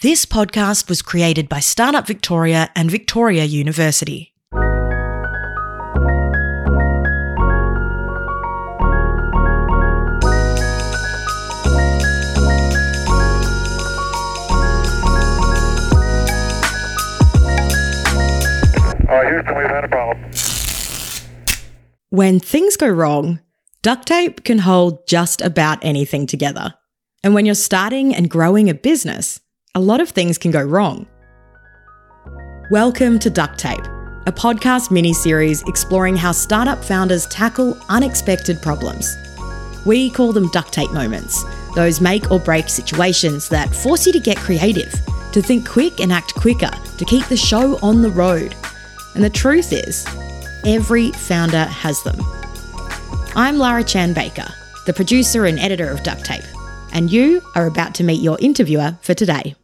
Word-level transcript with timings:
This 0.00 0.24
podcast 0.24 0.88
was 0.88 1.02
created 1.02 1.48
by 1.48 1.58
Startup 1.58 2.06
Victoria 2.06 2.70
and 2.76 2.88
Victoria 2.88 3.42
University. 3.42 4.32
Houston, 19.26 19.56
we've 19.56 19.66
had 19.66 19.82
a 19.82 19.88
problem. 19.88 20.30
When 22.10 22.38
things 22.38 22.76
go 22.76 22.86
wrong, 22.86 23.40
duct 23.82 24.06
tape 24.06 24.44
can 24.44 24.58
hold 24.58 25.08
just 25.08 25.40
about 25.40 25.84
anything 25.84 26.28
together. 26.28 26.74
And 27.24 27.34
when 27.34 27.46
you're 27.46 27.56
starting 27.56 28.14
and 28.14 28.30
growing 28.30 28.70
a 28.70 28.74
business, 28.74 29.40
a 29.78 29.80
lot 29.80 30.00
of 30.00 30.08
things 30.08 30.38
can 30.38 30.50
go 30.50 30.60
wrong. 30.60 31.06
Welcome 32.68 33.20
to 33.20 33.30
Duct 33.30 33.60
Tape, 33.60 33.86
a 34.26 34.32
podcast 34.32 34.90
mini 34.90 35.12
series 35.12 35.62
exploring 35.68 36.16
how 36.16 36.32
startup 36.32 36.82
founders 36.82 37.26
tackle 37.28 37.78
unexpected 37.88 38.60
problems. 38.60 39.16
We 39.86 40.10
call 40.10 40.32
them 40.32 40.48
duct 40.48 40.72
tape 40.72 40.90
moments, 40.90 41.44
those 41.76 42.00
make 42.00 42.28
or 42.32 42.40
break 42.40 42.68
situations 42.68 43.48
that 43.50 43.72
force 43.72 44.04
you 44.04 44.12
to 44.14 44.18
get 44.18 44.36
creative, 44.38 44.92
to 45.30 45.40
think 45.40 45.68
quick 45.68 46.00
and 46.00 46.12
act 46.12 46.34
quicker, 46.34 46.72
to 46.96 47.04
keep 47.04 47.26
the 47.26 47.36
show 47.36 47.78
on 47.78 48.02
the 48.02 48.10
road. 48.10 48.56
And 49.14 49.22
the 49.22 49.30
truth 49.30 49.72
is, 49.72 50.04
every 50.66 51.12
founder 51.12 51.66
has 51.66 52.02
them. 52.02 52.16
I'm 53.36 53.58
Lara 53.58 53.84
Chan 53.84 54.12
Baker, 54.14 54.52
the 54.86 54.92
producer 54.92 55.44
and 55.44 55.56
editor 55.60 55.88
of 55.88 56.02
Duct 56.02 56.24
Tape, 56.24 56.42
and 56.92 57.12
you 57.12 57.40
are 57.54 57.68
about 57.68 57.94
to 57.94 58.02
meet 58.02 58.20
your 58.20 58.40
interviewer 58.40 58.98
for 59.02 59.14
today. 59.14 59.54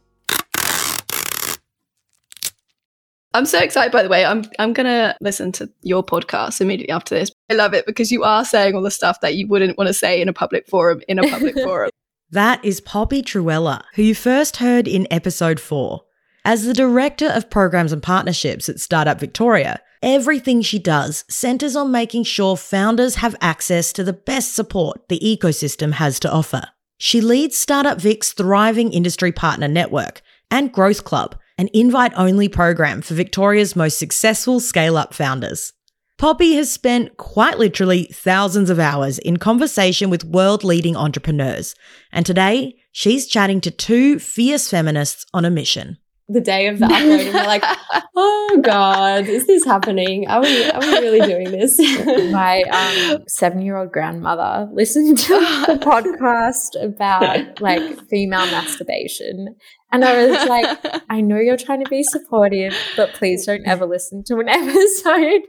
I'm 3.35 3.45
so 3.45 3.59
excited 3.59 3.91
by 3.91 4.01
the 4.01 4.07
way. 4.07 4.23
I'm 4.23 4.45
I'm 4.59 4.71
gonna 4.71 5.13
listen 5.19 5.51
to 5.53 5.69
your 5.81 6.05
podcast 6.05 6.61
immediately 6.61 6.93
after 6.93 7.15
this. 7.15 7.31
I 7.49 7.55
love 7.55 7.73
it 7.73 7.85
because 7.85 8.09
you 8.09 8.23
are 8.23 8.45
saying 8.45 8.75
all 8.75 8.81
the 8.81 8.89
stuff 8.89 9.19
that 9.19 9.35
you 9.35 9.45
wouldn't 9.45 9.77
want 9.77 9.89
to 9.89 9.93
say 9.93 10.21
in 10.21 10.29
a 10.29 10.33
public 10.33 10.65
forum 10.67 11.01
in 11.09 11.19
a 11.19 11.29
public 11.29 11.53
forum. 11.63 11.89
That 12.31 12.63
is 12.63 12.79
Poppy 12.79 13.21
Truella, 13.21 13.83
who 13.95 14.03
you 14.03 14.15
first 14.15 14.57
heard 14.57 14.87
in 14.87 15.05
episode 15.11 15.59
four. 15.59 16.03
As 16.45 16.63
the 16.63 16.73
Director 16.73 17.27
of 17.27 17.49
Programs 17.49 17.91
and 17.91 18.01
Partnerships 18.01 18.69
at 18.69 18.79
Startup 18.79 19.19
Victoria, 19.19 19.81
everything 20.01 20.61
she 20.61 20.79
does 20.79 21.25
centers 21.29 21.75
on 21.75 21.91
making 21.91 22.23
sure 22.23 22.55
founders 22.55 23.15
have 23.15 23.35
access 23.41 23.91
to 23.91 24.03
the 24.05 24.13
best 24.13 24.53
support 24.55 25.09
the 25.09 25.19
ecosystem 25.19 25.93
has 25.93 26.21
to 26.21 26.31
offer. 26.31 26.69
She 26.97 27.19
leads 27.19 27.57
Startup 27.57 27.99
Vic's 27.99 28.31
thriving 28.31 28.93
industry 28.93 29.33
partner 29.33 29.67
network 29.67 30.21
and 30.49 30.71
Growth 30.71 31.03
Club, 31.03 31.35
an 31.57 31.69
invite 31.73 32.11
only 32.15 32.49
program 32.49 33.01
for 33.01 33.13
Victoria's 33.13 33.75
most 33.75 33.97
successful 33.97 34.59
scale 34.59 34.97
up 34.97 35.13
founders. 35.13 35.71
Poppy 36.17 36.55
has 36.55 36.71
spent 36.71 37.17
quite 37.17 37.57
literally 37.57 38.05
thousands 38.05 38.69
of 38.69 38.79
hours 38.79 39.19
in 39.19 39.37
conversation 39.37 40.09
with 40.09 40.23
world 40.23 40.63
leading 40.63 40.95
entrepreneurs, 40.95 41.75
and 42.11 42.25
today 42.25 42.75
she's 42.91 43.27
chatting 43.27 43.59
to 43.61 43.71
two 43.71 44.19
fierce 44.19 44.69
feminists 44.69 45.25
on 45.33 45.43
a 45.43 45.49
mission. 45.49 45.97
The 46.27 46.41
day 46.41 46.67
of 46.67 46.79
the 46.79 46.87
upload 46.87 47.25
and 47.25 47.33
we're 47.33 47.45
like, 47.45 47.63
oh 48.15 48.59
God, 48.63 49.27
is 49.27 49.45
this 49.45 49.63
happening? 49.63 50.27
Are 50.27 50.41
we 50.41 50.69
are 50.71 50.79
we 50.79 50.87
really 50.87 51.27
doing 51.27 51.51
this? 51.51 51.77
My 52.31 52.63
um, 52.63 53.23
seven 53.27 53.61
year 53.61 53.77
old 53.77 53.91
grandmother 53.91 54.67
listened 54.73 55.19
to 55.19 55.35
a 55.35 55.39
podcast 55.77 56.81
about 56.81 57.61
like 57.61 58.07
female 58.07 58.45
masturbation. 58.47 59.55
And 59.91 60.03
I 60.03 60.25
was 60.25 60.49
like, 60.49 61.03
I 61.09 61.21
know 61.21 61.37
you're 61.37 61.57
trying 61.57 61.83
to 61.83 61.89
be 61.89 62.03
supportive, 62.03 62.75
but 62.97 63.13
please 63.13 63.45
don't 63.45 63.65
ever 63.67 63.85
listen 63.85 64.23
to 64.25 64.39
an 64.39 64.49
episode. 64.49 65.41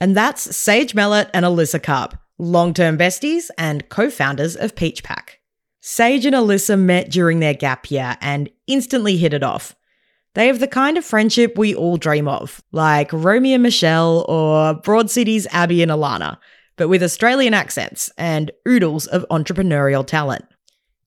And 0.00 0.16
that's 0.16 0.56
Sage 0.56 0.94
Mellett 0.94 1.30
and 1.34 1.44
Alyssa 1.44 1.80
Karp, 1.80 2.18
long 2.38 2.72
term 2.72 2.96
besties 2.96 3.50
and 3.58 3.88
co 3.90 4.10
founders 4.10 4.56
of 4.56 4.74
Peach 4.74 5.04
Pack. 5.04 5.40
Sage 5.82 6.24
and 6.24 6.34
Alyssa 6.34 6.78
met 6.78 7.10
during 7.10 7.40
their 7.40 7.54
gap 7.54 7.90
year 7.90 8.16
and 8.20 8.48
instantly 8.66 9.16
hit 9.16 9.34
it 9.34 9.42
off. 9.42 9.76
They 10.34 10.46
have 10.46 10.60
the 10.60 10.68
kind 10.68 10.96
of 10.96 11.04
friendship 11.04 11.58
we 11.58 11.74
all 11.74 11.98
dream 11.98 12.26
of, 12.26 12.62
like 12.72 13.10
Romy 13.12 13.52
and 13.52 13.62
Michele 13.62 14.24
or 14.28 14.74
Broad 14.74 15.10
City's 15.10 15.46
Abbi 15.50 15.82
and 15.82 15.90
Ilana, 15.90 16.38
but 16.76 16.88
with 16.88 17.02
Australian 17.02 17.52
accents 17.52 18.10
and 18.16 18.50
oodles 18.66 19.06
of 19.06 19.26
entrepreneurial 19.30 20.06
talent. 20.06 20.44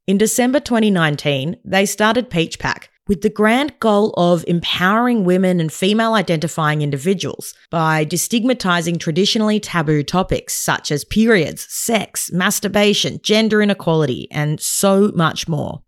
In 0.05 0.19
December 0.19 0.59
2019, 0.59 1.57
they 1.65 1.87
started 1.87 2.29
Peach 2.29 2.59
Pack 2.59 2.91
with 3.07 3.21
the 3.21 3.29
grand 3.29 3.79
goal 3.79 4.13
of 4.17 4.43
empowering 4.47 5.23
women 5.23 5.59
and 5.59 5.73
female 5.73 6.13
identifying 6.13 6.81
individuals 6.81 7.53
by 7.69 8.05
destigmatizing 8.05 8.99
traditionally 8.99 9.59
taboo 9.59 10.03
topics 10.03 10.53
such 10.53 10.91
as 10.91 11.03
periods, 11.05 11.65
sex, 11.69 12.31
masturbation, 12.31 13.19
gender 13.23 13.61
inequality, 13.61 14.27
and 14.31 14.59
so 14.59 15.11
much 15.15 15.47
more. 15.47 15.81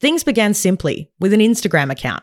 Things 0.00 0.24
began 0.24 0.52
simply 0.52 1.10
with 1.18 1.32
an 1.32 1.40
Instagram 1.40 1.90
account, 1.90 2.22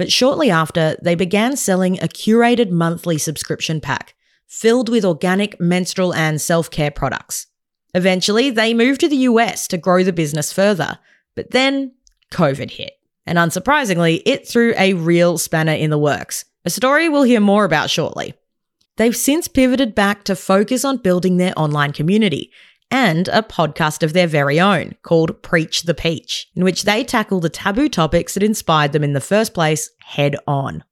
but 0.00 0.10
shortly 0.10 0.50
after, 0.50 0.96
they 1.02 1.14
began 1.14 1.58
selling 1.58 1.98
a 1.98 2.08
curated 2.08 2.70
monthly 2.70 3.18
subscription 3.18 3.82
pack 3.82 4.14
filled 4.46 4.88
with 4.88 5.04
organic 5.04 5.60
menstrual 5.60 6.14
and 6.14 6.40
self 6.40 6.70
care 6.70 6.90
products. 6.90 7.48
Eventually, 7.92 8.48
they 8.48 8.72
moved 8.72 9.02
to 9.02 9.10
the 9.10 9.28
US 9.28 9.68
to 9.68 9.76
grow 9.76 10.02
the 10.02 10.10
business 10.10 10.54
further, 10.54 10.98
but 11.36 11.50
then 11.50 11.92
COVID 12.32 12.70
hit. 12.70 12.94
And 13.26 13.36
unsurprisingly, 13.36 14.22
it 14.24 14.48
threw 14.48 14.72
a 14.78 14.94
real 14.94 15.36
spanner 15.36 15.74
in 15.74 15.90
the 15.90 15.98
works, 15.98 16.46
a 16.64 16.70
story 16.70 17.10
we'll 17.10 17.24
hear 17.24 17.38
more 17.38 17.66
about 17.66 17.90
shortly. 17.90 18.32
They've 18.96 19.14
since 19.14 19.48
pivoted 19.48 19.94
back 19.94 20.24
to 20.24 20.34
focus 20.34 20.82
on 20.82 20.96
building 20.96 21.36
their 21.36 21.52
online 21.58 21.92
community 21.92 22.50
and 22.90 23.28
a 23.28 23.42
podcast 23.42 24.02
of 24.02 24.12
their 24.12 24.26
very 24.26 24.60
own 24.60 24.94
called 25.02 25.42
Preach 25.42 25.82
the 25.82 25.94
Peach, 25.94 26.48
in 26.54 26.64
which 26.64 26.82
they 26.82 27.04
tackle 27.04 27.40
the 27.40 27.48
taboo 27.48 27.88
topics 27.88 28.34
that 28.34 28.42
inspired 28.42 28.92
them 28.92 29.04
in 29.04 29.12
the 29.12 29.20
first 29.20 29.54
place 29.54 29.90
head 30.00 30.36
on. 30.46 30.84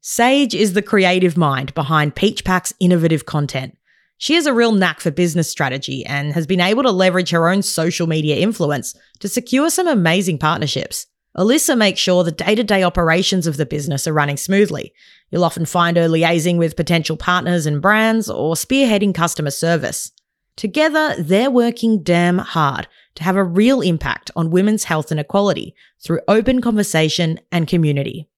Sage 0.00 0.54
is 0.54 0.74
the 0.74 0.82
creative 0.82 1.36
mind 1.36 1.72
behind 1.74 2.14
Peach 2.14 2.44
Pack's 2.44 2.74
innovative 2.80 3.24
content. 3.24 3.76
She 4.18 4.34
has 4.34 4.46
a 4.46 4.54
real 4.54 4.72
knack 4.72 5.00
for 5.00 5.10
business 5.10 5.50
strategy 5.50 6.04
and 6.04 6.32
has 6.32 6.46
been 6.46 6.60
able 6.60 6.82
to 6.82 6.90
leverage 6.90 7.30
her 7.30 7.48
own 7.48 7.62
social 7.62 8.06
media 8.06 8.36
influence 8.36 8.94
to 9.20 9.28
secure 9.28 9.70
some 9.70 9.88
amazing 9.88 10.38
partnerships. 10.38 11.06
Alyssa 11.36 11.76
makes 11.76 12.00
sure 12.00 12.22
the 12.22 12.30
day 12.30 12.54
to 12.54 12.62
day 12.62 12.84
operations 12.84 13.46
of 13.46 13.56
the 13.56 13.66
business 13.66 14.06
are 14.06 14.12
running 14.12 14.36
smoothly. 14.36 14.92
You'll 15.30 15.44
often 15.44 15.66
find 15.66 15.96
her 15.96 16.08
liaising 16.08 16.58
with 16.58 16.76
potential 16.76 17.16
partners 17.16 17.66
and 17.66 17.82
brands 17.82 18.30
or 18.30 18.54
spearheading 18.54 19.14
customer 19.14 19.50
service. 19.50 20.12
Together, 20.56 21.16
they're 21.18 21.50
working 21.50 22.02
damn 22.02 22.38
hard 22.38 22.86
to 23.16 23.24
have 23.24 23.36
a 23.36 23.42
real 23.42 23.80
impact 23.80 24.30
on 24.36 24.50
women's 24.50 24.84
health 24.84 25.10
and 25.10 25.18
equality 25.18 25.74
through 26.00 26.20
open 26.28 26.60
conversation 26.60 27.40
and 27.50 27.66
community. 27.66 28.28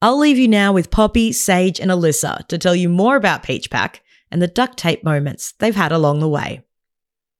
I'll 0.00 0.18
leave 0.18 0.38
you 0.38 0.48
now 0.48 0.72
with 0.72 0.90
Poppy, 0.90 1.30
Sage, 1.30 1.78
and 1.78 1.90
Alyssa 1.90 2.46
to 2.48 2.58
tell 2.58 2.74
you 2.74 2.88
more 2.88 3.14
about 3.14 3.44
Peach 3.44 3.70
Pack 3.70 4.02
and 4.32 4.42
the 4.42 4.48
duct 4.48 4.76
tape 4.76 5.04
moments 5.04 5.54
they've 5.60 5.76
had 5.76 5.92
along 5.92 6.18
the 6.18 6.28
way. 6.28 6.62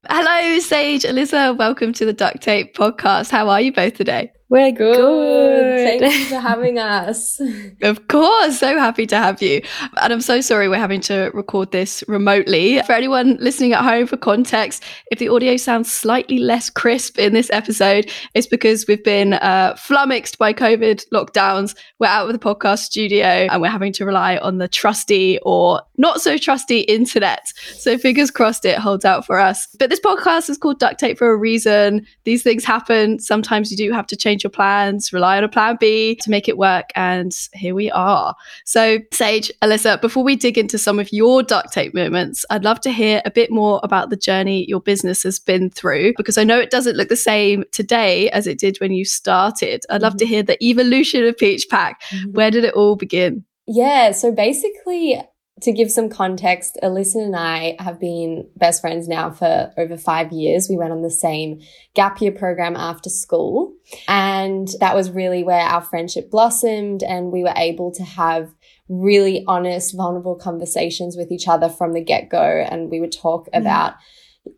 Hello, 0.08 0.58
Sage, 0.60 1.02
Alyssa. 1.02 1.56
Welcome 1.56 1.92
to 1.94 2.04
the 2.04 2.12
Duct 2.12 2.42
Tape 2.42 2.76
podcast. 2.76 3.30
How 3.30 3.48
are 3.48 3.60
you 3.60 3.72
both 3.72 3.94
today? 3.94 4.32
We're 4.52 4.70
good. 4.70 4.96
Good. 4.98 6.00
Thank 6.00 6.14
you 6.18 6.26
for 6.26 6.38
having 6.48 6.78
us. 6.78 7.40
Of 7.80 8.06
course, 8.08 8.58
so 8.58 8.78
happy 8.78 9.06
to 9.06 9.16
have 9.16 9.40
you. 9.40 9.62
And 9.96 10.12
I'm 10.12 10.20
so 10.20 10.42
sorry 10.42 10.68
we're 10.68 10.76
having 10.76 11.00
to 11.02 11.30
record 11.32 11.72
this 11.72 12.04
remotely. 12.06 12.82
For 12.82 12.92
anyone 12.92 13.38
listening 13.40 13.72
at 13.72 13.82
home, 13.82 14.06
for 14.06 14.18
context, 14.18 14.84
if 15.10 15.18
the 15.18 15.30
audio 15.30 15.56
sounds 15.56 15.90
slightly 15.90 16.36
less 16.36 16.68
crisp 16.68 17.18
in 17.18 17.32
this 17.32 17.48
episode, 17.50 18.10
it's 18.34 18.46
because 18.46 18.84
we've 18.86 19.02
been 19.02 19.32
uh, 19.32 19.74
flummoxed 19.78 20.36
by 20.36 20.52
COVID 20.52 21.08
lockdowns. 21.14 21.74
We're 21.98 22.08
out 22.08 22.26
of 22.26 22.34
the 22.34 22.38
podcast 22.38 22.80
studio 22.80 23.24
and 23.24 23.62
we're 23.62 23.70
having 23.70 23.94
to 23.94 24.04
rely 24.04 24.36
on 24.36 24.58
the 24.58 24.68
trusty 24.68 25.38
or 25.44 25.80
not 25.96 26.20
so 26.20 26.36
trusty 26.36 26.80
internet. 26.80 27.48
So 27.72 27.96
fingers 27.96 28.30
crossed 28.30 28.66
it 28.66 28.76
holds 28.76 29.06
out 29.06 29.24
for 29.24 29.38
us. 29.38 29.66
But 29.78 29.88
this 29.88 30.00
podcast 30.00 30.50
is 30.50 30.58
called 30.58 30.78
Duct 30.78 31.00
Tape 31.00 31.16
for 31.16 31.30
a 31.30 31.36
reason. 31.36 32.06
These 32.24 32.42
things 32.42 32.66
happen. 32.66 33.18
Sometimes 33.18 33.70
you 33.70 33.78
do 33.78 33.90
have 33.92 34.06
to 34.08 34.16
change 34.16 34.41
your 34.42 34.50
plans, 34.50 35.12
rely 35.12 35.38
on 35.38 35.44
a 35.44 35.48
plan 35.48 35.76
B 35.80 36.16
to 36.16 36.30
make 36.30 36.48
it 36.48 36.58
work. 36.58 36.90
And 36.94 37.32
here 37.52 37.74
we 37.74 37.90
are. 37.90 38.34
So, 38.64 38.98
Sage, 39.12 39.50
Alyssa, 39.62 40.00
before 40.00 40.24
we 40.24 40.36
dig 40.36 40.58
into 40.58 40.78
some 40.78 40.98
of 40.98 41.12
your 41.12 41.42
duct 41.42 41.72
tape 41.72 41.94
moments, 41.94 42.44
I'd 42.50 42.64
love 42.64 42.80
to 42.82 42.90
hear 42.90 43.22
a 43.24 43.30
bit 43.30 43.50
more 43.50 43.80
about 43.82 44.10
the 44.10 44.16
journey 44.16 44.64
your 44.68 44.80
business 44.80 45.22
has 45.22 45.38
been 45.38 45.70
through 45.70 46.14
because 46.16 46.38
I 46.38 46.44
know 46.44 46.58
it 46.58 46.70
doesn't 46.70 46.96
look 46.96 47.08
the 47.08 47.16
same 47.16 47.64
today 47.72 48.30
as 48.30 48.46
it 48.46 48.58
did 48.58 48.78
when 48.80 48.92
you 48.92 49.04
started. 49.04 49.84
I'd 49.90 50.02
love 50.02 50.16
to 50.16 50.24
mm-hmm. 50.24 50.34
hear 50.34 50.42
the 50.42 50.64
evolution 50.64 51.24
of 51.24 51.38
Peach 51.38 51.66
Pack. 51.68 52.02
Mm-hmm. 52.04 52.32
Where 52.32 52.50
did 52.50 52.64
it 52.64 52.74
all 52.74 52.96
begin? 52.96 53.44
Yeah, 53.66 54.10
so 54.12 54.32
basically, 54.32 55.22
to 55.62 55.72
give 55.72 55.90
some 55.90 56.08
context, 56.08 56.76
Alyssa 56.82 57.24
and 57.24 57.36
I 57.36 57.76
have 57.78 58.00
been 58.00 58.48
best 58.56 58.80
friends 58.80 59.08
now 59.08 59.30
for 59.30 59.72
over 59.78 59.96
five 59.96 60.32
years. 60.32 60.68
We 60.68 60.76
went 60.76 60.92
on 60.92 61.02
the 61.02 61.10
same 61.10 61.60
gap 61.94 62.20
year 62.20 62.32
program 62.32 62.76
after 62.76 63.08
school. 63.08 63.74
And 64.08 64.68
that 64.80 64.94
was 64.94 65.10
really 65.10 65.44
where 65.44 65.60
our 65.60 65.80
friendship 65.80 66.30
blossomed 66.30 67.02
and 67.02 67.30
we 67.32 67.42
were 67.42 67.54
able 67.56 67.92
to 67.92 68.02
have 68.02 68.52
really 68.88 69.44
honest, 69.46 69.96
vulnerable 69.96 70.34
conversations 70.34 71.16
with 71.16 71.30
each 71.30 71.48
other 71.48 71.68
from 71.68 71.92
the 71.92 72.02
get 72.02 72.28
go. 72.28 72.42
And 72.42 72.90
we 72.90 73.00
would 73.00 73.12
talk 73.12 73.46
mm. 73.46 73.58
about 73.60 73.94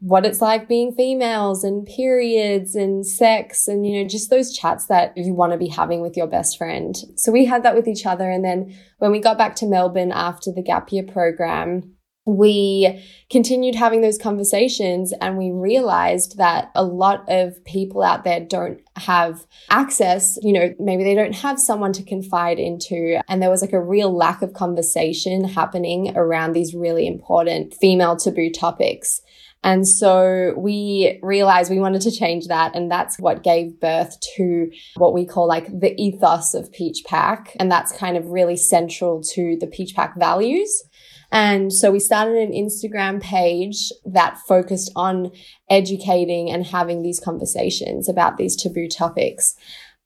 what 0.01 0.25
it's 0.25 0.41
like 0.41 0.69
being 0.69 0.95
females 0.95 1.63
and 1.63 1.87
periods 1.87 2.75
and 2.75 3.07
sex 3.07 3.69
and, 3.69 3.87
you 3.87 4.03
know, 4.03 4.09
just 4.09 4.31
those 4.31 4.53
chats 4.57 4.87
that 4.87 5.17
you 5.17 5.35
want 5.35 5.53
to 5.53 5.59
be 5.59 5.69
having 5.69 6.01
with 6.01 6.17
your 6.17 6.27
best 6.27 6.57
friend. 6.57 6.97
So 7.17 7.31
we 7.31 7.45
had 7.45 7.63
that 7.65 7.75
with 7.75 7.87
each 7.87 8.07
other. 8.07 8.31
And 8.31 8.45
then 8.45 8.75
when 8.99 9.13
we 9.13 9.21
got 9.21 9.37
back 9.37 9.55
to 9.57 9.67
Melbourne 9.67 10.13
after 10.13 10.51
the 10.53 10.63
gap 10.63 10.91
year 10.91 11.05
program, 11.05 11.95
we 12.27 13.03
continued 13.31 13.75
having 13.75 14.01
those 14.01 14.17
conversations 14.17 15.13
and 15.21 15.37
we 15.37 15.51
realized 15.51 16.39
that 16.39 16.71
a 16.75 16.83
lot 16.83 17.23
of 17.29 17.63
people 17.67 18.03
out 18.03 18.25
there 18.25 18.41
don't 18.41 18.81
have 18.97 19.45
access, 19.69 20.39
you 20.43 20.53
know, 20.53 20.75
maybe 20.79 21.05
they 21.05 21.15
don't 21.15 21.35
have 21.35 21.61
someone 21.61 21.93
to 21.93 22.03
confide 22.03 22.59
into. 22.59 23.21
And 23.29 23.43
there 23.43 23.51
was 23.51 23.61
like 23.61 23.75
a 23.75 23.83
real 23.83 24.15
lack 24.17 24.41
of 24.41 24.55
conversation 24.55 25.45
happening 25.45 26.17
around 26.17 26.55
these 26.55 26.75
really 26.75 27.07
important 27.07 27.75
female 27.75 28.17
taboo 28.17 28.51
topics. 28.51 29.21
And 29.65 29.89
so 29.89 30.53
we 30.59 31.19
realized 31.23 31.71
we 31.71 31.81
wanted 31.81 32.03
to 32.03 32.11
change 32.11 32.49
that. 32.49 32.77
And 32.77 32.91
that's 32.91 33.19
what 33.19 33.43
gave 33.43 33.81
birth 33.81 34.15
to 34.37 34.71
what 34.97 35.15
we 35.15 35.25
call 35.25 35.49
like 35.49 35.67
the 35.67 35.99
ethos 36.01 36.53
of 36.53 36.71
Peach 36.71 37.03
Pack. 37.07 37.57
And 37.59 37.73
that's 37.73 37.91
kind 37.91 38.19
of 38.19 38.27
really 38.27 38.57
central 38.57 39.23
to 39.33 39.57
the 39.59 39.67
Peach 39.67 39.95
Pack 39.97 40.19
values. 40.19 40.85
And 41.33 41.73
so 41.73 41.91
we 41.91 41.99
started 41.99 42.37
an 42.37 42.53
Instagram 42.53 43.23
page 43.23 43.91
that 44.05 44.39
focused 44.47 44.93
on 44.95 45.33
educating 45.71 46.51
and 46.51 46.67
having 46.67 47.03
these 47.03 47.19
conversations 47.19 48.07
about 48.09 48.37
these 48.37 48.55
taboo 48.55 48.87
topics. 48.87 49.57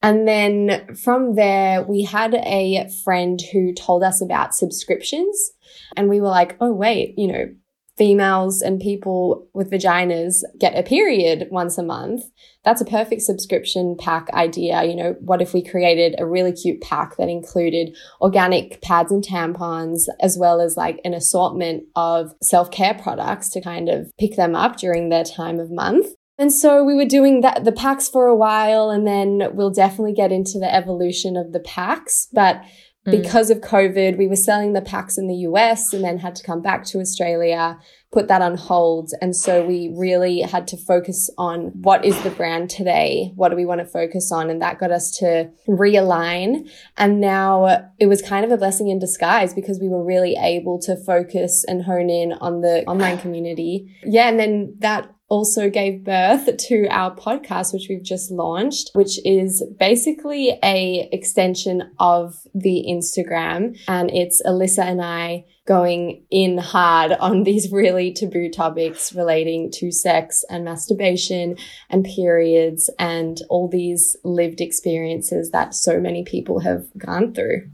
And 0.00 0.28
then 0.28 0.94
from 0.94 1.34
there, 1.34 1.82
we 1.82 2.05
had 2.05 2.34
a 2.34 2.88
friend 3.02 3.43
who 3.52 3.75
told 3.75 4.05
us 4.05 4.22
about 4.22 4.55
subscriptions. 4.55 5.50
And 5.96 6.08
we 6.08 6.20
were 6.20 6.28
like, 6.28 6.56
oh, 6.60 6.72
wait, 6.72 7.14
you 7.19 7.26
know, 7.26 7.46
females 7.99 8.62
and 8.62 8.81
people 8.81 9.49
with 9.53 9.71
vaginas 9.71 10.37
get 10.59 10.79
a 10.79 10.83
period 10.83 11.49
once 11.50 11.77
a 11.77 11.83
month. 11.83 12.23
That's 12.65 12.81
a 12.81 12.87
perfect 12.87 13.23
subscription 13.23 13.97
pack 13.99 14.31
idea. 14.31 14.85
You 14.85 14.95
know, 14.95 15.17
what 15.21 15.43
if 15.43 15.53
we 15.53 15.62
created 15.62 16.15
a 16.19 16.27
really 16.27 16.53
cute 16.53 16.81
pack 16.81 17.17
that 17.17 17.29
included 17.29 17.97
organic 18.21 18.81
pads 18.81 19.11
and 19.11 19.25
tampons, 19.25 20.03
as 20.21 20.39
well 20.39 20.61
as 20.61 20.77
like 20.77 21.00
an 21.05 21.12
assortment 21.12 21.85
of 21.97 22.33
self 22.43 22.71
care 22.71 22.95
products 22.95 23.50
to 23.50 23.61
kind 23.61 23.89
of 23.89 24.11
pick 24.19 24.37
them 24.37 24.55
up 24.55 24.77
during 24.77 25.09
their 25.09 25.25
time 25.25 25.59
of 25.59 25.71
month? 25.71 26.06
And 26.41 26.53
so 26.53 26.85
we 26.85 26.94
were 26.94 27.05
doing 27.05 27.41
that, 27.41 27.65
the 27.65 27.73
packs 27.73 28.09
for 28.09 28.29
a 28.29 28.37
while, 28.37 28.91
and 28.91 29.05
then 29.05 29.49
we'll 29.55 29.71
definitely 29.71 30.15
get 30.15 30.31
into 30.31 30.61
the 30.61 30.73
evolution 30.73 31.37
of 31.37 31.53
the 31.53 31.61
packs. 31.61 32.29
But. 32.33 32.62
Mm. 33.08 33.22
Because 33.22 33.50
of 33.50 33.58
COVID, 33.58 34.19
we 34.19 34.26
were 34.26 34.37
selling 34.37 34.72
the 34.72 34.82
packs 34.82 35.19
in 35.19 35.26
the 35.26 35.34
US 35.37 35.93
and 35.93 36.05
then 36.05 36.19
had 36.19 36.34
to 36.37 36.44
come 36.44 36.62
back 36.62 36.84
to 36.87 37.00
Australia, 37.00 37.78
put 38.12 38.28
that 38.28 38.43
on 38.43 38.56
hold. 38.56 39.10
And 39.20 39.34
so 39.34 39.64
we 39.66 39.93
really 39.96 40.40
had 40.40 40.66
to 40.69 40.76
focus 40.76 41.31
on 41.37 41.72
what 41.82 42.05
is 42.05 42.20
the 42.22 42.31
brand 42.31 42.70
today? 42.70 43.32
What 43.34 43.50
do 43.50 43.56
we 43.56 43.66
want 43.66 43.81
to 43.81 43.87
focus 43.87 44.32
on? 44.32 44.50
And 44.50 44.62
that 44.62 44.78
got 44.78 44.90
us 44.90 45.10
to 45.19 45.50
realign. 45.69 46.70
And 46.96 47.20
now 47.20 47.90
it 47.99 48.06
was 48.06 48.22
kind 48.22 48.44
of 48.44 48.50
a 48.50 48.56
blessing 48.56 48.88
in 48.88 48.99
disguise 48.99 49.55
because 49.55 49.78
we 49.81 49.88
were 49.88 50.05
really 50.05 50.37
able 50.40 50.78
to 50.81 50.96
focus 50.96 51.64
and 51.66 51.82
hone 51.82 52.10
in 52.10 52.32
on 52.34 52.60
the 52.60 52.84
online 52.87 53.19
community. 53.19 53.94
Yeah. 54.05 54.28
And 54.28 54.38
then 54.38 54.76
that 54.78 55.10
also 55.29 55.69
gave 55.69 56.05
birth 56.05 56.57
to 56.57 56.87
our 56.89 57.15
podcast, 57.15 57.73
which 57.73 57.87
we've 57.89 58.03
just 58.03 58.31
launched, 58.31 58.91
which 58.95 59.25
is 59.27 59.63
basically 59.79 60.59
a 60.63 61.09
extension 61.13 61.91
of 61.99 62.35
the 62.55 62.87
Instagram. 62.89 63.79
And 63.89 64.11
it's 64.11 64.43
Alyssa 64.45 64.85
and 64.85 65.03
I 65.03 65.45
going 65.67 66.25
in 66.31 66.57
hard 66.57 67.13
on 67.13 67.43
these 67.45 67.71
really 67.71 68.11
taboo 68.13 68.49
topics 68.49 69.13
relating 69.13 69.71
to 69.71 69.93
sex 69.93 70.43
and 70.49 70.65
masturbation 70.65 71.57
and 71.91 72.05
periods 72.05 72.91
and 72.99 73.37
all 73.51 73.69
these 73.69 74.17
lived 74.25 74.63
experiences 74.63 75.51
that 75.51 75.75
so 75.75 76.01
many 76.01 76.25
people 76.25 76.61
have 76.61 76.87
gone 76.97 77.35
through. 77.35 77.69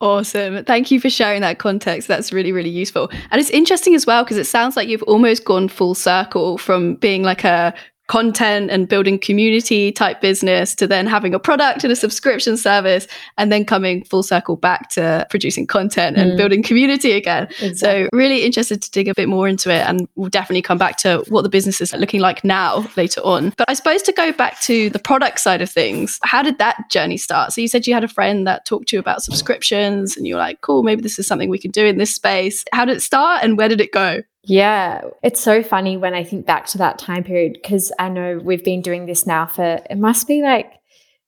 Awesome. 0.00 0.64
Thank 0.64 0.92
you 0.92 1.00
for 1.00 1.10
sharing 1.10 1.40
that 1.40 1.58
context. 1.58 2.06
That's 2.06 2.32
really, 2.32 2.52
really 2.52 2.70
useful. 2.70 3.10
And 3.30 3.40
it's 3.40 3.50
interesting 3.50 3.96
as 3.96 4.06
well 4.06 4.22
because 4.22 4.36
it 4.36 4.44
sounds 4.44 4.76
like 4.76 4.88
you've 4.88 5.02
almost 5.04 5.44
gone 5.44 5.68
full 5.68 5.94
circle 5.94 6.56
from 6.56 6.94
being 6.96 7.24
like 7.24 7.42
a 7.42 7.74
content 8.08 8.70
and 8.70 8.88
building 8.88 9.18
community 9.18 9.92
type 9.92 10.20
business 10.20 10.74
to 10.74 10.86
then 10.86 11.06
having 11.06 11.34
a 11.34 11.38
product 11.38 11.84
and 11.84 11.92
a 11.92 11.96
subscription 11.96 12.56
service 12.56 13.06
and 13.36 13.52
then 13.52 13.64
coming 13.64 14.02
full 14.04 14.22
circle 14.22 14.56
back 14.56 14.88
to 14.88 15.26
producing 15.28 15.66
content 15.66 16.16
and 16.16 16.32
mm. 16.32 16.36
building 16.36 16.62
community 16.62 17.12
again. 17.12 17.44
Exactly. 17.60 17.74
So 17.74 18.08
really 18.12 18.44
interested 18.44 18.80
to 18.82 18.90
dig 18.90 19.08
a 19.08 19.14
bit 19.14 19.28
more 19.28 19.46
into 19.46 19.70
it 19.70 19.86
and 19.86 20.08
we'll 20.16 20.30
definitely 20.30 20.62
come 20.62 20.78
back 20.78 20.96
to 20.98 21.22
what 21.28 21.42
the 21.42 21.50
business 21.50 21.80
is 21.82 21.92
looking 21.92 22.20
like 22.20 22.42
now 22.44 22.86
later 22.96 23.20
on. 23.20 23.52
But 23.58 23.68
I 23.68 23.74
suppose 23.74 24.02
to 24.02 24.12
go 24.12 24.32
back 24.32 24.58
to 24.62 24.88
the 24.88 24.98
product 24.98 25.40
side 25.40 25.60
of 25.60 25.70
things, 25.70 26.18
how 26.22 26.42
did 26.42 26.58
that 26.58 26.90
journey 26.90 27.18
start? 27.18 27.52
So 27.52 27.60
you 27.60 27.68
said 27.68 27.86
you 27.86 27.92
had 27.92 28.04
a 28.04 28.08
friend 28.08 28.46
that 28.46 28.64
talked 28.64 28.88
to 28.88 28.96
you 28.96 29.00
about 29.00 29.22
subscriptions 29.22 30.16
and 30.16 30.26
you're 30.26 30.38
like, 30.38 30.62
cool, 30.62 30.82
maybe 30.82 31.02
this 31.02 31.18
is 31.18 31.26
something 31.26 31.50
we 31.50 31.58
can 31.58 31.70
do 31.70 31.84
in 31.84 31.98
this 31.98 32.14
space. 32.14 32.64
How 32.72 32.86
did 32.86 32.96
it 32.96 33.00
start 33.00 33.44
and 33.44 33.58
where 33.58 33.68
did 33.68 33.82
it 33.82 33.92
go? 33.92 34.22
Yeah, 34.44 35.02
it's 35.22 35.40
so 35.40 35.62
funny 35.62 35.96
when 35.96 36.14
I 36.14 36.24
think 36.24 36.46
back 36.46 36.66
to 36.68 36.78
that 36.78 36.98
time 36.98 37.24
period 37.24 37.54
because 37.54 37.92
I 37.98 38.08
know 38.08 38.40
we've 38.42 38.64
been 38.64 38.82
doing 38.82 39.06
this 39.06 39.26
now 39.26 39.46
for 39.46 39.80
it 39.90 39.98
must 39.98 40.26
be 40.26 40.42
like 40.42 40.72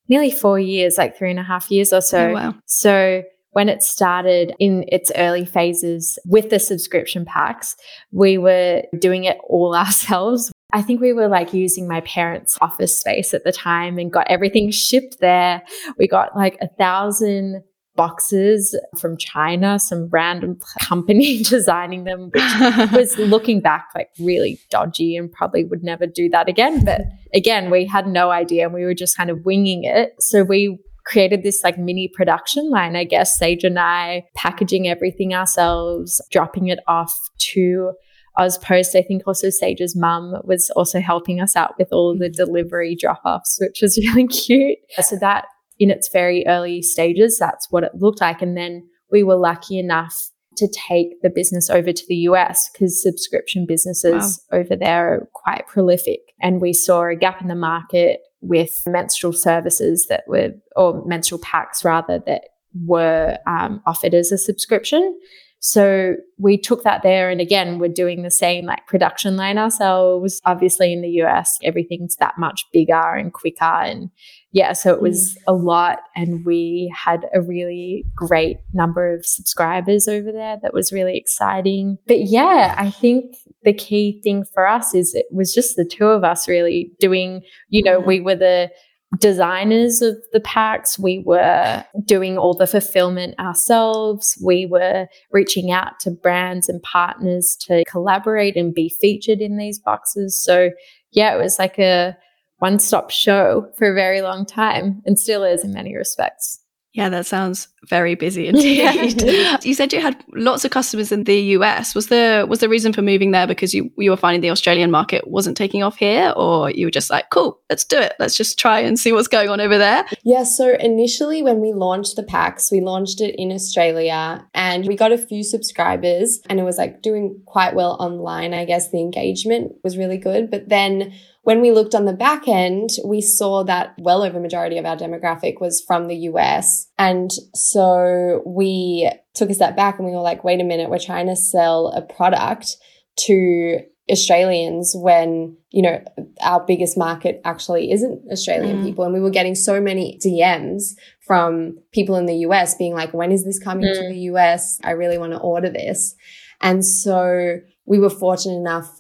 nearly 0.09 0.31
four 0.31 0.59
years, 0.59 0.97
like 0.97 1.17
three 1.17 1.31
and 1.31 1.39
a 1.39 1.43
half 1.45 1.71
years 1.71 1.93
or 1.93 2.01
so. 2.01 2.29
Oh, 2.29 2.33
wow. 2.33 2.55
So 2.67 3.23
when 3.53 3.69
it 3.69 3.83
started 3.83 4.55
in 4.59 4.85
its 4.89 5.11
early 5.17 5.45
phases 5.45 6.19
with 6.25 6.51
the 6.51 6.59
subscription 6.59 7.25
packs, 7.25 7.77
we 8.13 8.39
were 8.39 8.83
doing 8.99 9.25
it 9.25 9.39
all 9.49 9.75
ourselves. 9.77 10.53
I 10.73 10.83
think 10.83 11.01
we 11.01 11.13
were 11.13 11.29
like 11.29 11.53
using 11.53 11.89
my 11.89 12.01
parents' 12.03 12.57
office 12.61 12.99
space 12.99 13.35
at 13.35 13.43
the 13.43 13.53
time 13.53 13.99
and 13.99 14.13
got 14.13 14.29
everything 14.31 14.71
shipped 14.71 15.19
there. 15.21 15.63
We 15.99 16.07
got 16.07 16.37
like 16.37 16.59
a 16.61 16.69
thousand 16.69 17.65
boxes 17.97 18.79
from 18.99 19.17
China, 19.17 19.79
some 19.79 20.09
random 20.11 20.59
company 20.81 21.39
designing 21.43 22.05
them, 22.05 22.31
which 22.31 22.93
was 22.93 23.19
looking 23.19 23.61
back 23.61 23.89
like 23.95 24.11
really 24.19 24.59
dodgy 24.71 25.17
and 25.17 25.31
probably 25.31 25.65
would 25.65 25.83
never 25.83 26.07
do 26.07 26.29
that 26.31 26.49
again. 26.49 26.85
But 26.85 27.03
again, 27.35 27.71
we 27.71 27.85
had 27.85 28.07
no 28.07 28.31
idea 28.31 28.65
and 28.65 28.75
we 28.75 28.85
were 28.85 28.95
just 28.95 29.17
kind 29.17 29.31
of 29.31 29.45
winging 29.45 29.85
it. 29.85 30.15
So 30.19 30.43
we 30.43 30.79
created 31.05 31.43
this 31.43 31.65
like 31.65 31.79
mini 31.79 32.09
production 32.09 32.71
line, 32.71 32.97
I 32.97 33.05
guess, 33.05 33.37
Sage 33.39 33.65
and 33.65 33.79
I 33.79 34.27
packaging 34.35 34.89
everything 34.89 35.35
ourselves, 35.35 36.21
dropping 36.31 36.69
it 36.69 36.79
off 36.87 37.31
to 37.53 37.93
Auspost. 38.39 38.95
I 38.95 39.03
think 39.03 39.25
also 39.27 39.51
Sage's 39.51 39.97
mum 39.97 40.41
was 40.45 40.71
also 40.77 41.01
helping 41.01 41.41
us 41.41 41.57
out 41.57 41.75
with 41.79 41.89
all 41.93 42.17
the 42.17 42.27
mm-hmm. 42.27 42.45
delivery 42.45 42.97
drop 42.97 43.23
offs, 43.25 43.59
which 43.61 43.81
was 43.83 43.99
really 44.15 44.29
cute. 44.29 44.79
So 45.03 45.17
that 45.17 45.47
in 45.81 45.91
its 45.91 46.09
very 46.13 46.47
early 46.47 46.83
stages, 46.83 47.39
that's 47.39 47.67
what 47.71 47.83
it 47.83 47.93
looked 47.97 48.21
like. 48.21 48.43
And 48.43 48.57
then 48.57 48.87
we 49.11 49.25
were 49.25 49.37
lucky 49.37 49.79
enough 49.79 50.31
to 50.59 50.69
take 50.69 51.21
the 51.23 51.31
business 51.31 51.71
over 51.71 51.91
to 51.91 52.03
the 52.07 52.17
US 52.17 52.69
because 52.69 53.03
subscription 53.03 53.65
businesses 53.67 54.45
wow. 54.53 54.59
over 54.59 54.77
there 54.77 55.15
are 55.15 55.29
quite 55.33 55.67
prolific. 55.67 56.21
And 56.41 56.61
we 56.61 56.75
saw 56.75 57.09
a 57.09 57.17
gap 57.17 57.41
in 57.41 57.49
the 57.49 57.55
market 57.55 58.21
with 58.43 58.83
menstrual 58.87 59.33
services 59.33 60.07
that 60.09 60.25
were, 60.27 60.51
or 60.77 61.03
menstrual 61.07 61.41
packs 61.41 61.85
rather, 61.85 62.21
that 62.27 62.43
were 62.85 63.39
um, 63.47 63.83
offered 63.87 64.15
as 64.15 64.33
a 64.33 64.39
subscription. 64.39 65.19
So 65.61 66.17
we 66.39 66.59
took 66.59 66.83
that 66.85 67.03
there. 67.03 67.31
And 67.31 67.41
again, 67.41 67.79
we're 67.79 67.89
doing 67.89 68.23
the 68.23 68.31
same 68.31 68.65
like 68.65 68.87
production 68.87 69.37
line 69.37 69.59
ourselves. 69.59 70.41
Obviously, 70.45 70.93
in 70.93 71.03
the 71.03 71.23
US, 71.23 71.59
everything's 71.63 72.17
that 72.17 72.39
much 72.39 72.65
bigger 72.73 73.15
and 73.15 73.33
quicker. 73.33 73.65
And 73.65 74.11
yeah, 74.53 74.73
so 74.73 74.93
it 74.93 75.01
was 75.01 75.39
a 75.47 75.53
lot. 75.53 76.01
And 76.17 76.45
we 76.45 76.93
had 76.97 77.27
a 77.33 77.41
really 77.41 78.05
great 78.15 78.59
number 78.73 79.15
of 79.15 79.25
subscribers 79.25 80.09
over 80.09 80.33
there. 80.33 80.59
That 80.63 80.75
was 80.75 80.93
really 80.93 81.17
exciting. 81.17 81.99
But 82.07 82.23
yeah, 82.23 82.75
I 82.77 82.91
think 82.91 83.37
the 83.63 83.73
key 83.73 84.21
thing 84.25 84.45
for 84.53 84.67
us 84.67 84.95
is 84.95 85.15
it 85.15 85.27
was 85.31 85.55
just 85.55 85.77
the 85.77 85.85
two 85.85 86.07
of 86.07 86.25
us 86.25 86.49
really 86.49 86.91
doing, 86.99 87.43
you 87.69 87.83
know, 87.83 88.01
we 88.01 88.21
were 88.21 88.35
the 88.35 88.71
designers 89.19 90.03
of 90.03 90.17
the 90.33 90.41
packs. 90.41 90.99
We 90.99 91.23
were 91.25 91.85
doing 92.05 92.39
all 92.39 92.55
the 92.55 92.67
fulfillment 92.67 93.39
ourselves. 93.39 94.41
We 94.45 94.67
were 94.67 95.07
reaching 95.33 95.71
out 95.71 95.99
to 96.01 96.11
brands 96.11 96.69
and 96.69 96.83
partners 96.83 97.57
to 97.63 97.85
collaborate 97.89 98.57
and 98.57 98.75
be 98.75 98.89
featured 99.01 99.41
in 99.41 99.59
these 99.59 99.79
boxes. 99.79 100.41
So, 100.41 100.71
yeah, 101.13 101.35
it 101.35 101.39
was 101.39 101.59
like 101.59 101.79
a 101.79 102.17
one 102.61 102.79
stop 102.79 103.11
show 103.11 103.71
for 103.77 103.91
a 103.91 103.95
very 103.95 104.23
long 104.23 104.47
time 104.47 105.03
and 105.05 105.19
still 105.19 105.43
is 105.45 105.65
in 105.65 105.73
many 105.73 105.97
respects. 105.97 106.61
Yeah, 106.93 107.09
that 107.11 107.25
sounds 107.25 107.69
very 107.89 108.17
busy 108.17 108.47
indeed. 108.49 109.23
you 109.65 109.75
said 109.75 109.93
you 109.93 110.01
had 110.01 110.23
lots 110.35 110.65
of 110.65 110.73
customers 110.73 111.13
in 111.13 111.25
the 111.25 111.39
US. 111.57 111.95
Was 111.95 112.09
the 112.09 112.45
was 112.49 112.59
the 112.59 112.69
reason 112.69 112.93
for 112.93 113.01
moving 113.01 113.31
there 113.31 113.47
because 113.47 113.73
you 113.73 113.93
you 113.97 114.11
were 114.11 114.17
finding 114.17 114.41
the 114.41 114.51
Australian 114.51 114.91
market 114.91 115.29
wasn't 115.29 115.57
taking 115.57 115.85
off 115.85 115.97
here, 115.97 116.33
or 116.37 116.71
you 116.71 116.87
were 116.87 116.91
just 116.91 117.09
like, 117.09 117.31
cool, 117.31 117.61
let's 117.71 117.85
do 117.85 117.97
it. 117.97 118.15
Let's 118.19 118.37
just 118.37 118.59
try 118.59 118.81
and 118.81 118.99
see 118.99 119.13
what's 119.13 119.29
going 119.29 119.49
on 119.49 119.61
over 119.61 119.79
there. 119.79 120.05
Yeah. 120.25 120.43
So 120.43 120.75
initially, 120.81 121.43
when 121.43 121.61
we 121.61 121.73
launched 121.73 122.17
the 122.17 122.25
packs, 122.25 122.73
we 122.73 122.81
launched 122.81 123.21
it 123.21 123.37
in 123.39 123.53
Australia, 123.53 124.45
and 124.53 124.87
we 124.87 124.97
got 124.97 125.13
a 125.13 125.19
few 125.19 125.45
subscribers, 125.45 126.41
and 126.49 126.59
it 126.59 126.65
was 126.65 126.77
like 126.77 127.03
doing 127.03 127.41
quite 127.47 127.75
well 127.75 127.97
online. 128.01 128.53
I 128.53 128.65
guess 128.65 128.91
the 128.91 129.01
engagement 129.01 129.77
was 129.85 129.97
really 129.97 130.19
good, 130.19 130.51
but 130.51 130.69
then 130.69 131.15
when 131.43 131.61
we 131.61 131.71
looked 131.71 131.95
on 131.95 132.05
the 132.05 132.13
back 132.13 132.49
end, 132.49 132.91
we 133.05 133.21
saw 133.21 133.65
that 133.65 133.95
well 133.99 134.23
over 134.23 134.39
majority 134.39 134.79
of 134.79 134.85
our 134.85 134.97
demographic 134.97 135.61
was 135.61 135.83
from 135.87 136.07
the 136.07 136.17
US. 136.17 136.89
And 136.99 137.31
so 137.55 138.43
we 138.45 139.11
took 139.35 139.51
a 139.51 139.55
step 139.55 139.77
back 139.77 139.99
and 139.99 140.07
we 140.07 140.13
were 140.13 140.21
like, 140.21 140.45
wait 140.45 140.61
a 140.61 140.65
minute, 140.65 140.91
we're 140.91 140.99
trying 140.99 141.27
to 141.29 141.37
sell 141.37 141.89
a 141.89 142.03
product 142.03 142.77
to 143.21 143.81
Australians 144.11 144.93
when, 144.95 145.57
you 145.71 145.83
know, 145.83 146.03
our 146.43 146.65
biggest 146.67 146.99
market 146.99 147.41
actually 147.45 147.93
isn't 147.93 148.23
Australian 148.31 148.81
mm. 148.81 148.85
people. 148.85 149.05
And 149.05 149.15
we 149.15 149.21
were 149.21 149.31
getting 149.31 149.55
so 149.55 149.81
many 149.81 150.19
DMs 150.25 150.95
from 151.27 151.79
people 151.93 152.17
in 152.17 152.27
the 152.27 152.39
US 152.49 152.75
being 152.75 152.93
like, 152.93 153.15
when 153.15 153.33
is 153.33 153.45
this 153.45 153.59
coming 153.59 153.87
mm. 153.87 153.95
to 153.95 154.09
the 154.09 154.21
US? 154.33 154.79
I 154.85 154.91
really 154.91 155.17
want 155.17 155.33
to 155.33 155.39
order 155.39 155.71
this. 155.71 156.15
And 156.61 156.85
so 156.85 157.61
we 157.87 157.99
were 157.99 158.11
fortunate 158.11 158.57
enough 158.57 158.99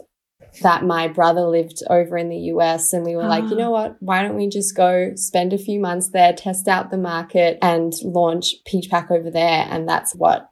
that 0.62 0.85
my 0.85 1.09
brother 1.09 1.42
lived 1.42 1.83
over 1.88 2.16
in 2.16 2.28
the 2.28 2.50
US 2.54 2.92
and 2.92 3.04
we 3.04 3.16
were 3.16 3.25
like, 3.25 3.45
you 3.45 3.54
ah. 3.54 3.59
know 3.59 3.71
what? 3.71 3.97
Why 4.00 4.23
don't 4.23 4.37
we 4.37 4.49
just 4.49 4.76
go 4.76 5.12
spend 5.14 5.52
a 5.52 5.59
few 5.59 5.80
months 5.80 6.11
there, 6.11 6.33
test 6.33 6.69
out 6.69 6.90
the 6.90 6.99
market 6.99 7.59
and 7.62 7.92
launch 8.02 8.54
Peach 8.66 8.90
Pack 8.90 9.11
over 9.11 9.30
there? 9.30 9.66
And 9.71 9.88
that's 9.88 10.14
what 10.14 10.50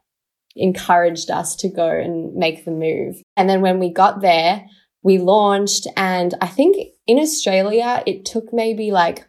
encouraged 0.55 1.29
us 1.29 1.55
to 1.57 1.69
go 1.69 1.87
and 1.87 2.33
make 2.35 2.65
the 2.65 2.71
move. 2.71 3.21
And 3.37 3.49
then 3.49 3.61
when 3.61 3.79
we 3.79 3.91
got 3.91 4.21
there, 4.21 4.65
we 5.03 5.17
launched 5.17 5.87
and 5.95 6.33
I 6.41 6.47
think 6.47 6.77
in 7.07 7.19
Australia, 7.19 8.03
it 8.05 8.25
took 8.25 8.53
maybe 8.53 8.91
like 8.91 9.25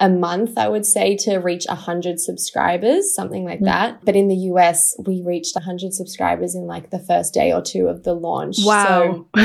a 0.00 0.08
month, 0.08 0.56
I 0.56 0.68
would 0.68 0.86
say, 0.86 1.16
to 1.18 1.38
reach 1.38 1.64
100 1.68 2.20
subscribers, 2.20 3.12
something 3.14 3.44
like 3.44 3.60
mm. 3.60 3.64
that. 3.64 4.04
But 4.04 4.14
in 4.14 4.28
the 4.28 4.36
US, 4.52 4.96
we 5.04 5.22
reached 5.22 5.56
100 5.56 5.92
subscribers 5.92 6.54
in 6.54 6.66
like 6.66 6.90
the 6.90 7.00
first 7.00 7.34
day 7.34 7.52
or 7.52 7.62
two 7.62 7.88
of 7.88 8.04
the 8.04 8.14
launch. 8.14 8.56
Wow. 8.60 9.26
So 9.34 9.40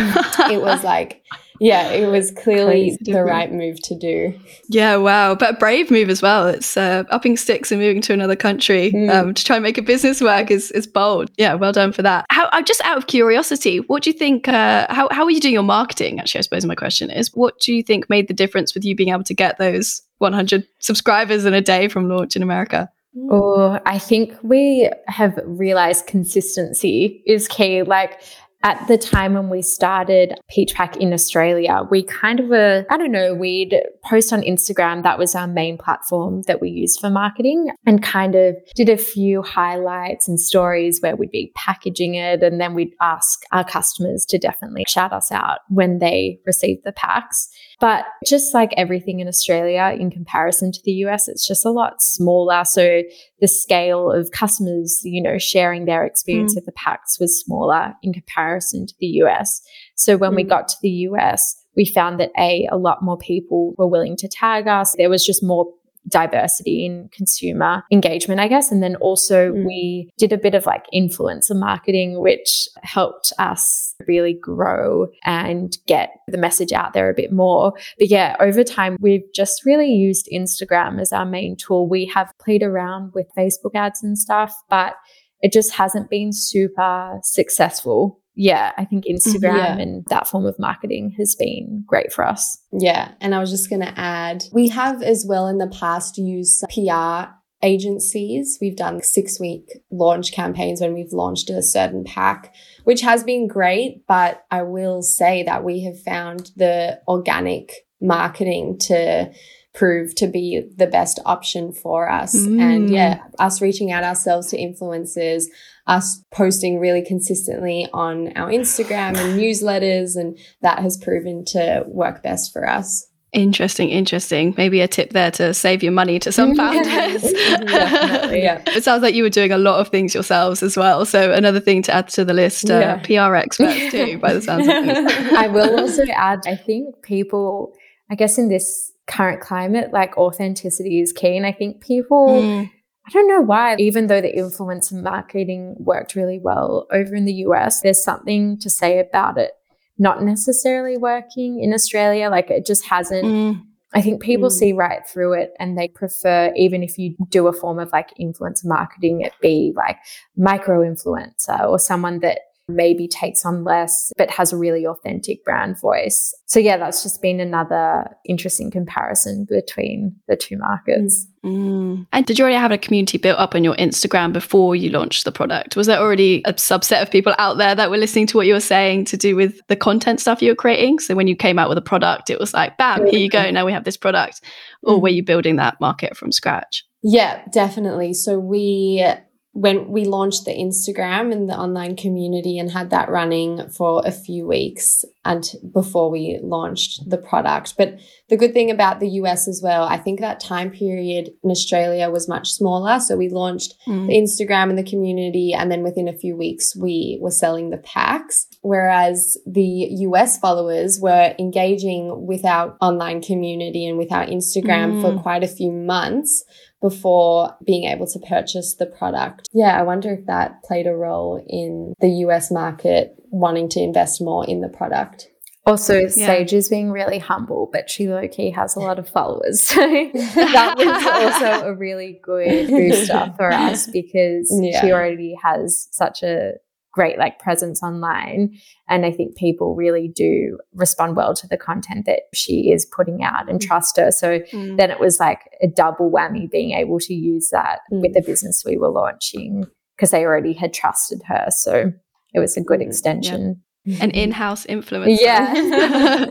it 0.51 0.61
was 0.61 0.83
like, 0.83 1.23
yeah, 1.59 1.89
it 1.89 2.07
was 2.07 2.31
clearly 2.31 2.97
the 3.01 3.23
right 3.23 3.51
move 3.51 3.81
to 3.83 3.97
do. 3.97 4.37
Yeah, 4.69 4.97
wow. 4.97 5.33
But 5.33 5.55
a 5.55 5.57
brave 5.57 5.89
move 5.89 6.09
as 6.09 6.21
well. 6.21 6.47
It's 6.47 6.75
uh, 6.77 7.03
upping 7.09 7.37
sticks 7.37 7.71
and 7.71 7.79
moving 7.79 8.01
to 8.01 8.13
another 8.13 8.35
country 8.35 8.91
mm. 8.91 9.09
um, 9.13 9.33
to 9.33 9.43
try 9.43 9.55
and 9.55 9.63
make 9.63 9.77
a 9.77 9.81
business 9.81 10.21
work 10.21 10.51
is, 10.51 10.71
is 10.71 10.85
bold. 10.85 11.31
Yeah, 11.37 11.53
well 11.55 11.71
done 11.71 11.93
for 11.93 12.01
that. 12.01 12.25
How, 12.29 12.45
uh, 12.47 12.61
just 12.61 12.81
out 12.81 12.97
of 12.97 13.07
curiosity, 13.07 13.77
what 13.77 14.03
do 14.03 14.09
you 14.09 14.17
think, 14.17 14.47
uh, 14.47 14.87
how, 14.89 15.07
how 15.11 15.23
are 15.23 15.31
you 15.31 15.39
doing 15.39 15.53
your 15.53 15.63
marketing? 15.63 16.19
Actually, 16.19 16.39
I 16.39 16.41
suppose 16.41 16.65
my 16.65 16.75
question 16.75 17.09
is, 17.09 17.33
what 17.33 17.59
do 17.59 17.73
you 17.73 17.81
think 17.81 18.09
made 18.09 18.27
the 18.27 18.33
difference 18.33 18.73
with 18.73 18.83
you 18.83 18.95
being 18.95 19.09
able 19.09 19.23
to 19.23 19.33
get 19.33 19.57
those 19.57 20.01
100 20.23 20.67
subscribers 20.79 21.45
in 21.45 21.53
a 21.53 21.61
day 21.61 21.87
from 21.87 22.09
launch 22.09 22.35
in 22.35 22.43
America? 22.43 22.89
Oh, 23.29 23.79
I 23.85 23.99
think 23.99 24.35
we 24.41 24.89
have 25.07 25.39
realized 25.45 26.07
consistency 26.07 27.21
is 27.27 27.47
key. 27.47 27.83
Like 27.83 28.19
at 28.63 28.87
the 28.87 28.97
time 28.97 29.33
when 29.33 29.49
we 29.49 29.61
started 29.61 30.39
Peach 30.49 30.73
Pack 30.73 30.95
in 30.97 31.11
Australia, 31.11 31.81
we 31.91 32.01
kind 32.01 32.39
of 32.39 32.47
were, 32.47 32.85
I 32.89 32.97
don't 32.97 33.11
know, 33.11 33.35
we'd 33.35 33.75
post 34.05 34.31
on 34.31 34.41
Instagram. 34.41 35.03
That 35.03 35.19
was 35.19 35.35
our 35.35 35.47
main 35.47 35.77
platform 35.77 36.43
that 36.43 36.61
we 36.61 36.69
used 36.69 37.01
for 37.01 37.09
marketing 37.09 37.71
and 37.85 38.01
kind 38.01 38.35
of 38.35 38.55
did 38.73 38.87
a 38.87 38.97
few 38.97 39.41
highlights 39.41 40.29
and 40.29 40.39
stories 40.39 41.01
where 41.01 41.15
we'd 41.17 41.29
be 41.29 41.51
packaging 41.55 42.15
it. 42.15 42.41
And 42.41 42.59
then 42.59 42.73
we'd 42.73 42.95
ask 43.01 43.43
our 43.51 43.65
customers 43.65 44.25
to 44.27 44.37
definitely 44.37 44.85
shout 44.87 45.11
us 45.11 45.29
out 45.29 45.59
when 45.67 45.99
they 45.99 46.39
received 46.45 46.85
the 46.85 46.93
packs. 46.93 47.49
But 47.83 48.05
just 48.25 48.53
like 48.53 48.71
everything 48.77 49.19
in 49.19 49.27
Australia, 49.27 49.93
in 49.99 50.09
comparison 50.09 50.71
to 50.71 50.79
the 50.85 50.93
US, 51.03 51.27
it's 51.27 51.45
just 51.45 51.65
a 51.65 51.69
lot 51.69 52.01
smaller. 52.01 52.63
So 52.63 53.01
the 53.41 53.47
scale 53.49 54.09
of 54.09 54.31
customers, 54.31 55.01
you 55.03 55.21
know, 55.21 55.37
sharing 55.37 55.83
their 55.83 56.05
experience 56.05 56.53
mm. 56.53 56.55
with 56.55 56.65
the 56.65 56.71
packs 56.71 57.19
was 57.19 57.37
smaller 57.43 57.93
in 58.01 58.13
comparison 58.13 58.87
to 58.87 58.93
the 59.01 59.07
US. 59.23 59.61
So 59.95 60.15
when 60.15 60.31
mm. 60.31 60.37
we 60.37 60.43
got 60.43 60.69
to 60.69 60.77
the 60.81 60.91
US, 61.09 61.57
we 61.75 61.83
found 61.83 62.21
that 62.21 62.31
A, 62.39 62.69
a 62.71 62.77
lot 62.77 63.03
more 63.03 63.17
people 63.17 63.75
were 63.77 63.87
willing 63.87 64.15
to 64.15 64.29
tag 64.29 64.65
us. 64.65 64.95
There 64.97 65.09
was 65.09 65.25
just 65.25 65.43
more 65.43 65.65
diversity 66.07 66.85
in 66.85 67.09
consumer 67.11 67.83
engagement, 67.91 68.39
I 68.39 68.47
guess. 68.47 68.71
And 68.71 68.83
then 68.83 68.95
also 68.97 69.51
mm. 69.51 69.65
we 69.65 70.09
did 70.17 70.33
a 70.33 70.37
bit 70.37 70.55
of 70.55 70.65
like 70.65 70.85
influencer 70.93 71.55
marketing, 71.55 72.19
which 72.19 72.67
helped 72.81 73.31
us 73.39 73.95
really 74.07 74.33
grow 74.33 75.07
and 75.23 75.77
get 75.87 76.11
the 76.27 76.37
message 76.37 76.73
out 76.73 76.93
there 76.93 77.09
a 77.09 77.13
bit 77.13 77.31
more. 77.31 77.73
But 77.97 78.09
yeah, 78.09 78.35
over 78.39 78.63
time, 78.63 78.97
we've 78.99 79.31
just 79.33 79.65
really 79.65 79.91
used 79.91 80.29
Instagram 80.31 80.99
as 80.99 81.13
our 81.13 81.25
main 81.25 81.55
tool. 81.55 81.87
We 81.87 82.05
have 82.07 82.31
played 82.39 82.63
around 82.63 83.13
with 83.13 83.27
Facebook 83.37 83.75
ads 83.75 84.03
and 84.03 84.17
stuff, 84.17 84.53
but 84.69 84.95
it 85.41 85.51
just 85.51 85.73
hasn't 85.73 86.09
been 86.09 86.31
super 86.31 87.19
successful 87.21 88.19
yeah, 88.35 88.71
I 88.77 88.85
think 88.85 89.05
mm-hmm. 89.05 89.15
Instagram 89.15 89.57
yeah. 89.57 89.77
and 89.77 90.05
that 90.09 90.27
form 90.27 90.45
of 90.45 90.57
marketing 90.57 91.15
has 91.17 91.35
been 91.35 91.83
great 91.85 92.11
for 92.11 92.25
us. 92.25 92.59
Yeah. 92.71 93.11
And 93.21 93.35
I 93.35 93.39
was 93.39 93.51
just 93.51 93.69
going 93.69 93.81
to 93.81 93.99
add, 93.99 94.45
we 94.51 94.69
have 94.69 95.01
as 95.01 95.25
well 95.27 95.47
in 95.47 95.59
the 95.59 95.67
past 95.67 96.17
used 96.17 96.63
PR 96.73 97.31
agencies. 97.61 98.57
We've 98.59 98.75
done 98.75 99.01
six 99.01 99.39
week 99.39 99.69
launch 99.91 100.33
campaigns 100.33 100.81
when 100.81 100.93
we've 100.93 101.13
launched 101.13 101.49
a 101.49 101.61
certain 101.61 102.03
pack, 102.03 102.53
which 102.83 103.01
has 103.01 103.23
been 103.23 103.47
great. 103.47 104.05
But 104.07 104.43
I 104.51 104.63
will 104.63 105.01
say 105.01 105.43
that 105.43 105.63
we 105.63 105.83
have 105.83 105.99
found 106.01 106.51
the 106.55 107.01
organic 107.07 107.71
marketing 108.01 108.77
to 108.79 109.31
prove 109.73 110.13
to 110.13 110.27
be 110.27 110.69
the 110.75 110.87
best 110.87 111.19
option 111.25 111.73
for 111.73 112.09
us. 112.09 112.35
Mm. 112.35 112.61
And 112.61 112.89
yeah, 112.89 113.23
us 113.39 113.61
reaching 113.61 113.91
out 113.91 114.03
ourselves 114.03 114.47
to 114.49 114.57
influencers, 114.57 115.45
us 115.85 116.23
posting 116.31 116.79
really 116.79 117.03
consistently 117.03 117.87
on 117.93 118.35
our 118.37 118.49
Instagram 118.49 119.17
and 119.17 119.39
newsletters, 119.39 120.15
and 120.15 120.37
that 120.61 120.79
has 120.79 120.97
proven 120.97 121.43
to 121.45 121.83
work 121.87 122.23
best 122.23 122.53
for 122.53 122.67
us. 122.67 123.07
Interesting, 123.33 123.89
interesting. 123.89 124.53
Maybe 124.57 124.79
a 124.81 124.87
tip 124.87 125.09
there 125.09 125.31
to 125.31 125.55
save 125.55 125.81
your 125.81 125.91
money 125.91 126.19
to 126.19 126.31
some 126.31 126.55
founders. 126.55 127.23
yeah. 127.33 128.61
It 128.67 128.83
sounds 128.83 129.01
like 129.01 129.15
you 129.15 129.23
were 129.23 129.29
doing 129.29 129.51
a 129.51 129.57
lot 129.57 129.79
of 129.79 129.89
things 129.89 130.13
yourselves 130.13 130.61
as 130.61 130.77
well. 130.77 131.03
So 131.05 131.31
another 131.31 131.59
thing 131.59 131.81
to 131.83 131.93
add 131.93 132.09
to 132.09 132.23
the 132.23 132.33
list, 132.33 132.69
uh, 132.69 132.99
yeah. 133.09 133.29
PR 133.29 133.35
experts 133.35 133.91
too, 133.91 134.17
by 134.21 134.33
the 134.33 134.41
sounds 134.41 134.67
of 134.67 134.73
things. 134.73 135.33
I 135.33 135.47
will 135.47 135.79
also 135.79 136.03
add, 136.13 136.41
I 136.45 136.55
think 136.55 137.01
people, 137.01 137.73
I 138.11 138.15
guess 138.15 138.37
in 138.37 138.49
this 138.49 138.91
current 139.07 139.41
climate, 139.41 139.91
like 139.91 140.15
authenticity 140.15 141.01
is 141.01 141.11
key. 141.11 141.35
And 141.35 141.45
I 141.45 141.53
think 141.53 141.81
people 141.81 142.27
mm. 142.29 142.71
I 143.05 143.09
don't 143.11 143.27
know 143.27 143.41
why, 143.41 143.75
even 143.77 144.07
though 144.07 144.21
the 144.21 144.31
influencer 144.31 145.01
marketing 145.01 145.75
worked 145.77 146.15
really 146.15 146.39
well 146.39 146.87
over 146.91 147.15
in 147.15 147.25
the 147.25 147.33
US, 147.47 147.81
there's 147.81 148.03
something 148.03 148.57
to 148.59 148.69
say 148.69 148.99
about 148.99 149.37
it 149.37 149.51
not 149.97 150.23
necessarily 150.23 150.97
working 150.97 151.61
in 151.61 151.73
Australia. 151.73 152.29
Like 152.29 152.49
it 152.49 152.65
just 152.65 152.85
hasn't. 152.85 153.25
Mm. 153.25 153.65
I 153.95 154.01
think 154.01 154.23
people 154.23 154.49
mm. 154.49 154.53
see 154.53 154.73
right 154.73 155.07
through 155.07 155.33
it 155.33 155.53
and 155.59 155.77
they 155.77 155.87
prefer, 155.87 156.51
even 156.55 156.81
if 156.81 156.97
you 156.97 157.15
do 157.29 157.47
a 157.47 157.53
form 157.53 157.77
of 157.77 157.91
like 157.91 158.09
influencer 158.19 158.65
marketing, 158.65 159.21
it 159.21 159.33
be 159.39 159.71
like 159.75 159.97
micro 160.35 160.81
influencer 160.81 161.67
or 161.67 161.77
someone 161.77 162.19
that 162.19 162.39
maybe 162.67 163.07
takes 163.07 163.45
on 163.45 163.63
less, 163.63 164.11
but 164.17 164.29
has 164.31 164.53
a 164.53 164.57
really 164.57 164.85
authentic 164.85 165.43
brand 165.43 165.79
voice. 165.79 166.33
So, 166.45 166.59
yeah, 166.59 166.77
that's 166.77 167.03
just 167.03 167.21
been 167.21 167.39
another 167.39 168.05
interesting 168.25 168.71
comparison 168.71 169.45
between 169.49 170.15
the 170.27 170.35
two 170.35 170.57
markets. 170.57 171.27
Mm. 171.43 172.07
And 172.13 172.25
did 172.25 172.39
you 172.39 172.43
already 172.43 172.57
have 172.57 172.71
a 172.71 172.77
community 172.77 173.17
built 173.17 173.39
up 173.39 173.53
on 173.53 173.63
your 173.63 173.75
Instagram 173.75 174.31
before 174.31 174.75
you 174.75 174.89
launched 174.89 175.25
the 175.25 175.31
product? 175.31 175.75
Was 175.75 175.87
there 175.87 175.99
already 175.99 176.41
a 176.45 176.53
subset 176.53 177.01
of 177.01 177.11
people 177.11 177.35
out 177.37 177.57
there 177.57 177.75
that 177.75 177.89
were 177.89 177.97
listening 177.97 178.27
to 178.27 178.37
what 178.37 178.47
you 178.47 178.53
were 178.53 178.59
saying 178.59 179.05
to 179.05 179.17
do 179.17 179.35
with 179.35 179.59
the 179.67 179.75
content 179.75 180.21
stuff 180.21 180.41
you 180.41 180.51
were 180.51 180.55
creating? 180.55 180.99
So, 180.99 181.15
when 181.15 181.27
you 181.27 181.35
came 181.35 181.59
out 181.59 181.69
with 181.69 181.77
a 181.77 181.81
product, 181.81 182.29
it 182.29 182.39
was 182.39 182.53
like, 182.53 182.77
bam, 182.77 183.05
here 183.07 183.19
you 183.19 183.29
go. 183.29 183.49
Now 183.51 183.65
we 183.65 183.73
have 183.73 183.83
this 183.83 183.97
product. 183.97 184.41
Or 184.83 184.99
were 184.99 185.09
you 185.09 185.23
building 185.23 185.57
that 185.57 185.79
market 185.81 186.15
from 186.15 186.31
scratch? 186.31 186.85
Yeah, 187.01 187.41
definitely. 187.51 188.13
So, 188.13 188.39
we 188.39 189.05
when 189.53 189.87
we 189.87 190.03
launched 190.03 190.45
the 190.45 190.51
Instagram 190.51 191.31
and 191.31 191.49
the 191.49 191.57
online 191.57 191.95
community 191.95 192.57
and 192.57 192.71
had 192.71 192.89
that 192.89 193.09
running 193.09 193.69
for 193.69 194.01
a 194.05 194.11
few 194.11 194.45
weeks 194.47 195.05
and 195.25 195.51
before 195.71 196.09
we 196.09 196.39
launched 196.43 197.09
the 197.09 197.17
product. 197.17 197.75
But 197.77 197.99
the 198.29 198.37
good 198.37 198.53
thing 198.53 198.69
about 198.69 198.99
the 198.99 199.09
US 199.09 199.47
as 199.47 199.61
well, 199.63 199.83
I 199.83 199.97
think 199.97 200.19
that 200.19 200.39
time 200.39 200.69
period 200.69 201.31
in 201.43 201.49
Australia 201.49 202.09
was 202.09 202.27
much 202.27 202.51
smaller. 202.51 202.99
So 202.99 203.15
we 203.15 203.29
launched 203.29 203.75
mm. 203.87 204.07
the 204.07 204.13
Instagram 204.13 204.69
and 204.69 204.77
the 204.77 204.83
community. 204.83 205.53
And 205.53 205.71
then 205.71 205.83
within 205.83 206.07
a 206.07 206.17
few 206.17 206.35
weeks, 206.35 206.75
we 206.75 207.17
were 207.21 207.31
selling 207.31 207.69
the 207.69 207.77
packs. 207.77 208.47
Whereas 208.61 209.37
the 209.45 209.87
US 210.07 210.37
followers 210.37 210.99
were 210.99 211.33
engaging 211.39 212.27
with 212.27 212.43
our 212.45 212.75
online 212.81 213.21
community 213.21 213.87
and 213.87 213.97
with 213.97 214.11
our 214.11 214.25
Instagram 214.25 214.95
mm. 214.95 215.01
for 215.01 215.21
quite 215.21 215.43
a 215.43 215.47
few 215.47 215.71
months 215.71 216.43
before 216.81 217.55
being 217.65 217.85
able 217.85 218.05
to 218.05 218.19
purchase 218.19 218.75
the 218.75 218.85
product. 218.85 219.47
Yeah, 219.53 219.79
I 219.79 219.83
wonder 219.83 220.11
if 220.11 220.25
that 220.25 220.63
played 220.63 220.85
a 220.85 220.93
role 220.93 221.41
in 221.47 221.93
the 222.01 222.09
US 222.25 222.51
market 222.51 223.15
wanting 223.33 223.67
to 223.67 223.81
invest 223.81 224.21
more 224.21 224.45
in 224.47 224.61
the 224.61 224.69
product. 224.69 225.27
Also, 225.65 226.01
yeah. 226.01 226.09
Sage 226.09 226.53
is 226.53 226.69
being 226.69 226.91
really 226.91 227.19
humble, 227.19 227.69
but 227.71 227.89
she 227.89 228.07
low 228.07 228.27
key 228.27 228.51
has 228.51 228.75
a 228.75 228.79
lot 228.79 228.99
of 228.99 229.09
followers. 229.09 229.61
So 229.73 229.79
that 230.35 230.75
was 230.77 231.05
also 231.05 231.67
a 231.67 231.73
really 231.73 232.19
good 232.21 232.67
booster 232.67 233.33
for 233.37 233.51
us 233.51 233.87
because 233.91 234.51
yeah. 234.61 234.81
she 234.81 234.91
already 234.91 235.35
has 235.41 235.87
such 235.91 236.21
a 236.21 236.53
great 236.91 237.17
like 237.17 237.39
presence 237.39 237.81
online. 237.81 238.59
And 238.87 239.05
I 239.05 239.11
think 239.11 239.35
people 239.35 239.75
really 239.75 240.11
do 240.13 240.59
respond 240.73 241.15
well 241.15 241.33
to 241.33 241.47
the 241.47 241.57
content 241.57 242.05
that 242.05 242.23
she 242.33 242.71
is 242.71 242.85
putting 242.85 243.23
out 243.23 243.49
and 243.49 243.59
mm. 243.59 243.65
trust 243.65 243.97
her. 243.97 244.11
So 244.11 244.39
mm. 244.39 244.77
then 244.77 244.91
it 244.91 244.99
was 244.99 245.19
like 245.19 245.39
a 245.61 245.67
double 245.67 246.11
whammy 246.11 246.51
being 246.51 246.71
able 246.71 246.99
to 246.99 247.13
use 247.13 247.49
that 247.51 247.79
mm. 247.91 248.01
with 248.01 248.13
the 248.13 248.21
business 248.21 248.63
we 248.63 248.77
were 248.77 248.91
launching 248.91 249.65
because 249.95 250.11
they 250.11 250.23
already 250.23 250.53
had 250.53 250.73
trusted 250.73 251.21
her. 251.25 251.47
So 251.49 251.93
it 252.33 252.39
was 252.39 252.57
a 252.57 252.61
good 252.61 252.79
mm. 252.79 252.87
extension 252.87 253.61
an 253.99 254.11
in-house 254.11 254.65
influencer. 254.67 255.17
Yeah. 255.19 256.25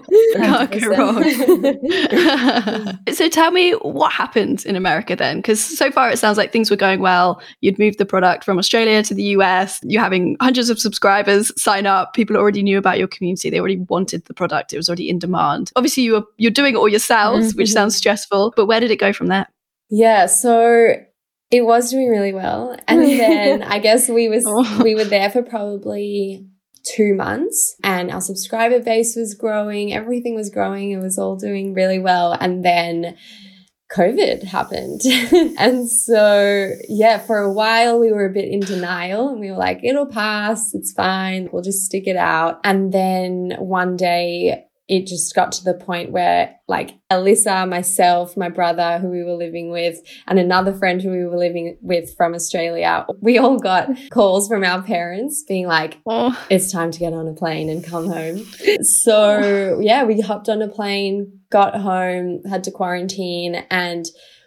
so 3.13 3.29
tell 3.29 3.51
me 3.51 3.73
what 3.73 4.11
happened 4.11 4.65
in 4.65 4.75
America 4.75 5.15
then 5.15 5.37
because 5.39 5.61
so 5.61 5.91
far 5.91 6.11
it 6.11 6.19
sounds 6.19 6.39
like 6.39 6.51
things 6.51 6.71
were 6.71 6.77
going 6.77 7.01
well. 7.01 7.43
You'd 7.61 7.79
moved 7.79 7.99
the 7.99 8.07
product 8.07 8.45
from 8.45 8.59
Australia 8.59 9.03
to 9.03 9.15
the 9.15 9.25
US. 9.25 9.81
You're 9.83 10.03
having 10.03 10.37
hundreds 10.41 10.71
of 10.71 10.79
subscribers 10.79 11.53
sign 11.61 11.85
up. 11.85 12.15
People 12.15 12.37
already 12.37 12.63
knew 12.63 12.79
about 12.79 12.99
your 12.99 13.09
community. 13.09 13.51
They 13.51 13.61
already 13.61 13.81
wanted 13.89 14.25
the 14.25 14.35
product. 14.35 14.73
It 14.73 14.79
was 14.79 14.89
already 14.89 15.11
in 15.11 15.19
demand. 15.19 15.73
Obviously 15.77 16.05
you 16.05 16.13
were 16.15 16.25
you're 16.39 16.51
doing 16.51 16.75
it 16.75 16.79
all 16.79 16.89
yourselves, 16.89 17.49
mm-hmm. 17.49 17.59
which 17.59 17.71
sounds 17.71 17.97
stressful, 17.97 18.55
but 18.57 18.65
where 18.65 18.81
did 18.81 18.91
it 18.91 18.97
go 18.97 19.13
from 19.13 19.27
there? 19.27 19.47
Yeah, 19.91 20.25
so 20.25 20.95
it 21.53 21.67
was 21.67 21.91
doing 21.91 22.09
really 22.09 22.33
well. 22.33 22.77
And 22.89 23.03
then 23.05 23.63
I 23.63 23.79
guess 23.79 24.09
we 24.09 24.29
was 24.29 24.45
oh. 24.47 24.83
we 24.83 24.97
were 24.97 25.05
there 25.05 25.31
for 25.31 25.43
probably 25.43 26.49
two 26.85 27.15
months 27.15 27.77
and 27.85 28.11
our 28.11 28.21
subscriber 28.21 28.81
base 28.81 29.15
was 29.15 29.35
growing. 29.35 29.93
Everything 29.93 30.35
was 30.35 30.51
growing. 30.51 30.91
It 30.91 31.01
was 31.01 31.17
all 31.19 31.37
doing 31.37 31.75
really 31.75 32.01
well. 32.01 32.33
And 32.33 32.65
then 32.65 33.17
COVID 33.95 34.43
happened. 34.43 35.03
and 35.59 35.89
so, 35.89 36.73
yeah, 36.89 37.19
for 37.19 37.39
a 37.39 37.53
while 37.53 38.01
we 38.01 38.11
were 38.11 38.25
a 38.25 38.33
bit 38.33 38.49
in 38.49 38.61
denial 38.61 39.29
and 39.29 39.39
we 39.39 39.51
were 39.51 39.59
like, 39.59 39.81
it'll 39.85 40.07
pass. 40.07 40.75
It's 40.75 40.93
fine. 40.93 41.51
We'll 41.53 41.63
just 41.63 41.85
stick 41.85 42.07
it 42.07 42.17
out. 42.17 42.61
And 42.65 42.91
then 42.91 43.55
one 43.59 43.97
day 43.97 44.65
it 44.89 45.07
just 45.07 45.35
got 45.35 45.53
to 45.53 45.65
the 45.65 45.75
point 45.75 46.11
where 46.11 46.57
like 46.69 46.93
Alyssa, 47.11 47.69
myself, 47.69 48.37
my 48.37 48.49
brother 48.49 48.99
who 48.99 49.09
we 49.09 49.23
were 49.23 49.35
living 49.35 49.71
with 49.71 49.99
and 50.27 50.39
another 50.39 50.73
friend 50.73 51.01
who 51.01 51.11
we 51.11 51.25
were 51.25 51.39
living 51.39 51.79
with 51.81 52.15
from 52.17 52.35
Australia, 52.35 53.07
we 53.21 53.39
all 53.39 53.59
got 53.59 53.89
calls 54.11 54.49
from 54.49 54.65
our 54.65 54.83
parents 54.83 55.45
being 55.47 55.67
like, 55.67 55.99
oh. 56.07 56.39
it's 56.51 56.73
time 56.73 56.91
to 56.91 56.99
get 56.99 57.13
on 57.13 57.29
a 57.29 57.33
plane 57.33 57.69
and 57.69 57.85
come 57.85 58.09
home. 58.09 58.45
So 58.83 59.79
yeah, 59.81 60.05
we 60.05 60.21
hopped 60.21 60.49
on 60.49 60.63
a 60.63 60.69
plane, 60.69 61.41
got 61.51 61.77
home, 61.77 62.43
had 62.49 62.65
to 62.65 62.71
quarantine 62.71 63.65
and 63.71 64.07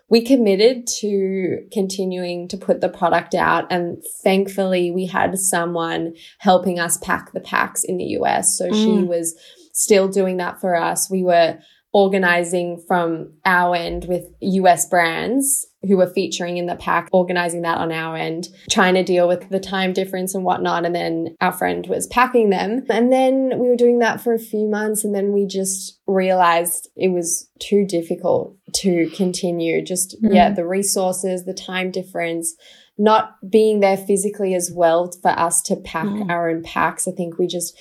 we 0.10 0.24
committed 0.24 0.86
to 1.00 1.65
continuing 1.72 2.48
to 2.50 2.58
put 2.58 2.82
the 2.82 2.89
product 2.89 3.34
out. 3.34 3.65
And 3.72 4.04
thankfully 4.24 4.92
we 4.92 5.08
had 5.08 5.38
someone 5.39 6.13
helping 6.39 6.80
us 6.80 6.98
pack 6.98 7.32
the 7.32 7.39
packs 7.39 7.84
in 7.84 7.98
the 7.98 8.06
US. 8.20 8.58
So 8.58 8.70
mm. 8.70 8.75
she 8.75 9.04
was 9.04 9.36
still 9.75 10.08
doing 10.08 10.38
that 10.38 10.60
for 10.60 10.75
us. 10.75 11.10
We 11.10 11.24
were 11.24 11.60
organizing 11.96 12.84
from 12.89 13.32
our 13.46 13.74
end 13.74 14.03
with 14.10 14.25
US 14.41 14.86
brands 14.89 15.65
who 15.84 15.96
were 15.96 16.12
featuring 16.13 16.58
in 16.58 16.65
the 16.65 16.75
pack, 16.75 17.08
organizing 17.13 17.62
that 17.62 17.77
on 17.77 17.89
our 17.89 18.17
end, 18.17 18.50
trying 18.70 18.96
to 18.96 19.03
deal 19.03 19.29
with 19.29 19.48
the 19.50 19.62
time 19.62 19.94
difference 19.94 20.36
and 20.36 20.44
whatnot. 20.44 20.86
And 20.86 20.94
then 20.94 21.38
our 21.39 21.53
friend 21.53 21.88
was 21.88 22.08
packing 22.08 22.50
them. 22.50 22.86
And 22.89 23.13
then 23.13 23.60
we 23.60 23.70
were 23.70 23.77
doing 23.77 24.00
that 24.00 24.20
for 24.20 24.34
a 24.34 24.39
few 24.39 24.67
months. 24.67 25.05
And 25.05 25.15
then 25.15 25.32
we 25.32 25.48
just 25.48 25.98
realized 26.05 26.89
it 26.98 27.13
was 27.13 27.50
too 27.60 27.86
difficult 27.86 28.58
to 28.74 29.10
continue. 29.12 29.82
Just, 29.82 30.22
mm-hmm. 30.22 30.36
yeah, 30.36 30.50
the 30.50 30.67
resources, 30.67 31.46
the 31.46 31.53
time 31.53 31.91
difference, 31.91 32.55
not 32.98 33.38
being 33.50 33.79
there 33.79 33.98
physically 33.98 34.53
as 34.53 34.70
well 34.70 35.13
for 35.22 35.32
us 35.32 35.62
to 35.63 35.77
pack 35.77 36.08
mm-hmm. 36.08 36.29
our 36.29 36.50
own 36.50 36.62
packs. 36.62 37.08
I 37.08 37.12
think 37.12 37.38
we 37.38 37.47
just, 37.47 37.73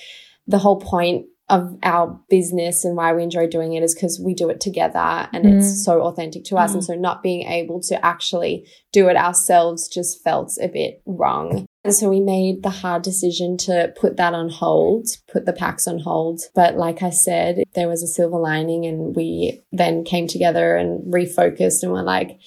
the 0.47 0.59
whole 0.59 0.79
point 0.79 1.27
of 1.51 1.77
our 1.83 2.19
business 2.31 2.85
and 2.85 2.97
why 2.97 3.13
we 3.13 3.23
enjoy 3.23 3.47
doing 3.47 3.75
it 3.75 3.83
is 3.83 3.95
because 3.95 4.19
we 4.19 4.35
do 4.35 4.49
it 4.49 4.61
together 4.61 5.29
and 5.33 5.45
mm. 5.45 5.59
it's 5.59 5.85
so 5.85 6.01
authentic 6.03 6.45
to 6.45 6.57
us. 6.57 6.71
Mm. 6.71 6.75
And 6.75 6.85
so 6.85 6.95
not 6.95 7.23
being 7.23 7.47
able 7.47 7.81
to 7.83 8.05
actually 8.05 8.67
do 8.93 9.09
it 9.09 9.17
ourselves 9.17 9.89
just 9.89 10.23
felt 10.25 10.57
a 10.61 10.69
bit 10.69 11.03
wrong. 11.05 11.67
And 11.85 11.95
so 11.95 12.09
we 12.09 12.21
made 12.21 12.63
the 12.63 12.71
hard 12.71 13.03
decision 13.03 13.59
to 13.59 13.93
put 14.01 14.17
that 14.17 14.33
on 14.33 14.49
hold, 14.49 15.07
put 15.31 15.45
the 15.45 15.53
packs 15.53 15.87
on 15.87 15.99
hold. 15.99 16.41
But 16.55 16.77
like 16.77 17.03
I 17.03 17.11
said, 17.11 17.63
there 17.75 17.89
was 17.89 18.03
a 18.03 18.07
silver 18.07 18.39
lining 18.39 18.87
and 18.87 19.15
we 19.15 19.63
then 19.71 20.03
came 20.03 20.27
together 20.27 20.77
and 20.77 21.13
refocused 21.13 21.83
and 21.83 21.93
were 21.93 22.03
like, 22.03 22.39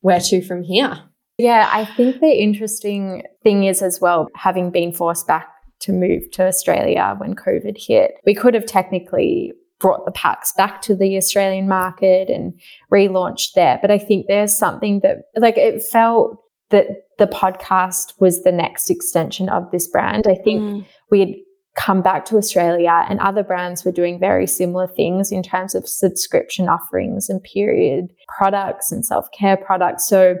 where 0.00 0.20
to 0.20 0.42
from 0.42 0.62
here? 0.62 1.04
Yeah, 1.38 1.70
I 1.72 1.86
think 1.86 2.20
the 2.20 2.30
interesting 2.30 3.22
thing 3.42 3.64
is 3.64 3.80
as 3.80 3.98
well, 3.98 4.28
having 4.36 4.70
been 4.70 4.92
forced 4.92 5.26
back 5.26 5.51
to 5.82 5.92
move 5.92 6.30
to 6.32 6.46
Australia 6.46 7.14
when 7.18 7.34
COVID 7.34 7.76
hit. 7.78 8.12
We 8.24 8.34
could 8.34 8.54
have 8.54 8.66
technically 8.66 9.52
brought 9.78 10.04
the 10.04 10.12
packs 10.12 10.52
back 10.52 10.80
to 10.82 10.94
the 10.94 11.16
Australian 11.16 11.68
market 11.68 12.30
and 12.30 12.58
relaunched 12.92 13.54
there. 13.54 13.78
But 13.82 13.90
I 13.90 13.98
think 13.98 14.26
there's 14.26 14.56
something 14.56 15.00
that, 15.00 15.24
like, 15.36 15.58
it 15.58 15.82
felt 15.82 16.38
that 16.70 16.86
the 17.18 17.26
podcast 17.26 18.14
was 18.18 18.42
the 18.42 18.52
next 18.52 18.90
extension 18.90 19.48
of 19.48 19.70
this 19.70 19.86
brand. 19.88 20.26
I 20.26 20.36
think 20.36 20.60
mm. 20.60 20.86
we 21.10 21.20
had 21.20 21.34
come 21.74 22.02
back 22.02 22.24
to 22.26 22.36
Australia 22.36 23.06
and 23.08 23.18
other 23.20 23.42
brands 23.42 23.84
were 23.84 23.92
doing 23.92 24.18
very 24.18 24.46
similar 24.46 24.86
things 24.86 25.32
in 25.32 25.42
terms 25.42 25.74
of 25.74 25.88
subscription 25.88 26.68
offerings 26.68 27.28
and 27.28 27.42
period 27.42 28.12
products 28.38 28.92
and 28.92 29.04
self 29.04 29.26
care 29.36 29.56
products. 29.56 30.06
So 30.06 30.36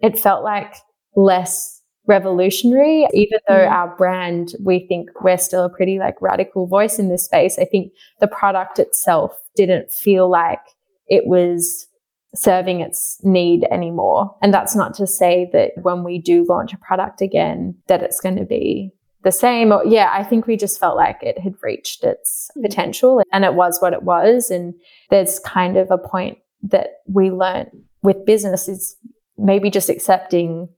it 0.00 0.18
felt 0.18 0.42
like 0.42 0.74
less 1.14 1.81
revolutionary 2.06 3.06
even 3.12 3.38
though 3.46 3.54
mm. 3.54 3.70
our 3.70 3.94
brand 3.96 4.54
we 4.60 4.86
think 4.88 5.08
we're 5.22 5.38
still 5.38 5.64
a 5.64 5.70
pretty 5.70 5.98
like 5.98 6.20
radical 6.20 6.66
voice 6.66 6.98
in 6.98 7.08
this 7.08 7.24
space 7.24 7.58
i 7.58 7.64
think 7.64 7.92
the 8.20 8.26
product 8.26 8.78
itself 8.78 9.38
didn't 9.54 9.90
feel 9.92 10.28
like 10.28 10.60
it 11.06 11.26
was 11.26 11.86
serving 12.34 12.80
its 12.80 13.20
need 13.22 13.64
anymore 13.70 14.34
and 14.42 14.52
that's 14.52 14.74
not 14.74 14.94
to 14.94 15.06
say 15.06 15.48
that 15.52 15.70
when 15.82 16.02
we 16.02 16.18
do 16.18 16.44
launch 16.48 16.72
a 16.72 16.78
product 16.78 17.20
again 17.20 17.74
that 17.86 18.02
it's 18.02 18.20
going 18.20 18.36
to 18.36 18.44
be 18.44 18.90
the 19.22 19.30
same 19.30 19.70
or 19.70 19.84
yeah 19.86 20.10
i 20.12 20.24
think 20.24 20.46
we 20.46 20.56
just 20.56 20.80
felt 20.80 20.96
like 20.96 21.18
it 21.22 21.38
had 21.38 21.54
reached 21.62 22.02
its 22.02 22.50
mm. 22.56 22.62
potential 22.62 23.22
and 23.32 23.44
it 23.44 23.54
was 23.54 23.80
what 23.80 23.92
it 23.92 24.02
was 24.02 24.50
and 24.50 24.74
there's 25.10 25.38
kind 25.40 25.76
of 25.76 25.88
a 25.92 25.98
point 25.98 26.38
that 26.62 26.88
we 27.06 27.30
learned 27.30 27.70
with 28.02 28.26
business 28.26 28.68
is 28.68 28.96
maybe 29.38 29.70
just 29.70 29.88
accepting 29.88 30.68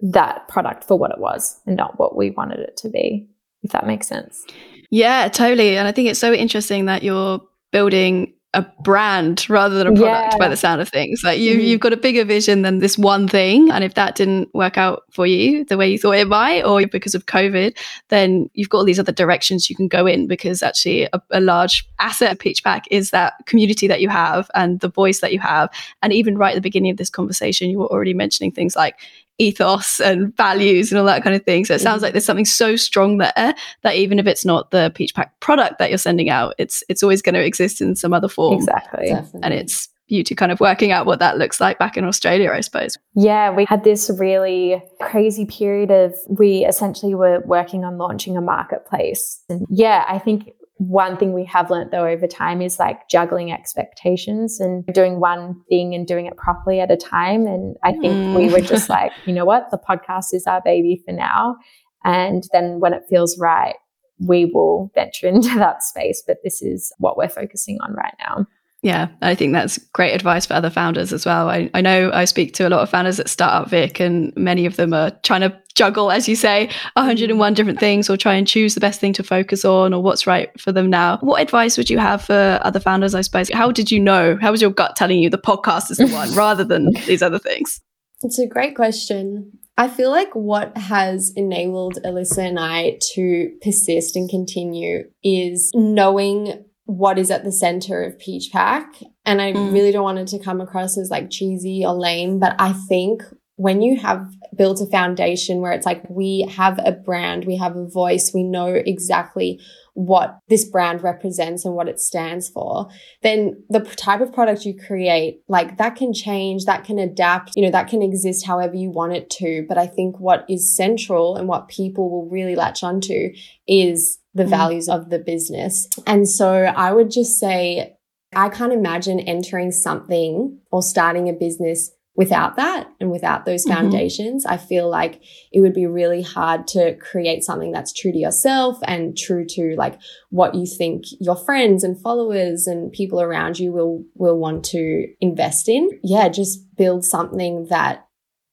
that 0.00 0.46
product 0.48 0.84
for 0.84 0.98
what 0.98 1.10
it 1.10 1.18
was 1.18 1.60
and 1.66 1.76
not 1.76 1.98
what 1.98 2.16
we 2.16 2.30
wanted 2.30 2.60
it 2.60 2.76
to 2.78 2.88
be, 2.88 3.28
if 3.62 3.72
that 3.72 3.86
makes 3.86 4.06
sense. 4.06 4.44
Yeah, 4.90 5.28
totally. 5.28 5.76
And 5.76 5.88
I 5.88 5.92
think 5.92 6.08
it's 6.08 6.20
so 6.20 6.32
interesting 6.32 6.86
that 6.86 7.02
you're 7.02 7.40
building 7.72 8.32
a 8.54 8.62
brand 8.82 9.48
rather 9.50 9.76
than 9.76 9.88
a 9.88 9.92
product 9.92 10.32
yeah. 10.32 10.38
by 10.38 10.48
the 10.48 10.56
sound 10.56 10.80
of 10.80 10.88
things. 10.88 11.22
Like 11.22 11.38
you, 11.38 11.52
mm-hmm. 11.52 11.66
you've 11.66 11.80
got 11.80 11.92
a 11.92 11.98
bigger 11.98 12.24
vision 12.24 12.62
than 12.62 12.78
this 12.78 12.96
one 12.96 13.28
thing. 13.28 13.70
And 13.70 13.84
if 13.84 13.92
that 13.94 14.14
didn't 14.14 14.52
work 14.54 14.78
out 14.78 15.02
for 15.10 15.26
you 15.26 15.66
the 15.66 15.76
way 15.76 15.90
you 15.90 15.98
thought 15.98 16.12
it 16.12 16.28
might, 16.28 16.62
or 16.62 16.86
because 16.86 17.14
of 17.14 17.26
COVID, 17.26 17.76
then 18.08 18.48
you've 18.54 18.70
got 18.70 18.78
all 18.78 18.84
these 18.84 18.98
other 18.98 19.12
directions 19.12 19.68
you 19.68 19.76
can 19.76 19.86
go 19.86 20.06
in 20.06 20.26
because 20.26 20.62
actually 20.62 21.04
a, 21.12 21.20
a 21.30 21.40
large 21.40 21.86
asset 21.98 22.32
of 22.32 22.38
Peach 22.38 22.64
Pack 22.64 22.86
is 22.90 23.10
that 23.10 23.34
community 23.44 23.86
that 23.86 24.00
you 24.00 24.08
have 24.08 24.50
and 24.54 24.80
the 24.80 24.88
voice 24.88 25.20
that 25.20 25.32
you 25.32 25.40
have. 25.40 25.68
And 26.02 26.14
even 26.14 26.38
right 26.38 26.52
at 26.52 26.54
the 26.54 26.62
beginning 26.62 26.90
of 26.90 26.96
this 26.96 27.10
conversation, 27.10 27.68
you 27.68 27.78
were 27.78 27.92
already 27.92 28.14
mentioning 28.14 28.50
things 28.50 28.74
like 28.74 28.98
ethos 29.38 30.00
and 30.00 30.36
values 30.36 30.90
and 30.90 30.98
all 30.98 31.06
that 31.06 31.22
kind 31.22 31.34
of 31.34 31.44
thing. 31.44 31.64
So 31.64 31.74
it 31.74 31.80
sounds 31.80 31.98
mm-hmm. 31.98 32.04
like 32.04 32.12
there's 32.12 32.24
something 32.24 32.44
so 32.44 32.76
strong 32.76 33.18
there 33.18 33.54
that 33.82 33.94
even 33.94 34.18
if 34.18 34.26
it's 34.26 34.44
not 34.44 34.70
the 34.70 34.92
Peach 34.94 35.14
Pack 35.14 35.38
product 35.40 35.78
that 35.78 35.90
you're 35.90 35.98
sending 35.98 36.28
out, 36.28 36.54
it's 36.58 36.82
it's 36.88 37.02
always 37.02 37.22
going 37.22 37.34
to 37.34 37.44
exist 37.44 37.80
in 37.80 37.94
some 37.94 38.12
other 38.12 38.28
form. 38.28 38.54
Exactly. 38.54 39.08
Definitely. 39.08 39.40
And 39.42 39.54
it's 39.54 39.88
you 40.08 40.24
to 40.24 40.34
kind 40.34 40.50
of 40.50 40.58
working 40.58 40.90
out 40.90 41.06
what 41.06 41.18
that 41.18 41.38
looks 41.38 41.60
like 41.60 41.78
back 41.78 41.96
in 41.96 42.04
Australia, 42.04 42.50
I 42.50 42.60
suppose. 42.60 42.96
Yeah, 43.14 43.50
we 43.50 43.66
had 43.66 43.84
this 43.84 44.10
really 44.18 44.82
crazy 45.00 45.44
period 45.44 45.90
of 45.90 46.14
we 46.28 46.64
essentially 46.64 47.14
were 47.14 47.40
working 47.44 47.84
on 47.84 47.98
launching 47.98 48.36
a 48.36 48.40
marketplace. 48.40 49.42
And 49.48 49.66
yeah, 49.68 50.04
I 50.08 50.18
think 50.18 50.52
one 50.78 51.16
thing 51.16 51.32
we 51.32 51.44
have 51.44 51.70
learned 51.70 51.90
though 51.90 52.06
over 52.06 52.26
time 52.26 52.62
is 52.62 52.78
like 52.78 53.08
juggling 53.08 53.52
expectations 53.52 54.60
and 54.60 54.86
doing 54.86 55.20
one 55.20 55.60
thing 55.68 55.94
and 55.94 56.06
doing 56.06 56.26
it 56.26 56.36
properly 56.36 56.80
at 56.80 56.90
a 56.90 56.96
time. 56.96 57.46
And 57.46 57.76
I 57.82 57.92
think 57.92 58.14
mm. 58.14 58.36
we 58.36 58.48
were 58.48 58.60
just 58.60 58.88
like, 58.88 59.12
you 59.26 59.32
know 59.32 59.44
what, 59.44 59.70
the 59.70 59.78
podcast 59.78 60.32
is 60.32 60.46
our 60.46 60.62
baby 60.64 61.02
for 61.04 61.12
now. 61.12 61.56
And 62.04 62.44
then 62.52 62.78
when 62.78 62.92
it 62.92 63.02
feels 63.10 63.38
right, 63.38 63.74
we 64.20 64.46
will 64.46 64.90
venture 64.94 65.26
into 65.28 65.54
that 65.56 65.82
space. 65.82 66.22
But 66.26 66.38
this 66.44 66.62
is 66.62 66.92
what 66.98 67.16
we're 67.16 67.28
focusing 67.28 67.78
on 67.80 67.92
right 67.94 68.14
now. 68.20 68.46
Yeah, 68.80 69.08
I 69.22 69.34
think 69.34 69.54
that's 69.54 69.78
great 69.92 70.12
advice 70.12 70.46
for 70.46 70.54
other 70.54 70.70
founders 70.70 71.12
as 71.12 71.26
well. 71.26 71.50
I, 71.50 71.68
I 71.74 71.80
know 71.80 72.12
I 72.14 72.24
speak 72.26 72.54
to 72.54 72.68
a 72.68 72.70
lot 72.70 72.80
of 72.80 72.88
founders 72.88 73.18
at 73.18 73.28
Startup 73.28 73.68
Vic, 73.68 73.98
and 73.98 74.32
many 74.36 74.66
of 74.66 74.76
them 74.76 74.92
are 74.94 75.10
trying 75.24 75.40
to 75.40 75.60
juggle, 75.78 76.10
as 76.10 76.28
you 76.28 76.34
say, 76.34 76.68
101 76.94 77.54
different 77.54 77.78
things 77.78 78.10
or 78.10 78.16
try 78.16 78.34
and 78.34 78.46
choose 78.46 78.74
the 78.74 78.80
best 78.80 79.00
thing 79.00 79.12
to 79.14 79.22
focus 79.22 79.64
on 79.64 79.94
or 79.94 80.02
what's 80.02 80.26
right 80.26 80.50
for 80.60 80.72
them 80.72 80.90
now. 80.90 81.18
What 81.18 81.40
advice 81.40 81.78
would 81.78 81.88
you 81.88 81.98
have 81.98 82.22
for 82.22 82.58
other 82.62 82.80
founders, 82.80 83.14
I 83.14 83.20
suppose? 83.20 83.48
How 83.50 83.70
did 83.70 83.90
you 83.90 84.00
know? 84.00 84.36
How 84.40 84.50
was 84.50 84.60
your 84.60 84.72
gut 84.72 84.96
telling 84.96 85.20
you 85.20 85.30
the 85.30 85.38
podcast 85.38 85.90
is 85.92 85.98
the 85.98 86.08
one 86.08 86.34
rather 86.34 86.64
than 86.64 86.92
these 87.06 87.22
other 87.22 87.38
things? 87.38 87.80
It's 88.22 88.40
a 88.40 88.48
great 88.48 88.74
question. 88.74 89.52
I 89.76 89.86
feel 89.86 90.10
like 90.10 90.34
what 90.34 90.76
has 90.76 91.32
enabled 91.36 92.02
Alyssa 92.04 92.48
and 92.48 92.58
I 92.58 92.98
to 93.14 93.52
persist 93.62 94.16
and 94.16 94.28
continue 94.28 95.04
is 95.22 95.70
knowing 95.72 96.64
what 96.86 97.18
is 97.18 97.30
at 97.30 97.44
the 97.44 97.52
center 97.52 98.02
of 98.02 98.18
Peach 98.18 98.50
Pack. 98.50 98.94
And 99.24 99.40
I 99.40 99.52
mm. 99.52 99.72
really 99.72 99.92
don't 99.92 100.02
want 100.02 100.18
it 100.18 100.26
to 100.28 100.38
come 100.40 100.60
across 100.60 100.98
as 100.98 101.10
like 101.10 101.30
cheesy 101.30 101.84
or 101.86 101.92
lame, 101.92 102.40
but 102.40 102.56
I 102.58 102.72
think 102.72 103.22
when 103.58 103.82
you 103.82 103.96
have 103.96 104.24
built 104.56 104.80
a 104.80 104.86
foundation 104.86 105.60
where 105.60 105.72
it's 105.72 105.84
like 105.84 106.08
we 106.08 106.48
have 106.48 106.78
a 106.84 106.92
brand, 106.92 107.44
we 107.44 107.56
have 107.56 107.74
a 107.74 107.88
voice, 107.88 108.30
we 108.32 108.44
know 108.44 108.68
exactly 108.68 109.60
what 109.94 110.38
this 110.48 110.64
brand 110.64 111.02
represents 111.02 111.64
and 111.64 111.74
what 111.74 111.88
it 111.88 111.98
stands 111.98 112.48
for, 112.48 112.88
then 113.22 113.60
the 113.68 113.80
type 113.80 114.20
of 114.20 114.32
product 114.32 114.64
you 114.64 114.78
create, 114.78 115.40
like 115.48 115.76
that 115.76 115.96
can 115.96 116.14
change, 116.14 116.66
that 116.66 116.84
can 116.84 117.00
adapt, 117.00 117.50
you 117.56 117.62
know, 117.62 117.70
that 117.72 117.88
can 117.88 118.00
exist 118.00 118.46
however 118.46 118.76
you 118.76 118.90
want 118.90 119.12
it 119.12 119.28
to. 119.28 119.66
But 119.68 119.76
I 119.76 119.88
think 119.88 120.20
what 120.20 120.44
is 120.48 120.76
central 120.76 121.34
and 121.34 121.48
what 121.48 121.66
people 121.66 122.10
will 122.10 122.30
really 122.30 122.54
latch 122.54 122.84
onto 122.84 123.30
is 123.66 124.20
the 124.34 124.44
mm. 124.44 124.50
values 124.50 124.88
of 124.88 125.10
the 125.10 125.18
business. 125.18 125.88
And 126.06 126.28
so 126.28 126.52
I 126.52 126.92
would 126.92 127.10
just 127.10 127.40
say, 127.40 127.96
I 128.32 128.50
can't 128.50 128.72
imagine 128.72 129.18
entering 129.18 129.72
something 129.72 130.60
or 130.70 130.80
starting 130.80 131.28
a 131.28 131.32
business 131.32 131.90
without 132.18 132.56
that 132.56 132.90
and 132.98 133.12
without 133.12 133.44
those 133.46 133.64
mm-hmm. 133.64 133.76
foundations, 133.76 134.44
mm-hmm. 134.44 134.52
I 134.52 134.56
feel 134.56 134.90
like 134.90 135.22
it 135.52 135.60
would 135.60 135.72
be 135.72 135.86
really 135.86 136.20
hard 136.20 136.66
to 136.68 136.96
create 136.96 137.44
something 137.44 137.70
that's 137.70 137.92
true 137.92 138.10
to 138.10 138.18
yourself 138.18 138.76
and 138.82 139.16
true 139.16 139.46
to 139.50 139.76
like 139.78 140.00
what 140.30 140.56
you 140.56 140.66
think 140.66 141.04
your 141.20 141.36
friends 141.36 141.84
and 141.84 141.98
followers 142.02 142.66
and 142.66 142.90
people 142.90 143.22
around 143.22 143.60
you 143.60 143.70
will, 143.70 144.04
will 144.16 144.36
want 144.36 144.64
to 144.64 145.06
invest 145.20 145.68
in. 145.68 145.88
Yeah. 146.02 146.28
Just 146.28 146.74
build 146.76 147.04
something 147.04 147.68
that 147.70 148.04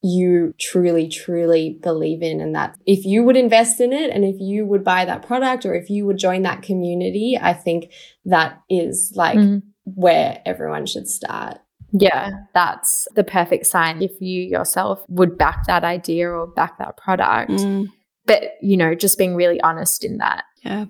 you 0.03 0.53
truly, 0.59 1.09
truly 1.09 1.79
believe 1.81 2.21
in 2.21 2.39
and 2.39 2.53
that 2.53 2.77
if 2.85 3.03
you 3.03 3.23
would 3.23 3.35
invest 3.35 3.81
in 3.81 3.91
it 3.91 4.11
and 4.11 4.23
if 4.23 4.35
you 4.39 4.63
would 4.63 4.83
buy 4.83 5.05
that 5.05 5.25
product 5.25 5.65
or 5.65 5.73
if 5.73 5.89
you 5.89 6.05
would 6.05 6.19
join 6.19 6.43
that 6.43 6.61
community, 6.61 7.35
I 7.41 7.53
think 7.53 7.91
that 8.25 8.61
is 8.69 9.13
like 9.15 9.39
mm-hmm. 9.39 9.57
where 9.85 10.39
everyone 10.45 10.85
should 10.85 11.07
start. 11.07 11.57
Yeah, 11.97 12.31
that's 12.53 13.07
the 13.15 13.23
perfect 13.23 13.67
sign 13.67 14.01
if 14.01 14.11
you 14.19 14.41
yourself 14.43 15.03
would 15.07 15.37
back 15.37 15.65
that 15.67 15.83
idea 15.83 16.29
or 16.29 16.47
back 16.47 16.77
that 16.77 16.97
product. 16.97 17.51
Mm. 17.51 17.87
But, 18.25 18.53
you 18.61 18.75
know, 18.75 18.95
just 18.95 19.17
being 19.17 19.35
really 19.35 19.61
honest 19.61 20.03
in 20.03 20.17
that. 20.17 20.43
Yeah. 20.63 20.85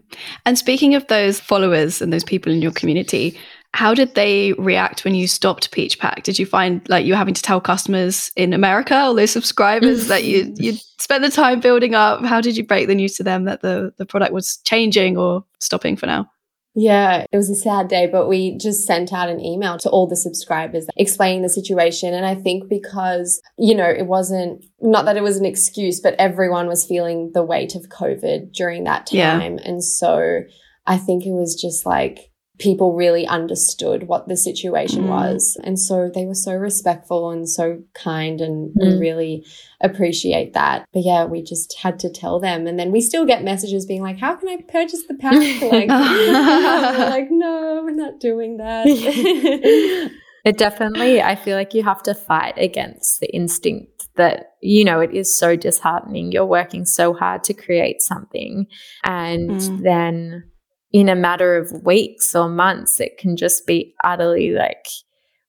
And 0.45 0.57
speaking 0.57 0.95
of 0.95 1.05
those 1.07 1.39
followers 1.39 2.01
and 2.01 2.11
those 2.11 2.23
people 2.23 2.51
in 2.51 2.61
your 2.61 2.71
community, 2.71 3.37
how 3.73 3.93
did 3.93 4.15
they 4.15 4.53
react 4.53 5.03
when 5.03 5.15
you 5.15 5.27
stopped 5.27 5.69
Peach 5.71 5.99
Pack? 5.99 6.23
Did 6.23 6.39
you 6.39 6.45
find 6.45 6.81
like 6.87 7.05
you 7.05 7.11
were 7.11 7.17
having 7.17 7.33
to 7.33 7.41
tell 7.41 7.59
customers 7.59 8.31
in 8.37 8.53
America, 8.53 8.95
all 8.95 9.13
those 9.13 9.31
subscribers 9.31 10.07
that 10.07 10.23
you 10.23 10.53
you 10.57 10.77
spent 10.97 11.23
the 11.23 11.29
time 11.29 11.59
building 11.59 11.93
up? 11.93 12.23
How 12.23 12.39
did 12.39 12.55
you 12.55 12.65
break 12.65 12.87
the 12.87 12.95
news 12.95 13.15
to 13.15 13.23
them 13.23 13.43
that 13.43 13.61
the 13.61 13.93
the 13.97 14.05
product 14.05 14.31
was 14.31 14.57
changing 14.63 15.17
or 15.17 15.43
stopping 15.59 15.97
for 15.97 16.05
now? 16.05 16.31
Yeah, 16.77 17.25
it 17.31 17.37
was 17.37 17.49
a 17.49 17.55
sad 17.55 17.87
day, 17.87 18.05
but 18.05 18.27
we 18.27 18.57
just 18.57 18.85
sent 18.85 19.13
out 19.13 19.29
an 19.29 19.39
email 19.39 19.77
to 19.77 19.89
all 19.89 20.07
the 20.07 20.17
subscribers 20.17 20.85
explaining 20.97 21.41
the 21.41 21.49
situation. 21.49 22.13
And 22.13 22.25
I 22.25 22.35
think 22.35 22.67
because, 22.69 23.41
you 23.57 23.73
know, 23.73 23.89
it 23.89 24.07
wasn't, 24.07 24.65
not 24.81 25.05
that 25.05 25.15
it 25.15 25.23
was 25.23 25.37
an 25.37 25.45
excuse, 25.45 26.01
but 26.01 26.15
everyone 26.19 26.67
was 26.67 26.85
feeling 26.85 27.31
the 27.33 27.43
weight 27.43 27.75
of 27.75 27.83
COVID 27.83 28.51
during 28.51 28.83
that 28.83 29.07
time. 29.07 29.17
Yeah. 29.17 29.39
And 29.63 29.81
so 29.81 30.41
I 30.85 30.97
think 30.97 31.25
it 31.25 31.31
was 31.31 31.55
just 31.55 31.85
like, 31.85 32.29
people 32.57 32.95
really 32.95 33.27
understood 33.27 34.07
what 34.07 34.27
the 34.27 34.37
situation 34.37 35.03
mm. 35.03 35.09
was. 35.09 35.57
And 35.63 35.79
so 35.79 36.09
they 36.13 36.25
were 36.25 36.35
so 36.35 36.53
respectful 36.53 37.29
and 37.29 37.49
so 37.49 37.83
kind 37.93 38.39
and 38.39 38.73
mm. 38.73 38.81
we 38.81 38.97
really 38.97 39.45
appreciate 39.81 40.53
that. 40.53 40.85
But 40.93 41.03
yeah, 41.03 41.25
we 41.25 41.43
just 41.43 41.77
had 41.77 41.99
to 41.99 42.09
tell 42.09 42.39
them. 42.39 42.65
And 42.65 42.79
then 42.79 42.91
we 42.91 43.01
still 43.01 43.25
get 43.25 43.43
messages 43.43 43.85
being 43.85 44.01
like, 44.01 44.19
how 44.19 44.35
can 44.35 44.47
I 44.47 44.57
purchase 44.67 45.03
the 45.07 45.15
pack? 45.15 45.35
Like, 45.65 45.89
like, 45.89 47.27
no, 47.31 47.81
we're 47.83 47.91
not 47.91 48.19
doing 48.19 48.57
that. 48.57 48.85
it 50.45 50.57
definitely, 50.57 51.21
I 51.21 51.35
feel 51.35 51.57
like 51.57 51.73
you 51.73 51.83
have 51.83 52.03
to 52.03 52.13
fight 52.13 52.57
against 52.57 53.19
the 53.19 53.33
instinct 53.33 54.07
that, 54.15 54.53
you 54.61 54.85
know, 54.85 55.01
it 55.01 55.13
is 55.13 55.35
so 55.35 55.55
disheartening. 55.55 56.31
You're 56.31 56.45
working 56.45 56.85
so 56.85 57.13
hard 57.13 57.43
to 57.45 57.53
create 57.53 58.01
something 58.01 58.67
and 59.03 59.49
mm. 59.49 59.83
then 59.83 60.51
in 60.91 61.09
a 61.09 61.15
matter 61.15 61.57
of 61.57 61.83
weeks 61.83 62.35
or 62.35 62.49
months, 62.49 62.99
it 62.99 63.17
can 63.17 63.35
just 63.35 63.67
be 63.67 63.93
utterly 64.03 64.51
like, 64.51 64.87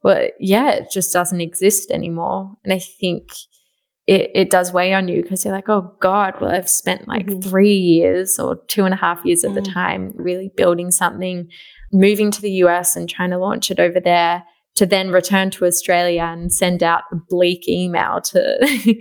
well, 0.02 0.28
yeah, 0.38 0.70
it 0.70 0.90
just 0.90 1.12
doesn't 1.12 1.40
exist 1.40 1.90
anymore. 1.90 2.54
And 2.64 2.72
I 2.72 2.78
think 2.78 3.28
it, 4.06 4.30
it 4.34 4.50
does 4.50 4.72
weigh 4.72 4.94
on 4.94 5.08
you 5.08 5.22
because 5.22 5.44
you're 5.44 5.54
like, 5.54 5.68
oh 5.68 5.94
God, 6.00 6.34
well, 6.40 6.52
I've 6.52 6.68
spent 6.68 7.08
like 7.08 7.26
mm-hmm. 7.26 7.40
three 7.40 7.76
years 7.76 8.38
or 8.38 8.56
two 8.68 8.84
and 8.84 8.94
a 8.94 8.96
half 8.96 9.24
years 9.24 9.42
at 9.44 9.50
mm. 9.50 9.54
the 9.56 9.62
time 9.62 10.12
really 10.14 10.50
building 10.56 10.90
something, 10.90 11.48
moving 11.92 12.30
to 12.30 12.40
the 12.40 12.52
US 12.52 12.94
and 12.94 13.08
trying 13.08 13.30
to 13.30 13.38
launch 13.38 13.70
it 13.70 13.80
over 13.80 13.98
there 13.98 14.44
to 14.76 14.86
then 14.86 15.10
return 15.10 15.50
to 15.50 15.64
Australia 15.64 16.22
and 16.22 16.52
send 16.52 16.82
out 16.82 17.02
a 17.10 17.16
bleak 17.28 17.68
email 17.68 18.20
to 18.20 18.58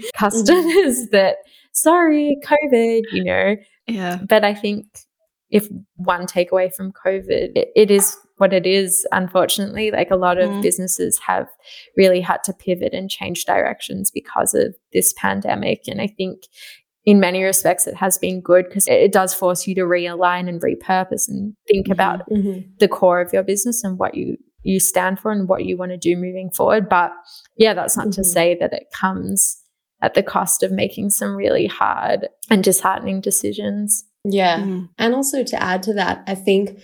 customers 0.15 0.65
mm-hmm. 0.65 1.12
that, 1.12 1.36
sorry, 1.74 2.38
COVID, 2.43 3.02
you 3.12 3.24
know. 3.24 3.56
Yeah. 3.86 4.19
But 4.28 4.43
I 4.43 4.54
think 4.56 4.86
if 5.49 5.67
one 5.95 6.25
takeaway 6.25 6.73
from 6.73 6.91
COVID, 6.91 7.51
it, 7.55 7.69
it 7.75 7.91
is 7.91 8.17
what 8.38 8.53
it 8.53 8.65
is, 8.65 9.08
unfortunately. 9.12 9.91
Like 9.91 10.12
a 10.12 10.15
lot 10.15 10.39
of 10.39 10.49
mm. 10.49 10.62
businesses 10.62 11.19
have 11.25 11.47
really 11.95 12.21
had 12.21 12.43
to 12.45 12.53
pivot 12.53 12.93
and 12.93 13.10
change 13.10 13.45
directions 13.45 14.12
because 14.12 14.53
of 14.53 14.75
this 14.91 15.13
pandemic. 15.17 15.84
And 15.88 16.01
I 16.01 16.08
think 16.08 16.43
in 17.05 17.19
many 17.19 17.43
respects, 17.43 17.88
it 17.88 17.95
has 17.95 18.17
been 18.17 18.41
good 18.41 18.65
because 18.67 18.88
it, 18.88 19.12
does 19.12 19.34
force 19.34 19.67
you 19.67 19.75
to 19.75 19.81
realign 19.81 20.49
and 20.49 20.62
repurpose 20.62 21.27
and 21.27 21.55
think 21.67 21.86
mm-hmm. 21.86 21.93
about 21.93 22.27
mm-hmm. 22.29 22.67
the 22.79 22.88
core 22.88 23.21
of 23.21 23.31
your 23.31 23.43
business 23.43 23.84
and 23.84 23.97
what 23.97 24.15
you 24.15 24.38
you 24.63 24.79
stand 24.79 25.19
for 25.19 25.31
and 25.31 25.47
what 25.47 25.63
you 25.63 25.77
want 25.77 25.91
to 25.91 25.97
do 25.97 26.15
moving 26.15 26.49
forward. 26.49 26.89
But 26.89 27.12
yeah, 27.55 27.75
that's 27.75 27.95
not 27.95 28.08
mm-hmm. 28.08 28.21
to 28.21 28.23
say 28.23 28.58
that 28.60 28.73
it 28.73 28.88
comes 28.91 29.62
at 30.01 30.15
the 30.15 30.23
cost 30.23 30.63
of 30.63 30.71
making 30.71 31.12
some 31.12 31.36
really 31.36 31.67
hard 31.67 32.27
and 32.49 32.63
disheartening 32.63 33.21
decisions. 33.21 34.03
Yeah. 34.26 34.60
Mm. 34.60 34.90
And 34.98 35.14
also 35.14 35.44
to 35.44 35.62
add 35.62 35.84
to 35.84 35.94
that, 35.94 36.24
I 36.28 36.36
think 36.36 36.80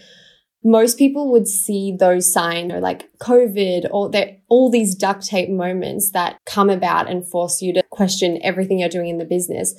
most 0.64 0.98
people 0.98 1.32
would 1.32 1.48
see 1.48 1.96
those 1.98 2.32
signs 2.32 2.72
or 2.72 2.80
like 2.80 3.10
COVID 3.20 3.88
or 3.92 4.12
all 4.48 4.70
these 4.70 4.96
duct 4.96 5.26
tape 5.26 5.50
moments 5.50 6.12
that 6.12 6.38
come 6.46 6.70
about 6.70 7.10
and 7.10 7.28
force 7.28 7.62
you 7.62 7.74
to 7.74 7.84
question 7.90 8.40
everything 8.44 8.80
you're 8.80 8.90
doing 8.90 9.10
in 9.10 9.18
the 9.18 9.26
business. 9.26 9.74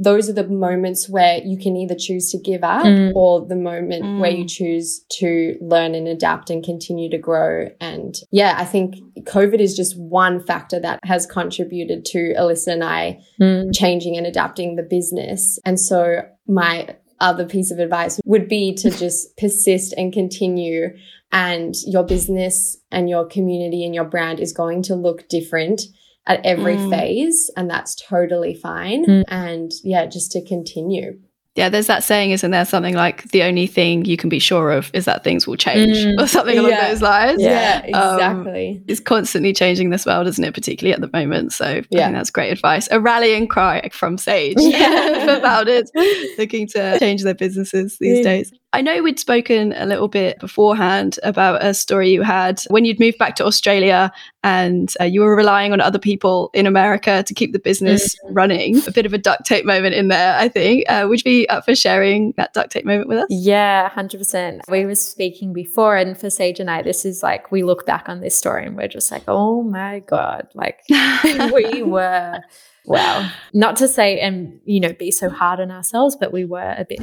Those 0.00 0.28
are 0.28 0.32
the 0.32 0.46
moments 0.46 1.08
where 1.08 1.40
you 1.44 1.58
can 1.58 1.74
either 1.74 1.96
choose 1.98 2.30
to 2.30 2.38
give 2.38 2.62
up 2.62 2.86
mm. 2.86 3.12
or 3.16 3.44
the 3.44 3.56
moment 3.56 4.04
mm. 4.04 4.20
where 4.20 4.30
you 4.30 4.46
choose 4.46 5.04
to 5.18 5.56
learn 5.60 5.96
and 5.96 6.06
adapt 6.06 6.50
and 6.50 6.62
continue 6.62 7.10
to 7.10 7.18
grow. 7.18 7.70
And 7.80 8.14
yeah, 8.30 8.54
I 8.56 8.64
think 8.64 8.94
COVID 9.24 9.58
is 9.58 9.74
just 9.74 9.98
one 9.98 10.38
factor 10.38 10.78
that 10.78 11.00
has 11.02 11.26
contributed 11.26 12.04
to 12.04 12.34
Alyssa 12.38 12.74
and 12.74 12.84
I 12.84 13.18
mm. 13.40 13.74
changing 13.74 14.16
and 14.16 14.24
adapting 14.24 14.76
the 14.76 14.84
business. 14.84 15.58
And 15.64 15.80
so 15.80 16.22
my 16.46 16.94
other 17.20 17.44
piece 17.44 17.70
of 17.70 17.78
advice 17.78 18.20
would 18.24 18.48
be 18.48 18.74
to 18.74 18.90
just 18.98 19.36
persist 19.36 19.94
and 19.96 20.12
continue. 20.12 20.96
And 21.30 21.74
your 21.86 22.04
business 22.04 22.78
and 22.90 23.10
your 23.10 23.26
community 23.26 23.84
and 23.84 23.94
your 23.94 24.04
brand 24.06 24.40
is 24.40 24.52
going 24.54 24.82
to 24.84 24.94
look 24.94 25.28
different 25.28 25.82
at 26.26 26.44
every 26.44 26.76
mm. 26.76 26.90
phase. 26.90 27.50
And 27.56 27.68
that's 27.68 27.94
totally 27.94 28.54
fine. 28.54 29.04
Mm. 29.04 29.24
And 29.28 29.72
yeah, 29.84 30.06
just 30.06 30.32
to 30.32 30.44
continue 30.44 31.18
yeah, 31.58 31.68
there's 31.68 31.88
that 31.88 32.04
saying, 32.04 32.30
isn't 32.30 32.52
there? 32.52 32.64
Something 32.64 32.94
like 32.94 33.24
the 33.30 33.42
only 33.42 33.66
thing 33.66 34.04
you 34.04 34.16
can 34.16 34.28
be 34.28 34.38
sure 34.38 34.70
of 34.70 34.92
is 34.94 35.06
that 35.06 35.24
things 35.24 35.44
will 35.44 35.56
change, 35.56 35.96
mm, 35.96 36.16
or 36.16 36.28
something 36.28 36.56
along 36.56 36.70
yeah. 36.70 36.88
those 36.88 37.02
lines. 37.02 37.42
Yeah, 37.42 37.80
um, 37.94 38.14
exactly. 38.14 38.70
Um, 38.76 38.84
it's 38.86 39.00
constantly 39.00 39.52
changing 39.52 39.90
this 39.90 40.06
world, 40.06 40.28
isn't 40.28 40.44
it? 40.44 40.54
Particularly 40.54 40.94
at 40.94 41.00
the 41.00 41.10
moment. 41.12 41.52
So 41.52 41.82
yeah. 41.90 42.02
I 42.02 42.04
think 42.04 42.16
that's 42.16 42.30
great 42.30 42.52
advice. 42.52 42.86
A 42.92 43.00
rallying 43.00 43.48
cry 43.48 43.88
from 43.92 44.18
Sage 44.18 44.54
yeah. 44.60 45.26
for 45.34 45.40
founders 45.40 45.90
looking 46.38 46.68
to 46.68 46.96
change 47.00 47.24
their 47.24 47.34
businesses 47.34 47.98
these 47.98 48.24
days. 48.24 48.52
I 48.74 48.82
know 48.82 49.02
we'd 49.02 49.18
spoken 49.18 49.72
a 49.72 49.86
little 49.86 50.08
bit 50.08 50.38
beforehand 50.40 51.18
about 51.22 51.64
a 51.64 51.72
story 51.72 52.10
you 52.10 52.20
had 52.20 52.60
when 52.68 52.84
you'd 52.84 53.00
moved 53.00 53.16
back 53.16 53.34
to 53.36 53.46
Australia 53.46 54.12
and 54.44 54.92
uh, 55.00 55.04
you 55.04 55.22
were 55.22 55.34
relying 55.34 55.72
on 55.72 55.80
other 55.80 55.98
people 55.98 56.50
in 56.52 56.66
America 56.66 57.22
to 57.22 57.32
keep 57.32 57.54
the 57.54 57.58
business 57.58 58.14
mm-hmm. 58.14 58.34
running. 58.34 58.86
A 58.86 58.92
bit 58.92 59.06
of 59.06 59.14
a 59.14 59.18
duct 59.18 59.46
tape 59.46 59.64
moment 59.64 59.94
in 59.94 60.08
there, 60.08 60.36
I 60.38 60.48
think. 60.48 60.84
Uh, 60.86 61.06
would 61.08 61.20
you 61.20 61.24
be 61.24 61.48
up 61.48 61.64
for 61.64 61.74
sharing 61.74 62.34
that 62.36 62.52
duct 62.52 62.70
tape 62.70 62.84
moment 62.84 63.08
with 63.08 63.18
us? 63.18 63.26
Yeah, 63.30 63.88
100%. 63.88 64.60
We 64.68 64.84
were 64.84 64.94
speaking 64.94 65.54
before, 65.54 65.96
and 65.96 66.18
for 66.18 66.28
Sage 66.28 66.60
and 66.60 66.70
I, 66.70 66.82
this 66.82 67.06
is 67.06 67.22
like, 67.22 67.50
we 67.50 67.62
look 67.62 67.86
back 67.86 68.06
on 68.06 68.20
this 68.20 68.36
story 68.36 68.66
and 68.66 68.76
we're 68.76 68.88
just 68.88 69.10
like, 69.10 69.24
oh 69.28 69.62
my 69.62 70.00
God, 70.00 70.46
like 70.54 70.80
we 71.54 71.82
were, 71.82 72.38
wow. 72.84 73.30
Not 73.54 73.76
to 73.76 73.88
say 73.88 74.20
and, 74.20 74.60
you 74.66 74.78
know, 74.78 74.92
be 74.92 75.10
so 75.10 75.30
hard 75.30 75.58
on 75.58 75.70
ourselves, 75.70 76.16
but 76.20 76.34
we 76.34 76.44
were 76.44 76.74
a 76.76 76.84
bit 76.86 77.00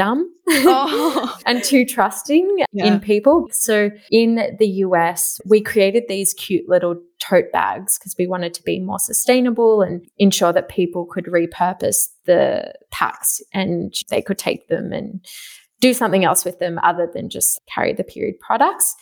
dumb 0.00 0.26
oh. 0.48 1.38
and 1.46 1.62
too 1.62 1.84
trusting 1.84 2.64
yeah. 2.72 2.86
in 2.86 3.00
people. 3.00 3.48
So 3.52 3.90
in 4.10 4.56
the 4.58 4.68
US, 4.86 5.38
we 5.44 5.60
created 5.60 6.04
these 6.08 6.32
cute 6.32 6.66
little 6.66 6.96
tote 7.18 7.52
bags 7.52 7.98
because 7.98 8.16
we 8.18 8.26
wanted 8.26 8.54
to 8.54 8.62
be 8.62 8.80
more 8.80 8.98
sustainable 8.98 9.82
and 9.82 10.08
ensure 10.16 10.54
that 10.54 10.70
people 10.70 11.04
could 11.04 11.26
repurpose 11.26 12.08
the 12.24 12.72
packs 12.90 13.42
and 13.52 13.92
they 14.08 14.22
could 14.22 14.38
take 14.38 14.68
them 14.68 14.90
and 14.90 15.22
do 15.80 15.92
something 15.92 16.24
else 16.24 16.46
with 16.46 16.58
them 16.60 16.78
other 16.82 17.06
than 17.12 17.28
just 17.28 17.60
carry 17.74 17.92
the 17.92 18.04
period 18.04 18.40
products. 18.40 18.96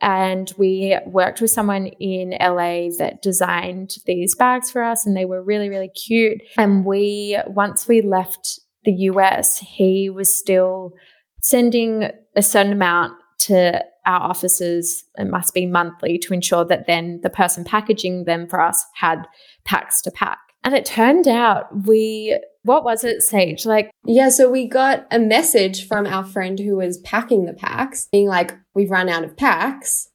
And 0.00 0.50
we 0.56 0.96
worked 1.04 1.42
with 1.42 1.50
someone 1.50 1.88
in 2.00 2.30
LA 2.40 2.88
that 2.98 3.20
designed 3.20 3.96
these 4.06 4.34
bags 4.34 4.70
for 4.70 4.80
us, 4.80 5.04
and 5.04 5.16
they 5.16 5.24
were 5.24 5.42
really, 5.42 5.68
really 5.68 5.88
cute. 5.88 6.40
And 6.56 6.84
we, 6.84 7.36
once 7.48 7.88
we 7.88 8.00
left 8.00 8.60
the 8.84 8.92
US, 8.92 9.58
he 9.58 10.10
was 10.10 10.34
still 10.34 10.92
sending 11.40 12.10
a 12.36 12.42
certain 12.42 12.72
amount 12.72 13.12
to 13.38 13.84
our 14.06 14.20
offices, 14.20 15.04
it 15.16 15.26
must 15.26 15.54
be 15.54 15.66
monthly, 15.66 16.18
to 16.18 16.34
ensure 16.34 16.64
that 16.64 16.86
then 16.86 17.20
the 17.22 17.30
person 17.30 17.64
packaging 17.64 18.24
them 18.24 18.48
for 18.48 18.60
us 18.60 18.84
had 18.94 19.26
packs 19.64 20.00
to 20.02 20.10
pack. 20.10 20.38
And 20.64 20.74
it 20.74 20.84
turned 20.84 21.28
out 21.28 21.86
we, 21.86 22.38
what 22.62 22.84
was 22.84 23.04
it, 23.04 23.22
Sage? 23.22 23.64
Like, 23.64 23.90
yeah, 24.04 24.28
so 24.28 24.50
we 24.50 24.68
got 24.68 25.06
a 25.10 25.18
message 25.18 25.86
from 25.86 26.06
our 26.06 26.24
friend 26.24 26.58
who 26.58 26.76
was 26.76 26.98
packing 26.98 27.44
the 27.44 27.52
packs 27.52 28.08
being 28.10 28.28
like, 28.28 28.54
we've 28.74 28.90
run 28.90 29.08
out 29.08 29.24
of 29.24 29.36
packs. 29.36 30.08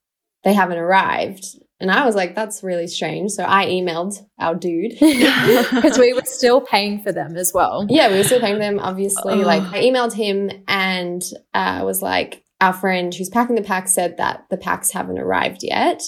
They 0.44 0.54
haven't 0.54 0.78
arrived. 0.78 1.46
And 1.84 1.92
I 1.92 2.06
was 2.06 2.16
like, 2.16 2.34
that's 2.34 2.64
really 2.64 2.88
strange. 2.88 3.32
So 3.32 3.44
I 3.44 3.66
emailed 3.66 4.26
our 4.40 4.56
dude 4.56 4.92
because 5.00 6.00
we 6.00 6.14
were 6.14 6.22
still 6.24 6.62
paying 6.62 7.04
for 7.04 7.12
them 7.12 7.36
as 7.36 7.52
well. 7.54 7.86
Yeah, 7.90 8.10
we 8.10 8.16
were 8.16 8.24
still 8.24 8.40
paying 8.40 8.60
them, 8.60 8.80
obviously. 8.80 9.34
Oh. 9.34 9.46
Like, 9.46 9.64
I 9.64 9.82
emailed 9.84 10.14
him 10.14 10.50
and 10.70 11.22
uh, 11.54 11.82
was 11.84 12.02
like, 12.02 12.46
our 12.62 12.72
friend 12.72 13.14
who's 13.14 13.28
packing 13.28 13.58
the 13.58 13.62
pack 13.62 13.90
said 13.90 14.16
that 14.16 14.46
the 14.50 14.56
packs 14.56 14.92
haven't 14.92 15.20
arrived 15.20 15.62
yet. 15.62 16.02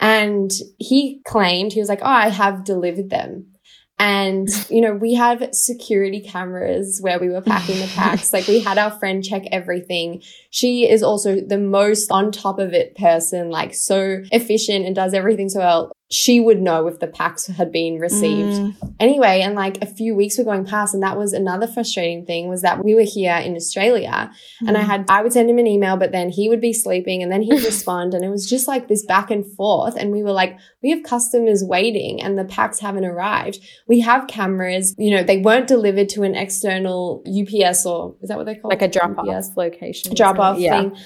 And 0.00 0.50
he 0.78 1.20
claimed, 1.24 1.72
he 1.72 1.78
was 1.78 1.88
like, 1.88 2.00
oh, 2.02 2.06
I 2.06 2.28
have 2.28 2.64
delivered 2.64 3.10
them. 3.10 3.52
And, 4.00 4.48
you 4.70 4.80
know, 4.80 4.94
we 4.94 5.12
have 5.12 5.46
security 5.52 6.20
cameras 6.20 7.00
where 7.02 7.18
we 7.20 7.28
were 7.28 7.42
packing 7.42 7.78
the 7.80 7.86
packs. 7.94 8.32
like 8.32 8.48
we 8.48 8.58
had 8.58 8.78
our 8.78 8.90
friend 8.98 9.22
check 9.22 9.42
everything. 9.52 10.22
She 10.48 10.88
is 10.88 11.02
also 11.02 11.38
the 11.38 11.58
most 11.58 12.10
on 12.10 12.32
top 12.32 12.58
of 12.58 12.72
it 12.72 12.96
person, 12.96 13.50
like 13.50 13.74
so 13.74 14.22
efficient 14.32 14.86
and 14.86 14.96
does 14.96 15.12
everything 15.12 15.50
so 15.50 15.60
well 15.60 15.92
she 16.12 16.40
would 16.40 16.60
know 16.60 16.88
if 16.88 16.98
the 16.98 17.06
packs 17.06 17.46
had 17.46 17.70
been 17.70 18.00
received. 18.00 18.58
Mm. 18.58 18.94
Anyway, 18.98 19.42
and 19.42 19.54
like 19.54 19.80
a 19.80 19.86
few 19.86 20.16
weeks 20.16 20.38
were 20.38 20.44
going 20.44 20.64
past 20.64 20.92
and 20.92 21.04
that 21.04 21.16
was 21.16 21.32
another 21.32 21.68
frustrating 21.68 22.26
thing 22.26 22.48
was 22.48 22.62
that 22.62 22.84
we 22.84 22.96
were 22.96 23.04
here 23.04 23.36
in 23.36 23.54
Australia 23.54 24.32
mm. 24.60 24.68
and 24.68 24.76
I 24.76 24.82
mm. 24.82 24.86
had 24.86 25.04
I 25.08 25.22
would 25.22 25.32
send 25.32 25.48
him 25.48 25.58
an 25.58 25.68
email 25.68 25.96
but 25.96 26.10
then 26.10 26.28
he 26.28 26.48
would 26.48 26.60
be 26.60 26.72
sleeping 26.72 27.22
and 27.22 27.30
then 27.30 27.42
he'd 27.42 27.64
respond 27.64 28.12
and 28.12 28.24
it 28.24 28.28
was 28.28 28.50
just 28.50 28.66
like 28.66 28.88
this 28.88 29.06
back 29.06 29.30
and 29.30 29.46
forth 29.54 29.94
and 29.96 30.10
we 30.10 30.24
were 30.24 30.32
like 30.32 30.58
we 30.82 30.90
have 30.90 31.04
customers 31.04 31.62
waiting 31.62 32.20
and 32.20 32.36
the 32.36 32.44
packs 32.44 32.80
haven't 32.80 33.04
arrived. 33.04 33.60
We 33.86 34.00
have 34.00 34.26
cameras, 34.26 34.96
you 34.98 35.12
know, 35.12 35.22
they 35.22 35.38
weren't 35.38 35.68
delivered 35.68 36.08
to 36.10 36.24
an 36.24 36.34
external 36.34 37.22
UPS 37.24 37.86
or 37.86 38.16
is 38.20 38.30
that 38.30 38.36
what 38.36 38.46
they 38.46 38.56
call 38.56 38.70
like 38.70 38.82
it? 38.82 38.96
a 38.96 38.98
drop 38.98 39.16
off 39.16 39.56
location. 39.56 40.12
Drop 40.16 40.40
off 40.40 40.58
yeah. 40.58 40.80
thing 40.80 40.96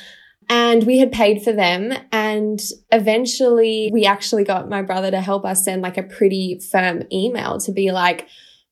and 0.49 0.85
we 0.85 0.99
had 0.99 1.13
paid 1.13 1.43
for 1.43 1.53
them. 1.53 1.93
And 2.13 2.61
eventually 2.93 3.91
we 3.93 4.05
actually 4.05 4.45
got 4.45 4.69
my 4.69 4.83
brother 4.83 5.11
to 5.11 5.21
help 5.21 5.45
us 5.45 5.65
send 5.65 5.83
like 5.83 5.99
a 5.99 6.03
pretty 6.03 6.61
firm 6.71 7.03
email 7.13 7.59
to 7.61 7.73
be 7.73 7.91
like, 7.93 8.29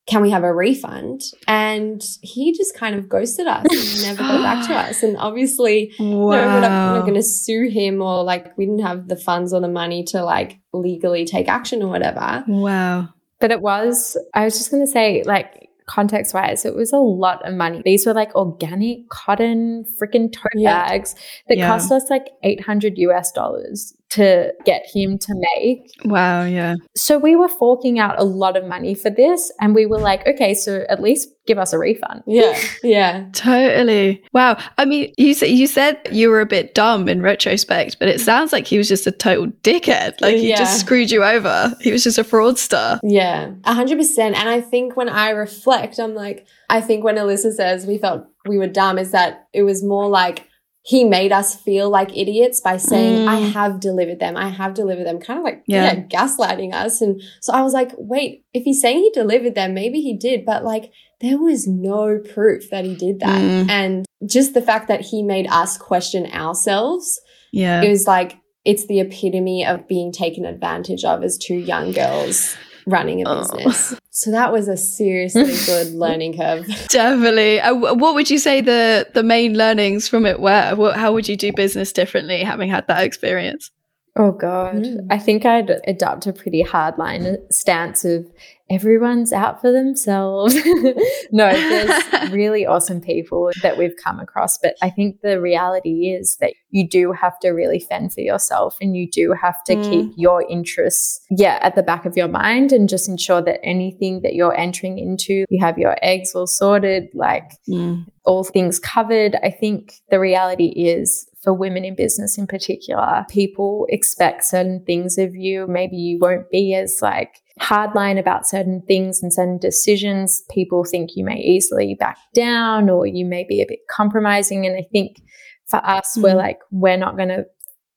can 0.06 0.20
we 0.20 0.30
have 0.30 0.42
a 0.42 0.52
refund? 0.52 1.22
And 1.46 2.02
he 2.22 2.52
just 2.52 2.76
kind 2.76 2.96
of 2.96 3.08
ghosted 3.08 3.46
us 3.46 3.64
and 3.70 4.02
never 4.02 4.22
got 4.22 4.42
back 4.42 4.66
to 4.66 4.74
us. 4.90 5.02
And 5.02 5.16
obviously, 5.16 5.92
wow. 5.98 6.06
no, 6.06 6.26
we're 6.26 6.60
not, 6.60 6.94
not 6.94 7.00
going 7.02 7.14
to 7.14 7.22
sue 7.22 7.68
him 7.68 8.02
or 8.02 8.24
like 8.24 8.56
we 8.58 8.66
didn't 8.66 8.82
have 8.82 9.08
the 9.08 9.16
funds 9.16 9.52
or 9.52 9.60
the 9.60 9.68
money 9.68 10.02
to 10.04 10.24
like 10.24 10.58
legally 10.72 11.24
take 11.24 11.48
action 11.48 11.82
or 11.82 11.88
whatever. 11.88 12.44
Wow. 12.48 13.10
But 13.38 13.52
it 13.52 13.60
was, 13.60 14.16
I 14.34 14.44
was 14.44 14.56
just 14.56 14.70
going 14.70 14.84
to 14.84 14.90
say, 14.90 15.24
like, 15.24 15.61
context 15.86 16.34
wise, 16.34 16.64
it 16.64 16.74
was 16.74 16.92
a 16.92 16.98
lot 16.98 17.46
of 17.46 17.54
money. 17.54 17.82
These 17.84 18.06
were 18.06 18.14
like 18.14 18.34
organic 18.34 19.08
cotton 19.08 19.84
freaking 20.00 20.32
tote 20.32 20.52
yeah. 20.54 20.88
bags 20.88 21.14
that 21.48 21.58
yeah. 21.58 21.68
cost 21.68 21.90
us 21.92 22.08
like 22.10 22.30
800 22.42 22.98
US 22.98 23.32
dollars 23.32 23.94
to 24.12 24.52
get 24.64 24.84
him 24.92 25.18
to 25.18 25.34
make. 25.56 25.90
Wow, 26.04 26.44
yeah. 26.44 26.74
So 26.94 27.18
we 27.18 27.34
were 27.34 27.48
forking 27.48 27.98
out 27.98 28.18
a 28.18 28.24
lot 28.24 28.56
of 28.56 28.66
money 28.66 28.94
for 28.94 29.10
this 29.10 29.50
and 29.60 29.74
we 29.74 29.86
were 29.86 29.98
like, 29.98 30.26
okay, 30.26 30.54
so 30.54 30.84
at 30.88 31.00
least 31.00 31.28
give 31.46 31.58
us 31.58 31.72
a 31.72 31.78
refund. 31.78 32.22
Yeah. 32.26 32.58
Yeah. 32.82 33.28
totally. 33.32 34.22
Wow. 34.32 34.58
I 34.76 34.84
mean, 34.84 35.14
you 35.16 35.34
said 35.34 35.46
you 35.46 35.66
said 35.66 36.00
you 36.10 36.30
were 36.30 36.40
a 36.40 36.46
bit 36.46 36.74
dumb 36.74 37.08
in 37.08 37.22
retrospect, 37.22 37.98
but 37.98 38.08
it 38.08 38.20
sounds 38.20 38.52
like 38.52 38.66
he 38.66 38.76
was 38.76 38.88
just 38.88 39.06
a 39.06 39.12
total 39.12 39.46
dickhead. 39.62 40.20
Like 40.20 40.36
he 40.36 40.50
yeah. 40.50 40.56
just 40.56 40.80
screwed 40.80 41.10
you 41.10 41.22
over. 41.22 41.74
He 41.80 41.92
was 41.92 42.02
just 42.02 42.18
a 42.18 42.24
fraudster. 42.24 42.98
Yeah. 43.02 43.52
100%. 43.62 44.18
And 44.18 44.36
I 44.36 44.60
think 44.60 44.96
when 44.96 45.08
I 45.08 45.30
reflect, 45.30 45.98
I'm 45.98 46.14
like 46.14 46.46
I 46.68 46.80
think 46.80 47.04
when 47.04 47.16
Alyssa 47.16 47.52
says 47.52 47.86
we 47.86 47.98
felt 47.98 48.26
we 48.46 48.58
were 48.58 48.66
dumb 48.66 48.98
is 48.98 49.12
that 49.12 49.46
it 49.52 49.62
was 49.62 49.82
more 49.84 50.08
like 50.08 50.48
he 50.84 51.04
made 51.04 51.30
us 51.30 51.54
feel 51.54 51.88
like 51.88 52.16
idiots 52.16 52.60
by 52.60 52.76
saying, 52.76 53.24
mm. 53.24 53.28
I 53.28 53.36
have 53.36 53.78
delivered 53.78 54.18
them. 54.18 54.36
I 54.36 54.48
have 54.48 54.74
delivered 54.74 55.04
them, 55.04 55.20
kind 55.20 55.38
of 55.38 55.44
like 55.44 55.62
yeah. 55.66 55.92
yeah. 55.92 56.00
gaslighting 56.06 56.74
us. 56.74 57.00
And 57.00 57.22
so 57.40 57.52
I 57.52 57.62
was 57.62 57.72
like, 57.72 57.92
wait, 57.96 58.44
if 58.52 58.64
he's 58.64 58.80
saying 58.80 58.98
he 58.98 59.10
delivered 59.10 59.54
them, 59.54 59.74
maybe 59.74 60.00
he 60.00 60.16
did, 60.16 60.44
but 60.44 60.64
like 60.64 60.92
there 61.20 61.38
was 61.38 61.68
no 61.68 62.18
proof 62.18 62.68
that 62.70 62.84
he 62.84 62.96
did 62.96 63.20
that. 63.20 63.40
Mm. 63.40 63.70
And 63.70 64.06
just 64.26 64.54
the 64.54 64.62
fact 64.62 64.88
that 64.88 65.00
he 65.00 65.22
made 65.22 65.46
us 65.48 65.78
question 65.78 66.26
ourselves. 66.26 67.20
Yeah. 67.52 67.80
It 67.82 67.88
was 67.88 68.08
like, 68.08 68.38
it's 68.64 68.86
the 68.86 69.00
epitome 69.00 69.64
of 69.64 69.86
being 69.86 70.10
taken 70.10 70.44
advantage 70.44 71.04
of 71.04 71.22
as 71.22 71.38
two 71.38 71.54
young 71.54 71.92
girls 71.92 72.56
running 72.86 73.26
a 73.26 73.30
oh. 73.30 73.40
business. 73.40 73.92
Oh. 73.94 73.98
So 74.10 74.30
that 74.30 74.52
was 74.52 74.68
a 74.68 74.76
seriously 74.76 75.54
good 75.66 75.92
learning 75.94 76.36
curve. 76.36 76.66
Definitely. 76.88 77.60
Uh, 77.60 77.74
what 77.94 78.14
would 78.14 78.30
you 78.30 78.38
say 78.38 78.60
the 78.60 79.08
the 79.14 79.22
main 79.22 79.56
learnings 79.56 80.08
from 80.08 80.26
it 80.26 80.40
were? 80.40 80.74
What, 80.74 80.96
how 80.96 81.12
would 81.12 81.28
you 81.28 81.36
do 81.36 81.52
business 81.52 81.92
differently 81.92 82.42
having 82.42 82.68
had 82.68 82.86
that 82.88 83.04
experience? 83.04 83.70
Oh 84.14 84.32
God, 84.32 84.74
mm. 84.74 85.06
I 85.10 85.18
think 85.18 85.46
I'd 85.46 85.80
adopt 85.86 86.26
a 86.26 86.32
pretty 86.34 86.62
hardline 86.62 87.38
stance 87.50 88.04
of 88.04 88.30
everyone's 88.72 89.32
out 89.32 89.60
for 89.60 89.70
themselves. 89.70 90.54
no, 91.32 91.50
there's 91.50 92.30
really 92.32 92.64
awesome 92.64 93.00
people 93.00 93.50
that 93.62 93.76
we've 93.76 93.96
come 94.02 94.18
across, 94.18 94.56
but 94.56 94.76
I 94.80 94.88
think 94.88 95.20
the 95.20 95.40
reality 95.40 96.08
is 96.08 96.36
that 96.40 96.54
you 96.70 96.88
do 96.88 97.12
have 97.12 97.38
to 97.40 97.50
really 97.50 97.78
fend 97.78 98.14
for 98.14 98.22
yourself 98.22 98.78
and 98.80 98.96
you 98.96 99.08
do 99.10 99.34
have 99.40 99.62
to 99.64 99.74
mm. 99.74 99.90
keep 99.90 100.12
your 100.16 100.44
interests, 100.48 101.20
yeah, 101.30 101.58
at 101.60 101.74
the 101.74 101.82
back 101.82 102.06
of 102.06 102.16
your 102.16 102.28
mind 102.28 102.72
and 102.72 102.88
just 102.88 103.08
ensure 103.08 103.42
that 103.42 103.60
anything 103.62 104.22
that 104.22 104.34
you're 104.34 104.56
entering 104.56 104.98
into, 104.98 105.44
you 105.50 105.60
have 105.60 105.78
your 105.78 105.96
eggs 106.02 106.34
all 106.34 106.46
sorted, 106.46 107.08
like 107.12 107.52
mm. 107.68 108.04
all 108.24 108.42
things 108.42 108.78
covered. 108.78 109.36
I 109.42 109.50
think 109.50 110.00
the 110.10 110.18
reality 110.18 110.68
is 110.68 111.28
for 111.42 111.52
women 111.52 111.84
in 111.84 111.94
business 111.94 112.38
in 112.38 112.46
particular, 112.46 113.26
people 113.28 113.86
expect 113.90 114.44
certain 114.44 114.82
things 114.84 115.18
of 115.18 115.34
you. 115.34 115.66
Maybe 115.66 115.96
you 115.96 116.18
won't 116.20 116.48
be 116.50 116.74
as 116.74 117.00
like 117.02 117.42
hardline 117.60 118.18
about 118.18 118.48
certain 118.48 118.82
things 118.86 119.22
and 119.22 119.32
certain 119.32 119.58
decisions. 119.58 120.42
People 120.50 120.84
think 120.84 121.10
you 121.14 121.24
may 121.24 121.36
easily 121.36 121.94
back 121.98 122.18
down 122.34 122.88
or 122.88 123.06
you 123.06 123.24
may 123.24 123.44
be 123.44 123.60
a 123.60 123.66
bit 123.66 123.80
compromising. 123.90 124.66
And 124.66 124.76
I 124.76 124.86
think 124.90 125.22
for 125.66 125.84
us, 125.84 126.16
mm. 126.16 126.22
we're 126.22 126.34
like, 126.34 126.58
we're 126.70 126.96
not 126.96 127.16
going 127.16 127.28
to 127.28 127.44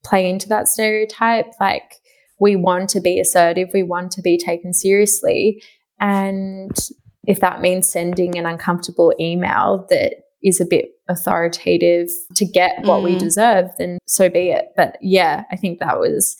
play 0.04 0.30
into 0.30 0.48
that 0.50 0.68
stereotype. 0.68 1.48
Like, 1.60 1.96
we 2.39 2.56
want 2.56 2.89
to 2.89 3.00
be 3.00 3.20
assertive, 3.20 3.70
we 3.74 3.84
want 3.84 4.12
to 4.12 4.22
be 4.22 4.38
taken 4.38 4.74
seriously. 4.74 5.63
And 6.00 6.78
if 7.26 7.39
that 7.39 7.62
means 7.62 7.89
sending 7.89 8.38
an 8.38 8.46
uncomfortable 8.46 9.13
email 9.20 9.86
that 9.89 10.15
is 10.44 10.60
a 10.62 10.65
bit 10.65 10.89
authoritative 11.08 12.10
to 12.36 12.46
get 12.46 12.84
what 12.84 13.02
mm. 13.02 13.06
we 13.06 13.18
deserve, 13.18 13.70
then 13.78 14.00
so 14.06 14.30
be 14.30 14.50
it. 14.50 14.65
But 14.76 14.98
yeah, 15.02 15.46
I 15.52 15.56
think 15.56 15.80
that 15.80 16.00
was 16.00 16.38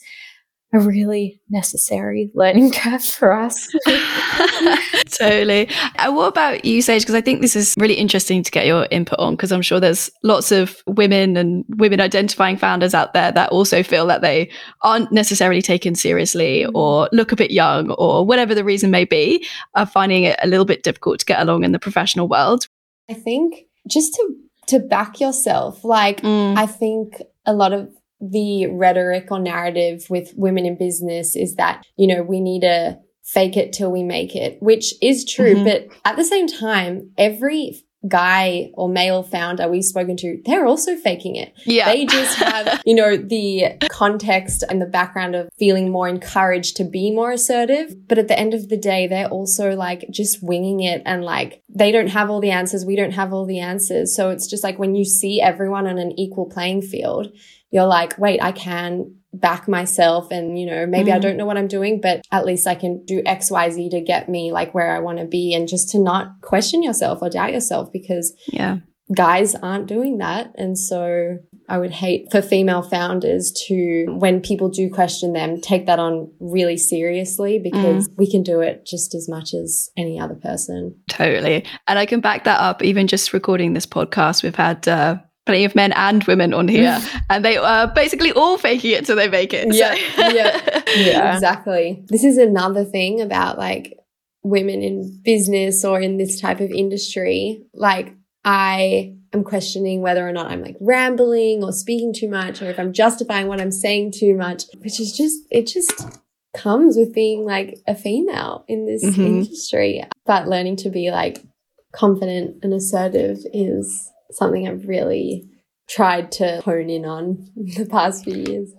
a 0.76 0.80
really 0.80 1.40
necessary 1.48 2.30
learning 2.34 2.70
curve 2.72 3.04
for 3.04 3.32
us. 3.32 3.66
totally. 5.10 5.68
And 5.96 6.14
what 6.14 6.28
about 6.28 6.64
you, 6.64 6.82
Sage? 6.82 7.02
Because 7.02 7.14
I 7.14 7.20
think 7.20 7.40
this 7.40 7.56
is 7.56 7.74
really 7.78 7.94
interesting 7.94 8.42
to 8.42 8.50
get 8.50 8.66
your 8.66 8.86
input 8.90 9.18
on, 9.18 9.34
because 9.34 9.52
I'm 9.52 9.62
sure 9.62 9.80
there's 9.80 10.10
lots 10.22 10.52
of 10.52 10.82
women 10.86 11.36
and 11.36 11.64
women 11.68 12.00
identifying 12.00 12.56
founders 12.56 12.94
out 12.94 13.14
there 13.14 13.32
that 13.32 13.50
also 13.50 13.82
feel 13.82 14.06
that 14.06 14.20
they 14.20 14.50
aren't 14.82 15.10
necessarily 15.12 15.62
taken 15.62 15.94
seriously 15.94 16.64
mm. 16.66 16.70
or 16.74 17.08
look 17.12 17.32
a 17.32 17.36
bit 17.36 17.50
young 17.50 17.90
or 17.92 18.26
whatever 18.26 18.54
the 18.54 18.64
reason 18.64 18.90
may 18.90 19.04
be, 19.04 19.46
are 19.74 19.86
finding 19.86 20.24
it 20.24 20.38
a 20.42 20.46
little 20.46 20.66
bit 20.66 20.82
difficult 20.82 21.20
to 21.20 21.26
get 21.26 21.40
along 21.40 21.64
in 21.64 21.72
the 21.72 21.78
professional 21.78 22.28
world. 22.28 22.68
I 23.08 23.14
think 23.14 23.66
just 23.88 24.14
to 24.14 24.34
to 24.66 24.80
back 24.80 25.20
yourself, 25.20 25.84
like 25.84 26.22
mm. 26.22 26.58
I 26.58 26.66
think 26.66 27.22
a 27.46 27.54
lot 27.54 27.72
of 27.72 27.88
the 28.20 28.66
rhetoric 28.68 29.28
or 29.30 29.38
narrative 29.38 30.06
with 30.08 30.32
women 30.36 30.66
in 30.66 30.76
business 30.76 31.36
is 31.36 31.56
that, 31.56 31.84
you 31.96 32.06
know, 32.06 32.22
we 32.22 32.40
need 32.40 32.60
to 32.60 32.98
fake 33.24 33.56
it 33.56 33.72
till 33.72 33.90
we 33.90 34.02
make 34.02 34.36
it, 34.36 34.56
which 34.62 34.94
is 35.02 35.24
true. 35.24 35.54
Mm-hmm. 35.54 35.64
But 35.64 35.88
at 36.04 36.16
the 36.16 36.24
same 36.24 36.46
time, 36.46 37.10
every 37.18 37.82
guy 38.08 38.70
or 38.74 38.88
male 38.88 39.22
founder 39.22 39.68
we've 39.68 39.84
spoken 39.84 40.16
to, 40.16 40.40
they're 40.44 40.66
also 40.66 40.96
faking 40.96 41.36
it. 41.36 41.52
Yeah. 41.64 41.86
They 41.86 42.06
just 42.06 42.38
have, 42.38 42.80
you 42.86 42.94
know, 42.94 43.16
the 43.16 43.78
context 43.90 44.62
and 44.68 44.80
the 44.80 44.86
background 44.86 45.34
of 45.34 45.48
feeling 45.58 45.90
more 45.90 46.08
encouraged 46.08 46.76
to 46.76 46.84
be 46.84 47.10
more 47.10 47.32
assertive. 47.32 47.94
But 48.06 48.18
at 48.18 48.28
the 48.28 48.38
end 48.38 48.54
of 48.54 48.68
the 48.68 48.76
day, 48.76 49.06
they're 49.06 49.28
also 49.28 49.74
like 49.74 50.06
just 50.10 50.42
winging 50.42 50.80
it 50.80 51.02
and 51.04 51.24
like 51.24 51.62
they 51.68 51.90
don't 51.90 52.08
have 52.08 52.30
all 52.30 52.40
the 52.40 52.50
answers. 52.50 52.84
We 52.84 52.96
don't 52.96 53.12
have 53.12 53.32
all 53.32 53.46
the 53.46 53.60
answers. 53.60 54.14
So 54.14 54.30
it's 54.30 54.46
just 54.46 54.62
like 54.62 54.78
when 54.78 54.94
you 54.94 55.04
see 55.04 55.40
everyone 55.40 55.86
on 55.86 55.98
an 55.98 56.18
equal 56.18 56.46
playing 56.46 56.82
field, 56.82 57.32
you're 57.70 57.86
like, 57.86 58.16
wait, 58.18 58.42
I 58.42 58.52
can 58.52 59.16
back 59.32 59.68
myself 59.68 60.30
and, 60.30 60.58
you 60.58 60.66
know, 60.66 60.86
maybe 60.86 61.10
mm. 61.10 61.14
I 61.14 61.18
don't 61.18 61.36
know 61.36 61.44
what 61.44 61.58
I'm 61.58 61.68
doing, 61.68 62.00
but 62.00 62.22
at 62.30 62.46
least 62.46 62.66
I 62.66 62.74
can 62.74 63.04
do 63.04 63.22
X, 63.26 63.50
Y, 63.50 63.70
Z 63.70 63.90
to 63.90 64.00
get 64.00 64.28
me 64.28 64.52
like 64.52 64.74
where 64.74 64.94
I 64.94 65.00
want 65.00 65.18
to 65.18 65.26
be 65.26 65.54
and 65.54 65.68
just 65.68 65.90
to 65.90 65.98
not 65.98 66.40
question 66.42 66.82
yourself 66.82 67.18
or 67.20 67.28
doubt 67.28 67.52
yourself 67.52 67.90
because 67.92 68.34
yeah, 68.46 68.78
guys 69.14 69.54
aren't 69.54 69.86
doing 69.86 70.18
that. 70.18 70.52
And 70.56 70.78
so 70.78 71.38
I 71.68 71.78
would 71.78 71.90
hate 71.90 72.28
for 72.30 72.40
female 72.40 72.82
founders 72.82 73.52
to, 73.66 74.06
when 74.18 74.40
people 74.40 74.70
do 74.70 74.88
question 74.88 75.32
them, 75.32 75.60
take 75.60 75.86
that 75.86 75.98
on 75.98 76.32
really 76.40 76.76
seriously 76.76 77.58
because 77.58 78.08
mm. 78.08 78.12
we 78.16 78.30
can 78.30 78.42
do 78.42 78.60
it 78.60 78.86
just 78.86 79.14
as 79.14 79.28
much 79.28 79.52
as 79.52 79.90
any 79.96 80.18
other 80.18 80.36
person. 80.36 80.98
Totally. 81.08 81.66
And 81.88 81.98
I 81.98 82.06
can 82.06 82.20
back 82.20 82.44
that 82.44 82.60
up. 82.60 82.82
Even 82.82 83.06
just 83.06 83.32
recording 83.32 83.74
this 83.74 83.86
podcast, 83.86 84.42
we've 84.42 84.54
had, 84.54 84.88
uh, 84.88 85.16
plenty 85.46 85.64
of 85.64 85.74
men 85.74 85.92
and 85.92 86.22
women 86.24 86.52
on 86.52 86.68
here, 86.68 87.00
and 87.30 87.44
they 87.44 87.56
are 87.56 87.86
basically 87.86 88.32
all 88.32 88.58
faking 88.58 88.90
it 88.90 89.06
till 89.06 89.16
they 89.16 89.28
make 89.28 89.54
it. 89.54 89.72
Yeah, 89.72 89.94
so. 89.94 90.00
yeah, 90.34 90.82
yeah, 90.96 91.34
exactly. 91.34 92.04
This 92.08 92.24
is 92.24 92.36
another 92.36 92.84
thing 92.84 93.20
about 93.20 93.56
like 93.56 93.96
women 94.42 94.82
in 94.82 95.20
business 95.24 95.84
or 95.84 96.00
in 96.00 96.18
this 96.18 96.40
type 96.40 96.60
of 96.60 96.70
industry. 96.70 97.62
Like, 97.72 98.14
I 98.44 99.14
am 99.32 99.44
questioning 99.44 100.02
whether 100.02 100.26
or 100.26 100.32
not 100.32 100.50
I'm 100.50 100.62
like 100.62 100.76
rambling 100.80 101.62
or 101.62 101.72
speaking 101.72 102.12
too 102.12 102.28
much, 102.28 102.60
or 102.60 102.68
if 102.68 102.78
I'm 102.78 102.92
justifying 102.92 103.46
what 103.46 103.60
I'm 103.60 103.72
saying 103.72 104.12
too 104.12 104.34
much, 104.36 104.64
which 104.78 105.00
is 105.00 105.16
just 105.16 105.38
it 105.50 105.66
just 105.66 106.18
comes 106.54 106.96
with 106.96 107.14
being 107.14 107.44
like 107.44 107.78
a 107.86 107.94
female 107.94 108.64
in 108.66 108.86
this 108.86 109.04
mm-hmm. 109.04 109.20
industry. 109.20 110.04
But 110.24 110.48
learning 110.48 110.76
to 110.76 110.90
be 110.90 111.10
like 111.10 111.44
confident 111.92 112.58
and 112.62 112.72
assertive 112.74 113.38
is 113.52 114.10
something 114.30 114.66
I've 114.68 114.86
really 114.86 115.48
tried 115.88 116.32
to 116.32 116.60
hone 116.64 116.90
in 116.90 117.04
on 117.04 117.48
the 117.56 117.86
past 117.86 118.24
few 118.24 118.36
years. 118.36 118.72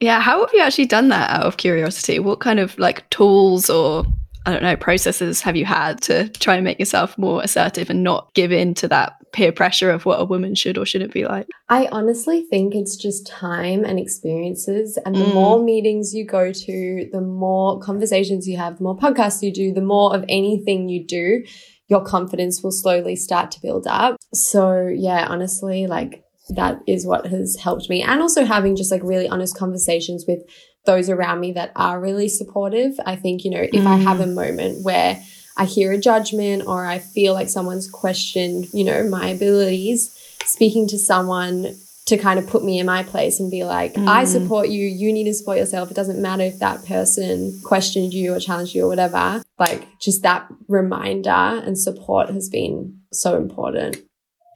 Yeah, 0.00 0.20
how 0.20 0.40
have 0.40 0.50
you 0.52 0.60
actually 0.60 0.86
done 0.86 1.08
that 1.08 1.30
out 1.30 1.46
of 1.46 1.56
curiosity? 1.58 2.18
What 2.18 2.40
kind 2.40 2.58
of 2.58 2.76
like 2.78 3.08
tools 3.10 3.70
or 3.70 4.04
I 4.44 4.50
don't 4.50 4.62
know, 4.62 4.76
processes 4.76 5.40
have 5.42 5.54
you 5.54 5.64
had 5.64 6.00
to 6.02 6.28
try 6.30 6.56
and 6.56 6.64
make 6.64 6.80
yourself 6.80 7.16
more 7.16 7.42
assertive 7.42 7.88
and 7.90 8.02
not 8.02 8.34
give 8.34 8.50
in 8.50 8.74
to 8.74 8.88
that 8.88 9.14
peer 9.32 9.52
pressure 9.52 9.90
of 9.90 10.04
what 10.04 10.20
a 10.20 10.24
woman 10.24 10.56
should 10.56 10.76
or 10.76 10.84
shouldn't 10.84 11.12
be 11.12 11.24
like? 11.24 11.46
I 11.68 11.88
honestly 11.92 12.44
think 12.50 12.74
it's 12.74 12.96
just 12.96 13.26
time 13.26 13.84
and 13.84 14.00
experiences. 14.00 14.98
And 15.06 15.14
the 15.14 15.24
mm. 15.24 15.34
more 15.34 15.62
meetings 15.62 16.12
you 16.12 16.26
go 16.26 16.52
to, 16.52 17.08
the 17.12 17.20
more 17.20 17.78
conversations 17.78 18.48
you 18.48 18.56
have, 18.56 18.78
the 18.78 18.84
more 18.84 18.96
podcasts 18.96 19.42
you 19.42 19.52
do, 19.52 19.72
the 19.72 19.80
more 19.80 20.14
of 20.14 20.24
anything 20.28 20.88
you 20.88 21.06
do, 21.06 21.44
your 21.92 22.02
confidence 22.02 22.62
will 22.62 22.72
slowly 22.72 23.14
start 23.14 23.50
to 23.50 23.60
build 23.60 23.86
up. 23.86 24.16
So 24.32 24.86
yeah, 24.86 25.26
honestly, 25.28 25.86
like 25.86 26.24
that 26.48 26.80
is 26.86 27.06
what 27.06 27.26
has 27.26 27.56
helped 27.56 27.90
me. 27.90 28.02
And 28.02 28.22
also 28.22 28.46
having 28.46 28.76
just 28.76 28.90
like 28.90 29.02
really 29.04 29.28
honest 29.28 29.58
conversations 29.58 30.24
with 30.26 30.40
those 30.86 31.10
around 31.10 31.40
me 31.40 31.52
that 31.52 31.70
are 31.76 32.00
really 32.00 32.30
supportive. 32.30 32.98
I 33.04 33.16
think, 33.16 33.44
you 33.44 33.50
know, 33.50 33.60
if 33.60 33.84
mm. 33.84 33.86
I 33.86 33.96
have 33.96 34.20
a 34.20 34.24
mm. 34.24 34.34
moment 34.34 34.82
where 34.82 35.22
I 35.58 35.66
hear 35.66 35.92
a 35.92 35.98
judgment 35.98 36.66
or 36.66 36.86
I 36.86 36.98
feel 36.98 37.34
like 37.34 37.50
someone's 37.50 37.90
questioned, 37.90 38.72
you 38.72 38.84
know, 38.84 39.04
my 39.04 39.28
abilities, 39.28 40.18
speaking 40.46 40.88
to 40.88 40.98
someone 40.98 41.76
to 42.06 42.16
kind 42.16 42.38
of 42.38 42.48
put 42.48 42.64
me 42.64 42.80
in 42.80 42.86
my 42.86 43.02
place 43.02 43.38
and 43.38 43.50
be 43.50 43.64
like, 43.64 43.94
mm. 43.94 44.08
I 44.08 44.24
support 44.24 44.70
you. 44.70 44.86
You 44.86 45.12
need 45.12 45.24
to 45.24 45.34
support 45.34 45.58
yourself. 45.58 45.90
It 45.90 45.94
doesn't 45.94 46.20
matter 46.20 46.42
if 46.42 46.58
that 46.58 46.84
person 46.86 47.60
questioned 47.62 48.12
you 48.14 48.34
or 48.34 48.40
challenged 48.40 48.74
you 48.74 48.86
or 48.86 48.88
whatever. 48.88 49.42
Like, 49.58 49.86
just 50.00 50.22
that 50.22 50.48
reminder 50.68 51.30
and 51.30 51.78
support 51.78 52.30
has 52.30 52.48
been 52.48 53.00
so 53.12 53.36
important. 53.36 53.96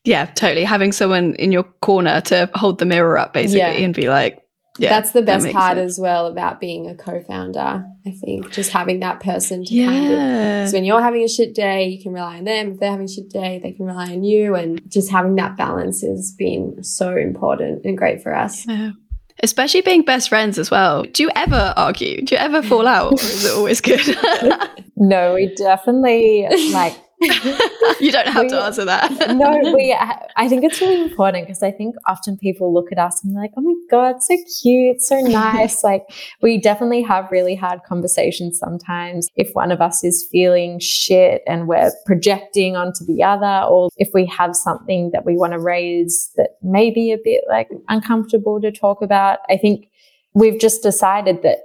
Yeah, 0.05 0.27
totally. 0.27 0.65
Having 0.65 0.93
someone 0.93 1.35
in 1.35 1.53
your 1.53 1.65
corner 1.65 2.21
to 2.23 2.49
hold 2.55 2.79
the 2.79 2.87
mirror 2.87 3.19
up 3.19 3.33
basically 3.33 3.59
yeah. 3.59 3.73
and 3.73 3.95
be 3.95 4.09
like, 4.09 4.43
yeah, 4.79 4.91
that's 4.91 5.13
the 5.13 5.23
best 5.23 5.45
that 5.45 5.55
part 5.55 5.79
sense. 5.79 5.93
as 5.93 5.99
well 5.99 6.27
about 6.27 6.61
being 6.61 6.89
a 6.89 6.95
co-founder. 6.95 7.85
I 8.07 8.11
think 8.11 8.53
just 8.53 8.71
having 8.71 9.01
that 9.01 9.21
person 9.21 9.65
to 9.65 9.75
yeah. 9.75 9.87
kind 9.87 10.13
of. 10.65 10.69
So 10.69 10.77
when 10.77 10.85
you're 10.85 11.01
having 11.01 11.23
a 11.23 11.29
shit 11.29 11.55
day, 11.55 11.89
you 11.89 12.03
can 12.03 12.13
rely 12.13 12.39
on 12.39 12.45
them. 12.45 12.73
If 12.73 12.81
they're 12.81 12.91
having 12.91 13.07
a 13.07 13.09
shit 13.09 13.31
day, 13.31 13.59
they 13.63 13.73
can 13.73 13.87
rely 13.87 14.13
on 14.13 14.23
you, 14.23 14.55
and 14.55 14.81
just 14.87 15.11
having 15.11 15.37
that 15.37 15.57
balance 15.57 16.03
has 16.03 16.35
been 16.37 16.83
so 16.85 17.17
important 17.17 17.85
and 17.85 17.97
great 17.97 18.23
for 18.23 18.35
us. 18.35 18.67
Yeah. 18.67 18.91
Especially 19.43 19.83
being 19.83 20.03
best 20.03 20.29
friends 20.29 20.59
as 20.59 20.71
well. 20.71 21.03
Do 21.03 21.23
you 21.23 21.31
ever 21.37 21.75
argue? 21.77 22.23
Do 22.23 22.35
you 22.35 22.41
ever 22.41 22.63
fall 22.63 22.87
out, 22.87 23.21
is 23.21 23.45
it 23.45 23.53
always 23.53 23.81
good? 23.81 24.01
no, 24.97 25.35
we 25.35 25.55
definitely 25.55 26.47
like 26.73 26.97
you 28.01 28.13
don't 28.13 28.29
have 28.29 28.43
we, 28.43 28.49
to 28.51 28.61
answer 28.61 28.85
that. 28.85 29.11
no, 29.35 29.73
we. 29.75 29.97
I 30.37 30.49
think 30.49 30.65
it's 30.65 30.81
really 30.83 31.01
important 31.01 31.47
because 31.47 31.63
I 31.63 31.71
think 31.71 31.95
often 32.07 32.37
people 32.37 32.75
look 32.75 32.93
at 32.93 32.99
us 32.99 33.25
and 33.25 33.35
they're 33.35 33.43
like, 33.43 33.53
"Oh 33.57 33.63
my 33.63 33.75
god, 33.91 34.23
so 34.23 34.37
cute, 34.61 35.01
so 35.01 35.19
nice." 35.21 35.83
like 35.83 36.03
we 36.43 36.61
definitely 36.61 37.01
have 37.03 37.31
really 37.31 37.55
hard 37.55 37.81
conversations 37.85 38.59
sometimes. 38.59 39.29
If 39.35 39.51
one 39.55 39.73
of 39.73 39.81
us 39.81 40.05
is 40.05 40.29
feeling 40.31 40.79
shit 40.79 41.43
and 41.47 41.67
we're 41.67 41.91
projecting 42.05 42.77
onto 42.77 43.05
the 43.07 43.23
other, 43.23 43.67
or 43.67 43.89
if 43.97 44.11
we 44.13 44.27
have 44.27 44.55
something 44.55 45.11
that 45.13 45.25
we 45.25 45.39
want 45.39 45.55
to 45.55 45.59
raise 45.59 46.31
that 46.37 46.59
may 46.63 46.91
be 46.91 47.13
a 47.13 47.19
bit 47.23 47.45
like 47.49 47.71
uncomfortable 47.89 48.61
to 48.61 48.71
talk 48.71 49.01
about, 49.01 49.39
I 49.49 49.57
think 49.57 49.89
we've 50.35 50.61
just 50.61 50.83
decided 50.83 51.43
that 51.45 51.61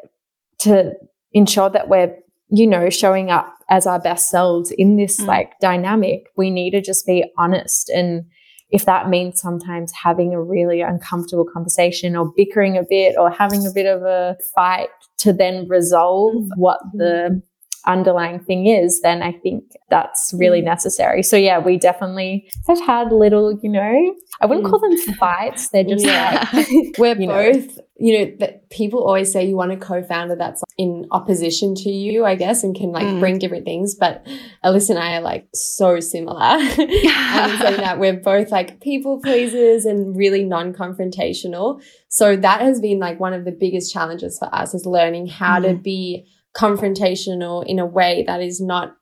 to 0.59 0.93
ensure 1.33 1.69
that 1.69 1.89
we're 1.89 2.15
you 2.51 2.67
know, 2.67 2.89
showing 2.89 3.31
up 3.31 3.55
as 3.71 3.87
our 3.87 3.99
best 3.99 4.29
selves 4.29 4.69
in 4.71 4.97
this 4.97 5.19
mm. 5.19 5.25
like 5.25 5.57
dynamic, 5.61 6.25
we 6.35 6.51
need 6.51 6.71
to 6.71 6.81
just 6.81 7.07
be 7.07 7.23
honest. 7.37 7.89
And 7.89 8.25
if 8.69 8.85
that 8.85 9.09
means 9.09 9.41
sometimes 9.41 9.91
having 10.03 10.33
a 10.33 10.43
really 10.43 10.81
uncomfortable 10.81 11.45
conversation 11.51 12.15
or 12.15 12.31
bickering 12.35 12.77
a 12.77 12.83
bit 12.87 13.15
or 13.17 13.31
having 13.31 13.65
a 13.65 13.71
bit 13.73 13.85
of 13.85 14.03
a 14.03 14.37
fight 14.53 14.89
to 15.19 15.31
then 15.31 15.67
resolve 15.69 16.35
mm. 16.35 16.49
what 16.57 16.79
the 16.93 17.41
underlying 17.85 18.39
thing 18.39 18.67
is, 18.67 19.01
then 19.01 19.21
I 19.23 19.31
think 19.31 19.63
that's 19.89 20.33
really 20.37 20.61
mm. 20.61 20.65
necessary. 20.65 21.23
So 21.23 21.35
yeah, 21.35 21.59
we 21.59 21.77
definitely 21.77 22.49
have 22.67 22.79
had 22.81 23.11
little, 23.11 23.59
you 23.61 23.69
know, 23.69 24.15
I 24.39 24.45
wouldn't 24.45 24.65
call 24.65 24.79
them 24.79 24.95
mm. 24.95 25.15
fights. 25.17 25.69
They're 25.69 25.83
just 25.83 26.05
yeah. 26.05 26.47
like 26.53 26.67
we're 26.97 27.15
you 27.19 27.27
both, 27.27 27.77
know. 27.77 27.83
you 27.97 28.19
know, 28.19 28.35
that 28.39 28.69
people 28.69 29.05
always 29.05 29.31
say 29.31 29.45
you 29.45 29.55
want 29.55 29.71
a 29.71 29.77
co-founder 29.77 30.35
that's 30.35 30.63
in 30.77 31.07
opposition 31.11 31.75
to 31.75 31.89
you, 31.89 32.25
I 32.25 32.35
guess, 32.35 32.63
and 32.63 32.75
can 32.75 32.91
like 32.91 33.05
mm. 33.05 33.19
bring 33.19 33.39
different 33.39 33.65
things. 33.65 33.95
But 33.95 34.25
Alyssa 34.63 34.91
and 34.91 34.99
I 34.99 35.17
are 35.17 35.21
like 35.21 35.47
so 35.53 35.99
similar. 35.99 36.41
and 36.41 37.59
saying 37.59 37.81
that 37.81 37.99
we're 37.99 38.19
both 38.19 38.51
like 38.51 38.81
people 38.81 39.21
pleasers 39.21 39.85
and 39.85 40.15
really 40.15 40.43
non-confrontational. 40.43 41.81
So 42.09 42.35
that 42.35 42.61
has 42.61 42.79
been 42.79 42.99
like 42.99 43.19
one 43.19 43.33
of 43.33 43.45
the 43.45 43.51
biggest 43.51 43.93
challenges 43.93 44.39
for 44.39 44.53
us 44.53 44.73
is 44.73 44.85
learning 44.85 45.27
how 45.27 45.59
mm. 45.59 45.69
to 45.69 45.75
be 45.75 46.27
confrontational 46.55 47.65
in 47.65 47.79
a 47.79 47.85
way 47.85 48.23
that 48.27 48.41
is 48.41 48.59
not 48.59 48.95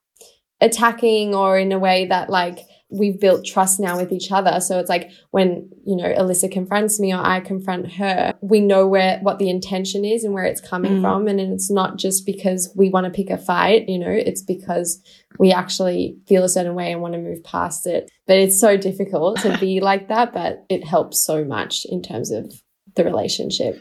attacking 0.62 1.34
or 1.34 1.58
in 1.58 1.72
a 1.72 1.80
way 1.80 2.06
that 2.06 2.30
like 2.30 2.60
we've 2.92 3.20
built 3.20 3.46
trust 3.46 3.80
now 3.80 3.98
with 3.98 4.12
each 4.12 4.32
other. 4.32 4.60
So 4.60 4.80
it's 4.80 4.90
like 4.90 5.12
when, 5.30 5.70
you 5.86 5.96
know, 5.96 6.12
Alyssa 6.12 6.52
confronts 6.52 7.00
me 7.00 7.14
or 7.14 7.24
I 7.24 7.40
confront 7.40 7.94
her, 7.94 8.34
we 8.42 8.62
know 8.62 8.88
where, 8.88 9.20
what 9.20 9.38
the 9.38 9.50
intention 9.50 10.04
is 10.04 10.24
and 10.24 10.34
where 10.34 10.46
it's 10.46 10.60
coming 10.60 10.98
mm. 10.98 11.02
from. 11.02 11.28
And 11.28 11.40
it's 11.40 11.70
not 11.70 11.98
just 11.98 12.26
because 12.26 12.72
we 12.76 12.90
want 12.90 13.06
to 13.06 13.12
pick 13.12 13.30
a 13.30 13.38
fight, 13.38 13.88
you 13.88 14.00
know, 14.00 14.10
it's 14.10 14.42
because 14.42 15.02
we 15.38 15.52
actually 15.52 16.18
feel 16.28 16.44
a 16.44 16.50
certain 16.50 16.74
way 16.74 16.92
and 16.92 17.02
want 17.02 17.14
to 17.14 17.20
move 17.20 17.44
past 17.44 17.86
it. 17.86 18.10
But 18.26 18.38
it's 18.38 18.60
so 18.60 18.76
difficult 18.76 19.40
to 19.42 19.56
be 19.60 19.82
like 19.82 20.08
that, 20.08 20.34
but 20.34 20.66
it 20.68 20.84
helps 20.84 21.24
so 21.24 21.46
much 21.46 21.86
in 21.86 22.02
terms 22.02 22.32
of 22.32 22.52
the 22.96 23.04
relationship. 23.04 23.80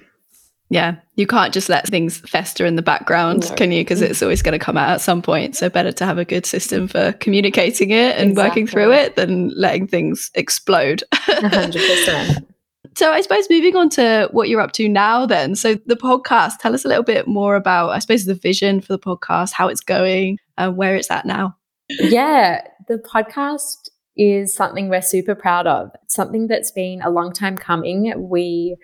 Yeah, 0.71 0.97
you 1.15 1.27
can't 1.27 1.55
just 1.55 1.71
let 1.71 1.87
things 1.87 2.19
fester 2.19 2.67
in 2.67 2.77
the 2.77 2.83
background, 2.83 3.49
No. 3.49 3.55
can 3.55 3.73
you? 3.73 3.81
Because 3.83 4.03
it's 4.03 4.23
always 4.23 4.43
going 4.43 4.59
to 4.59 4.63
come 4.63 4.77
out 4.77 4.91
at 4.91 5.01
some 5.01 5.23
point. 5.23 5.57
So 5.57 5.71
better 5.71 5.93
to 5.93 6.05
have 6.05 6.19
a 6.19 6.27
good 6.27 6.45
system 6.45 6.89
for 6.89 7.13
communicating 7.15 7.91
it 7.91 8.17
and 8.19 8.37
working 8.37 8.67
through 8.67 8.93
it 8.93 9.17
than 9.17 9.49
letting 9.57 9.87
things 9.87 10.31
explode. 10.35 11.03
100%. 11.15 12.45
So 12.95 13.13
I 13.13 13.21
suppose 13.21 13.47
moving 13.49 13.77
on 13.77 13.91
to 13.91 14.29
what 14.33 14.49
you're 14.49 14.61
up 14.61 14.73
to 14.73 14.89
now 14.89 15.25
then. 15.25 15.55
So 15.55 15.77
the 15.87 15.95
podcast, 15.95 16.55
tell 16.59 16.75
us 16.75 16.85
a 16.85 16.89
little 16.89 17.05
bit 17.05 17.29
more 17.29 17.55
about 17.55 17.91
I 17.91 18.01
suppose 18.01 18.25
the 18.25 18.35
vision 18.35 18.81
for 18.81 18.93
the 18.93 18.99
podcast, 18.99 19.53
how 19.53 19.69
it's 19.69 19.81
going, 19.81 20.39
and 20.57 20.77
where 20.77 20.97
it's 20.97 21.09
at 21.09 21.25
now. 21.25 21.57
Yeah, 21.89 22.61
the 22.89 22.99
podcast 22.99 23.91
is 24.17 24.53
something 24.53 24.89
we're 24.89 25.01
super 25.03 25.37
proud 25.37 25.69
of. 25.69 25.91
It's 26.03 26.15
something 26.15 26.49
that's 26.49 26.73
been 26.73 27.01
a 27.03 27.11
long 27.11 27.33
time 27.33 27.57
coming. 27.57 28.13
We 28.29 28.75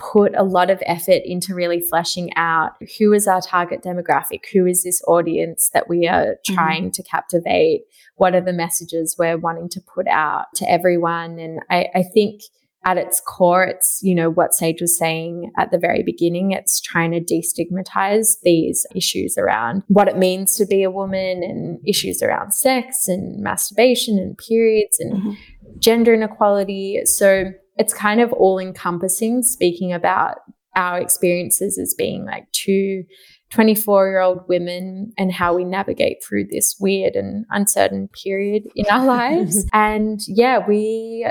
put 0.00 0.34
a 0.34 0.42
lot 0.42 0.70
of 0.70 0.82
effort 0.86 1.22
into 1.24 1.54
really 1.54 1.80
fleshing 1.80 2.30
out 2.34 2.72
who 2.98 3.12
is 3.12 3.28
our 3.28 3.40
target 3.42 3.82
demographic, 3.82 4.40
who 4.52 4.66
is 4.66 4.82
this 4.82 5.02
audience 5.06 5.70
that 5.74 5.88
we 5.88 6.08
are 6.08 6.36
trying 6.46 6.90
to 6.92 7.02
captivate, 7.02 7.82
what 8.16 8.34
are 8.34 8.40
the 8.40 8.52
messages 8.52 9.16
we're 9.18 9.36
wanting 9.36 9.68
to 9.68 9.80
put 9.94 10.08
out 10.08 10.46
to 10.54 10.68
everyone. 10.70 11.38
And 11.38 11.60
I, 11.68 11.88
I 11.94 12.02
think 12.02 12.40
at 12.86 12.96
its 12.96 13.20
core, 13.20 13.62
it's, 13.62 14.00
you 14.02 14.14
know, 14.14 14.30
what 14.30 14.54
Sage 14.54 14.80
was 14.80 14.96
saying 14.96 15.52
at 15.58 15.70
the 15.70 15.76
very 15.78 16.02
beginning. 16.02 16.52
It's 16.52 16.80
trying 16.80 17.10
to 17.12 17.20
destigmatize 17.20 18.36
these 18.42 18.86
issues 18.96 19.36
around 19.36 19.82
what 19.88 20.08
it 20.08 20.16
means 20.16 20.54
to 20.56 20.64
be 20.64 20.82
a 20.82 20.90
woman 20.90 21.42
and 21.42 21.78
issues 21.86 22.22
around 22.22 22.52
sex 22.54 23.06
and 23.06 23.42
masturbation 23.42 24.18
and 24.18 24.38
periods 24.38 24.98
and 24.98 25.12
Mhm. 25.12 25.36
gender 25.78 26.14
inequality. 26.14 27.02
So 27.04 27.52
it's 27.76 27.94
kind 27.94 28.20
of 28.20 28.32
all 28.32 28.58
encompassing, 28.58 29.42
speaking 29.42 29.92
about 29.92 30.38
our 30.76 31.00
experiences 31.00 31.78
as 31.78 31.94
being 31.94 32.24
like 32.24 32.50
two 32.52 33.04
24 33.50 34.08
year 34.08 34.20
old 34.20 34.48
women 34.48 35.12
and 35.18 35.32
how 35.32 35.54
we 35.54 35.64
navigate 35.64 36.22
through 36.22 36.46
this 36.46 36.76
weird 36.78 37.16
and 37.16 37.44
uncertain 37.50 38.08
period 38.08 38.64
in 38.76 38.86
our 38.86 39.04
lives. 39.04 39.66
and 39.72 40.20
yeah, 40.28 40.58
we 40.66 41.26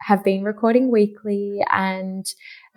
have 0.00 0.24
been 0.24 0.42
recording 0.44 0.90
weekly 0.90 1.60
and 1.70 2.26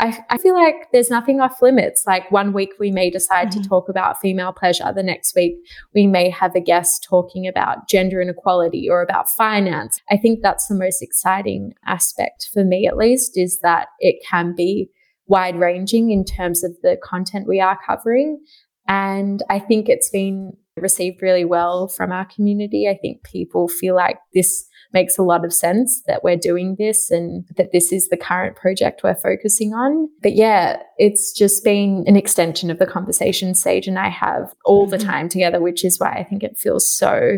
I, 0.01 0.17
I 0.31 0.37
feel 0.39 0.55
like 0.55 0.87
there's 0.91 1.11
nothing 1.11 1.39
off 1.39 1.61
limits. 1.61 2.03
Like 2.07 2.29
one 2.31 2.53
week 2.53 2.71
we 2.79 2.89
may 2.89 3.11
decide 3.11 3.51
to 3.51 3.59
mm-hmm. 3.59 3.69
talk 3.69 3.87
about 3.87 4.19
female 4.19 4.51
pleasure. 4.51 4.91
The 4.93 5.03
next 5.03 5.35
week 5.35 5.53
we 5.93 6.07
may 6.07 6.31
have 6.31 6.55
a 6.55 6.59
guest 6.59 7.05
talking 7.07 7.47
about 7.47 7.87
gender 7.87 8.19
inequality 8.19 8.89
or 8.89 9.03
about 9.03 9.29
finance. 9.29 10.01
I 10.09 10.17
think 10.17 10.39
that's 10.41 10.67
the 10.67 10.75
most 10.75 11.03
exciting 11.03 11.73
aspect 11.85 12.49
for 12.51 12.63
me, 12.63 12.87
at 12.87 12.97
least, 12.97 13.33
is 13.35 13.59
that 13.61 13.89
it 13.99 14.15
can 14.27 14.55
be 14.55 14.89
wide 15.27 15.57
ranging 15.57 16.09
in 16.09 16.25
terms 16.25 16.63
of 16.63 16.75
the 16.81 16.97
content 17.03 17.47
we 17.47 17.61
are 17.61 17.77
covering. 17.85 18.43
And 18.87 19.43
I 19.51 19.59
think 19.59 19.87
it's 19.87 20.09
been 20.09 20.57
received 20.75 21.21
really 21.21 21.45
well 21.45 21.87
from 21.87 22.11
our 22.11 22.25
community. 22.25 22.87
I 22.89 22.97
think 22.97 23.23
people 23.23 23.67
feel 23.67 23.95
like 23.95 24.17
this 24.33 24.65
makes 24.93 25.17
a 25.17 25.23
lot 25.23 25.45
of 25.45 25.53
sense 25.53 26.01
that 26.07 26.23
we're 26.23 26.37
doing 26.37 26.75
this 26.77 27.09
and 27.11 27.45
that 27.57 27.71
this 27.71 27.91
is 27.91 28.09
the 28.09 28.17
current 28.17 28.55
project 28.55 29.01
we're 29.03 29.15
focusing 29.15 29.73
on. 29.73 30.09
But 30.21 30.33
yeah, 30.35 30.81
it's 30.97 31.31
just 31.31 31.63
been 31.63 32.03
an 32.07 32.15
extension 32.15 32.69
of 32.69 32.79
the 32.79 32.85
conversation 32.85 33.55
Sage 33.55 33.87
and 33.87 33.97
I 33.99 34.09
have 34.09 34.53
all 34.65 34.85
the 34.87 34.97
time 34.97 35.29
together, 35.29 35.59
which 35.59 35.85
is 35.85 35.99
why 35.99 36.11
I 36.13 36.23
think 36.23 36.43
it 36.43 36.57
feels 36.57 36.91
so 36.91 37.37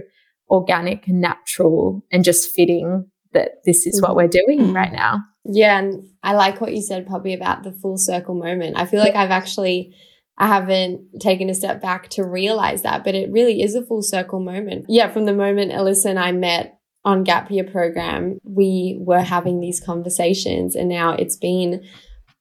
organic 0.50 1.08
and 1.08 1.22
natural 1.22 2.04
and 2.12 2.24
just 2.24 2.52
fitting 2.54 3.06
that 3.34 3.64
this 3.66 3.88
is 3.88 4.02
what 4.02 4.16
we're 4.16 4.28
doing 4.28 4.60
Mhm. 4.60 4.76
right 4.76 4.92
now. 4.92 5.20
Yeah, 5.46 5.80
and 5.80 6.06
I 6.22 6.36
like 6.36 6.62
what 6.62 6.74
you 6.74 6.82
said, 6.82 7.08
Poppy, 7.08 7.34
about 7.34 7.64
the 7.64 7.72
full 7.72 7.98
circle 7.98 8.36
moment. 8.36 8.78
I 8.78 8.86
feel 8.86 9.00
like 9.00 9.16
I've 9.16 9.32
actually 9.32 9.96
I 10.36 10.48
haven't 10.48 11.20
taken 11.20 11.48
a 11.48 11.54
step 11.54 11.80
back 11.80 12.10
to 12.10 12.24
realize 12.24 12.82
that, 12.82 13.04
but 13.04 13.14
it 13.14 13.32
really 13.32 13.62
is 13.62 13.76
a 13.76 13.86
full 13.86 14.02
circle 14.02 14.40
moment. 14.40 14.86
Yeah, 14.90 15.10
from 15.10 15.26
the 15.26 15.34
moment 15.34 15.72
Alyssa 15.72 16.06
and 16.08 16.18
I 16.18 16.32
met 16.32 16.80
on 17.06 17.24
Gap 17.24 17.52
Year 17.52 17.64
program, 17.66 18.40
we 18.44 18.98
were 19.00 19.22
having 19.22 19.60
these 19.60 19.80
conversations, 19.80 20.76
and 20.76 20.88
now 20.90 21.12
it's 21.14 21.36
been 21.38 21.84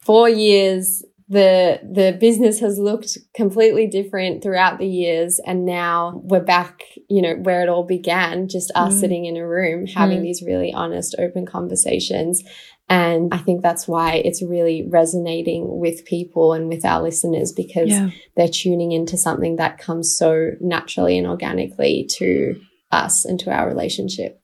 four 0.01 0.29
years. 0.29 1.05
The 1.29 1.81
the 1.83 2.17
business 2.21 2.61
has 2.61 2.79
looked 2.79 3.17
completely 3.35 3.87
different 3.87 4.43
throughout 4.43 4.79
the 4.79 4.87
years, 4.87 5.41
and 5.47 5.65
now 5.65 6.21
we're 6.25 6.41
back, 6.45 6.83
you 7.09 7.23
know, 7.23 7.35
where 7.37 7.63
it 7.63 7.69
all 7.69 7.85
began, 7.85 8.49
just 8.49 8.71
us 8.75 8.95
Mm. 8.95 9.01
sitting 9.01 9.25
in 9.25 9.37
a 9.37 9.47
room 9.47 9.87
having 9.87 10.19
Mm. 10.19 10.23
these 10.23 10.43
really 10.43 10.73
honest, 10.73 11.15
open 11.19 11.47
conversations. 11.47 12.45
And 12.89 13.33
I 13.33 13.39
think 13.39 13.63
that's 13.63 13.89
why 13.89 14.17
it's 14.17 14.43
really 14.43 14.87
resonating 14.87 15.79
with 15.79 16.05
people 16.05 16.53
and 16.53 16.69
with 16.69 16.85
our 16.85 17.03
listeners 17.03 17.51
because 17.53 17.89
they're 18.37 18.49
tuning 18.49 18.93
into 18.93 19.17
something 19.17 19.57
that 19.57 19.79
comes 19.79 20.15
so 20.15 20.51
naturally 20.61 21.17
and 21.17 21.27
organically 21.27 22.07
to 22.19 22.57
us 22.91 23.25
and 23.25 23.41
to 23.41 23.51
our 23.51 23.67
relationship. 23.67 24.42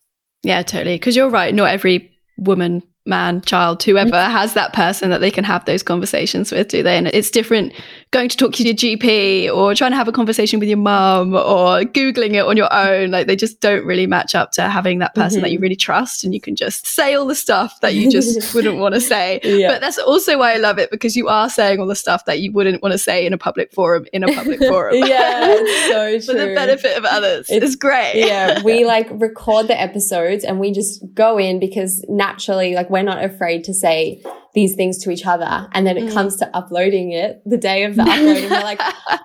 Yeah, 0.49 0.63
totally. 0.63 0.95
Because 0.95 1.15
you're 1.15 1.29
right. 1.29 1.55
Not 1.55 1.69
every 1.69 2.11
woman, 2.39 2.83
man, 3.05 3.43
child, 3.43 3.83
whoever 3.83 4.13
mm. 4.13 4.31
has 4.31 4.55
that 4.55 4.73
person 4.73 5.11
that 5.11 5.21
they 5.21 5.31
can 5.31 5.45
have 5.45 5.67
those 5.67 5.83
conversations 5.83 6.51
with, 6.51 6.69
do 6.69 6.83
they? 6.83 6.97
And 6.97 7.09
it's 7.09 7.31
different 7.31 7.75
going 8.11 8.29
to 8.29 8.37
talk 8.37 8.55
to 8.55 8.63
your 8.63 8.75
GP 8.75 9.55
or 9.55 9.75
trying 9.75 9.91
to 9.91 9.97
have 9.97 10.09
a 10.09 10.13
conversation 10.13 10.59
with 10.59 10.69
your 10.69 10.79
mum 10.79 11.35
or 11.35 11.83
Googling 11.83 12.35
it 12.35 12.45
on 12.45 12.57
your 12.57 12.73
own. 12.73 13.11
Like 13.11 13.27
they 13.27 13.37
just 13.37 13.61
don't 13.61 13.85
really 13.85 14.07
match 14.07 14.35
up 14.35 14.53
to 14.53 14.63
having 14.63 14.99
that 15.01 15.15
person 15.15 15.43
that 15.43 15.51
you 15.51 15.59
mm-hmm. 15.59 15.65
really 15.65 15.77
trust 15.77 16.25
and 16.25 16.33
you 16.33 16.41
can 16.41 16.57
just 16.57 16.87
say 16.87 17.15
all 17.15 17.27
the 17.27 17.35
stuff 17.35 17.81
that 17.81 17.95
you 17.95 18.11
just 18.11 18.55
wouldn't 18.55 18.79
want 18.79 18.95
to 18.95 19.01
say. 19.01 19.41
Yeah. 19.43 19.69
But 19.69 19.81
that's 19.81 19.99
also 19.99 20.39
why 20.39 20.55
I 20.55 20.57
love 20.57 20.79
it 20.79 20.91
because 20.91 21.17
you 21.17 21.29
are 21.29 21.51
saying 21.51 21.81
all 21.81 21.87
the 21.87 21.97
stuff 21.97 22.25
that 22.25 22.41
you 22.41 22.51
wouldn't 22.53 22.83
want 22.83 22.93
to 22.93 22.99
say 22.99 23.27
in 23.27 23.33
a 23.33 23.39
public 23.39 23.73
forum, 23.73 24.07
in 24.13 24.23
a 24.23 24.33
public 24.33 24.59
forum. 24.69 24.95
yeah, 24.97 25.47
it's 25.51 26.25
so 26.25 26.33
For 26.33 26.39
the 26.39 26.55
benefit 26.55 26.97
of 26.97 27.05
others. 27.05 27.47
It's, 27.49 27.57
It's- 27.57 27.77
great. 27.77 28.13
yeah, 28.15 28.63
we 28.63 28.85
like 28.85 29.09
record 29.11 29.69
the 29.69 29.79
episodes 29.79 30.45
and 30.45 30.59
we 30.59 30.73
just 30.73 31.03
go 31.15 31.39
in 31.39 31.61
because 31.61 32.05
naturally, 32.09 32.75
like, 32.75 32.91
we're 32.91 33.03
not 33.03 33.23
afraid 33.23 33.65
to 33.65 33.75
say 33.75 34.23
these 34.59 34.75
things 34.81 34.95
to 35.03 35.11
each 35.15 35.25
other. 35.35 35.53
And 35.75 35.83
then 35.87 35.97
it 36.01 36.07
Mm. 36.09 36.15
comes 36.17 36.33
to 36.41 36.47
uploading 36.61 37.09
it 37.13 37.31
the 37.53 37.61
day 37.69 37.81
of 37.89 37.93
the 37.99 38.03
upload, 38.13 38.43
and 38.45 38.51
we're 38.51 38.69
like, 38.73 38.81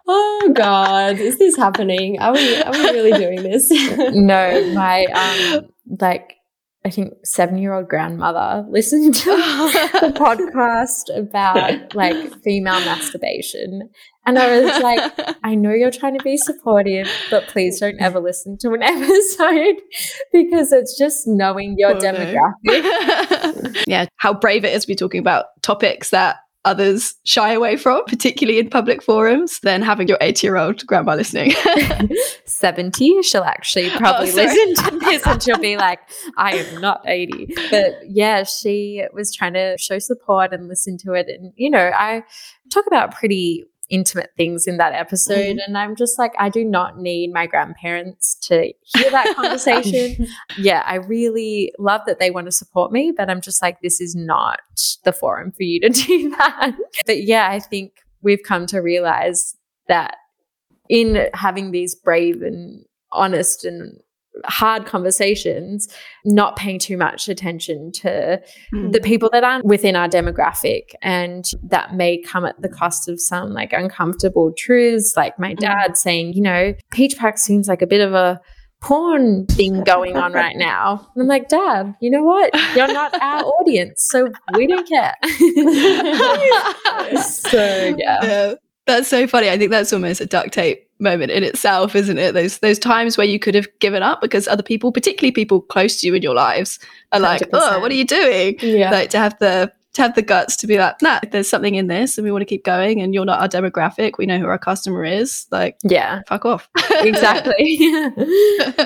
oh 0.07 0.51
God, 0.53 1.13
is 1.29 1.35
this 1.43 1.55
happening? 1.65 2.19
Are 2.19 2.33
we, 2.33 2.45
are 2.67 2.75
we 2.79 2.83
really 2.97 3.13
doing 3.23 3.41
this? 3.49 3.63
No, 4.33 4.43
my 4.73 4.97
um 5.23 5.41
like 5.99 6.27
I 6.85 6.89
think 6.89 7.13
seven 7.23 7.57
year 7.57 7.73
old 7.73 7.87
grandmother 7.87 8.65
listened 8.69 9.15
to 9.15 9.29
the 10.01 10.11
podcast 10.15 11.17
about 11.17 11.95
like 11.95 12.41
female 12.43 12.79
masturbation. 12.81 13.89
And 14.25 14.37
I 14.37 14.59
was 14.61 14.81
like, 14.83 15.37
I 15.43 15.55
know 15.55 15.71
you're 15.71 15.91
trying 15.91 16.17
to 16.17 16.23
be 16.23 16.35
supportive, 16.37 17.09
but 17.31 17.47
please 17.47 17.79
don't 17.79 18.01
ever 18.01 18.19
listen 18.19 18.57
to 18.61 18.71
an 18.73 18.81
episode 18.83 19.75
because 20.33 20.73
it's 20.73 20.97
just 20.97 21.25
knowing 21.25 21.75
your 21.77 21.91
Oh, 21.91 21.99
no. 21.99 22.11
demographic. 22.13 23.83
yeah, 23.87 24.05
how 24.17 24.33
brave 24.33 24.65
it 24.65 24.73
is 24.73 24.81
to 24.83 24.87
be 24.87 24.95
talking 24.95 25.19
about 25.19 25.45
topics 25.61 26.09
that 26.09 26.37
others 26.65 27.15
shy 27.23 27.51
away 27.53 27.75
from, 27.75 28.03
particularly 28.05 28.59
in 28.59 28.69
public 28.69 29.01
forums, 29.01 29.59
than 29.61 29.81
having 29.81 30.07
your 30.07 30.17
80 30.21 30.47
year 30.47 30.57
old 30.57 30.85
grandma 30.85 31.15
listening. 31.15 31.53
70, 32.45 33.21
she'll 33.21 33.43
actually 33.43 33.91
oh, 33.91 33.97
probably 33.97 34.31
sorry. 34.31 34.47
listen 34.47 34.85
to 34.85 34.99
this 34.99 35.25
and 35.27 35.43
she'll 35.43 35.57
be 35.57 35.77
like, 35.77 35.99
I 36.37 36.55
am 36.55 36.81
not 36.81 37.01
80. 37.05 37.53
But 37.69 37.95
yeah, 38.07 38.43
she 38.43 39.03
was 39.13 39.33
trying 39.33 39.53
to 39.53 39.77
show 39.77 39.99
support 39.99 40.53
and 40.53 40.67
listen 40.67 40.97
to 40.99 41.13
it. 41.13 41.27
And, 41.27 41.53
you 41.55 41.69
know, 41.69 41.91
I 41.93 42.23
talk 42.71 42.87
about 42.87 43.13
pretty 43.13 43.65
intimate 43.89 44.31
things 44.37 44.67
in 44.67 44.77
that 44.77 44.93
episode. 44.93 45.57
Mm-hmm. 45.57 45.59
And 45.67 45.77
I'm 45.77 45.95
just 45.95 46.17
like, 46.17 46.33
I 46.39 46.49
do 46.49 46.63
not 46.63 46.99
need 46.99 47.31
my 47.33 47.47
grandparents 47.47 48.35
to 48.43 48.73
hear 48.81 49.11
that 49.11 49.35
conversation. 49.35 50.27
yeah, 50.57 50.83
I 50.85 50.95
really 50.95 51.73
love 51.77 52.01
that 52.07 52.19
they 52.19 52.31
want 52.31 52.45
to 52.45 52.51
support 52.51 52.91
me, 52.91 53.13
but 53.15 53.29
I'm 53.29 53.41
just 53.41 53.61
like, 53.61 53.81
this 53.81 53.99
is 53.99 54.15
not 54.15 54.59
the 55.03 55.13
forum 55.13 55.51
for 55.51 55.63
you 55.63 55.79
to 55.81 55.89
do 56.07 56.29
that. 56.31 56.75
But 57.05 57.23
yeah, 57.23 57.49
I 57.49 57.59
think 57.59 57.93
we've 58.21 58.43
come 58.43 58.65
to 58.67 58.79
realize 58.79 59.55
that 59.87 60.15
in 60.89 61.27
having 61.33 61.71
these 61.71 61.95
brave 61.95 62.41
and 62.41 62.85
honest 63.11 63.65
and 63.65 63.99
hard 64.45 64.85
conversations, 64.85 65.87
not 66.25 66.55
paying 66.55 66.79
too 66.79 66.97
much 66.97 67.29
attention 67.29 67.91
to 67.91 68.41
hmm. 68.71 68.91
the 68.91 68.99
people 68.99 69.29
that 69.31 69.43
aren't 69.43 69.65
within 69.65 69.95
our 69.95 70.07
demographic. 70.07 70.93
And 71.01 71.45
that 71.63 71.93
may 71.93 72.21
come 72.21 72.45
at 72.45 72.61
the 72.61 72.69
cost 72.69 73.07
of 73.07 73.19
some 73.19 73.53
like 73.53 73.73
uncomfortable 73.73 74.53
truths 74.57 75.13
like 75.15 75.37
my 75.39 75.51
hmm. 75.51 75.55
dad 75.55 75.97
saying 75.97 76.33
you 76.33 76.41
know 76.41 76.73
peach 76.91 77.17
pack 77.17 77.37
seems 77.37 77.67
like 77.67 77.81
a 77.81 77.87
bit 77.87 78.01
of 78.01 78.13
a 78.13 78.39
porn 78.81 79.45
thing 79.45 79.83
going 79.83 80.17
on 80.17 80.33
right 80.33 80.55
now. 80.57 81.07
And 81.15 81.21
i'm 81.21 81.27
like 81.27 81.47
dad 81.47 81.95
you 82.01 82.09
know 82.09 82.23
what? 82.23 82.53
You're 82.75 82.91
not 82.91 83.13
our 83.21 83.43
audience 83.59 84.05
so 84.09 84.29
we 84.55 84.67
don't 84.67 84.87
care. 84.87 85.15
So 87.21 87.95
yeah. 87.97 88.19
Yeah, 88.23 88.53
that's 88.85 89.07
so 89.07 89.27
funny. 89.27 89.49
I 89.49 89.57
think 89.57 89.71
that's 89.71 89.93
almost 89.93 90.21
a 90.21 90.25
duct 90.25 90.53
tape 90.53 90.82
moment 90.99 91.31
in 91.31 91.43
itself, 91.43 91.95
isn't 91.95 92.17
it? 92.17 92.33
Those 92.33 92.59
those 92.59 92.79
times 92.79 93.17
where 93.17 93.27
you 93.27 93.39
could 93.39 93.55
have 93.55 93.67
given 93.79 94.03
up 94.03 94.21
because 94.21 94.47
other 94.47 94.63
people, 94.63 94.91
particularly 94.91 95.31
people 95.31 95.61
close 95.61 96.01
to 96.01 96.07
you 96.07 96.13
in 96.13 96.21
your 96.21 96.35
lives, 96.35 96.79
are 97.11 97.19
like, 97.19 97.41
"Oh, 97.53 97.59
100%. 97.59 97.81
what 97.81 97.91
are 97.91 97.95
you 97.95 98.05
doing?" 98.05 98.57
yeah. 98.59 98.91
Like 98.91 99.09
to 99.11 99.17
have 99.17 99.37
the 99.39 99.71
to 99.93 100.01
have 100.01 100.15
the 100.15 100.21
guts 100.21 100.55
to 100.57 100.67
be 100.67 100.77
like, 100.77 101.01
nah, 101.01 101.19
there's 101.31 101.47
something 101.47 101.75
in 101.75 101.87
this 101.87 102.17
and 102.17 102.25
we 102.25 102.31
want 102.31 102.41
to 102.41 102.45
keep 102.45 102.63
going 102.63 103.01
and 103.01 103.13
you're 103.13 103.25
not 103.25 103.39
our 103.39 103.47
demographic, 103.47 104.13
we 104.17 104.25
know 104.25 104.39
who 104.39 104.47
our 104.47 104.57
customer 104.57 105.03
is, 105.03 105.45
like, 105.51 105.77
yeah, 105.83 106.21
fuck 106.27 106.45
off. 106.45 106.67
exactly. 106.91 107.77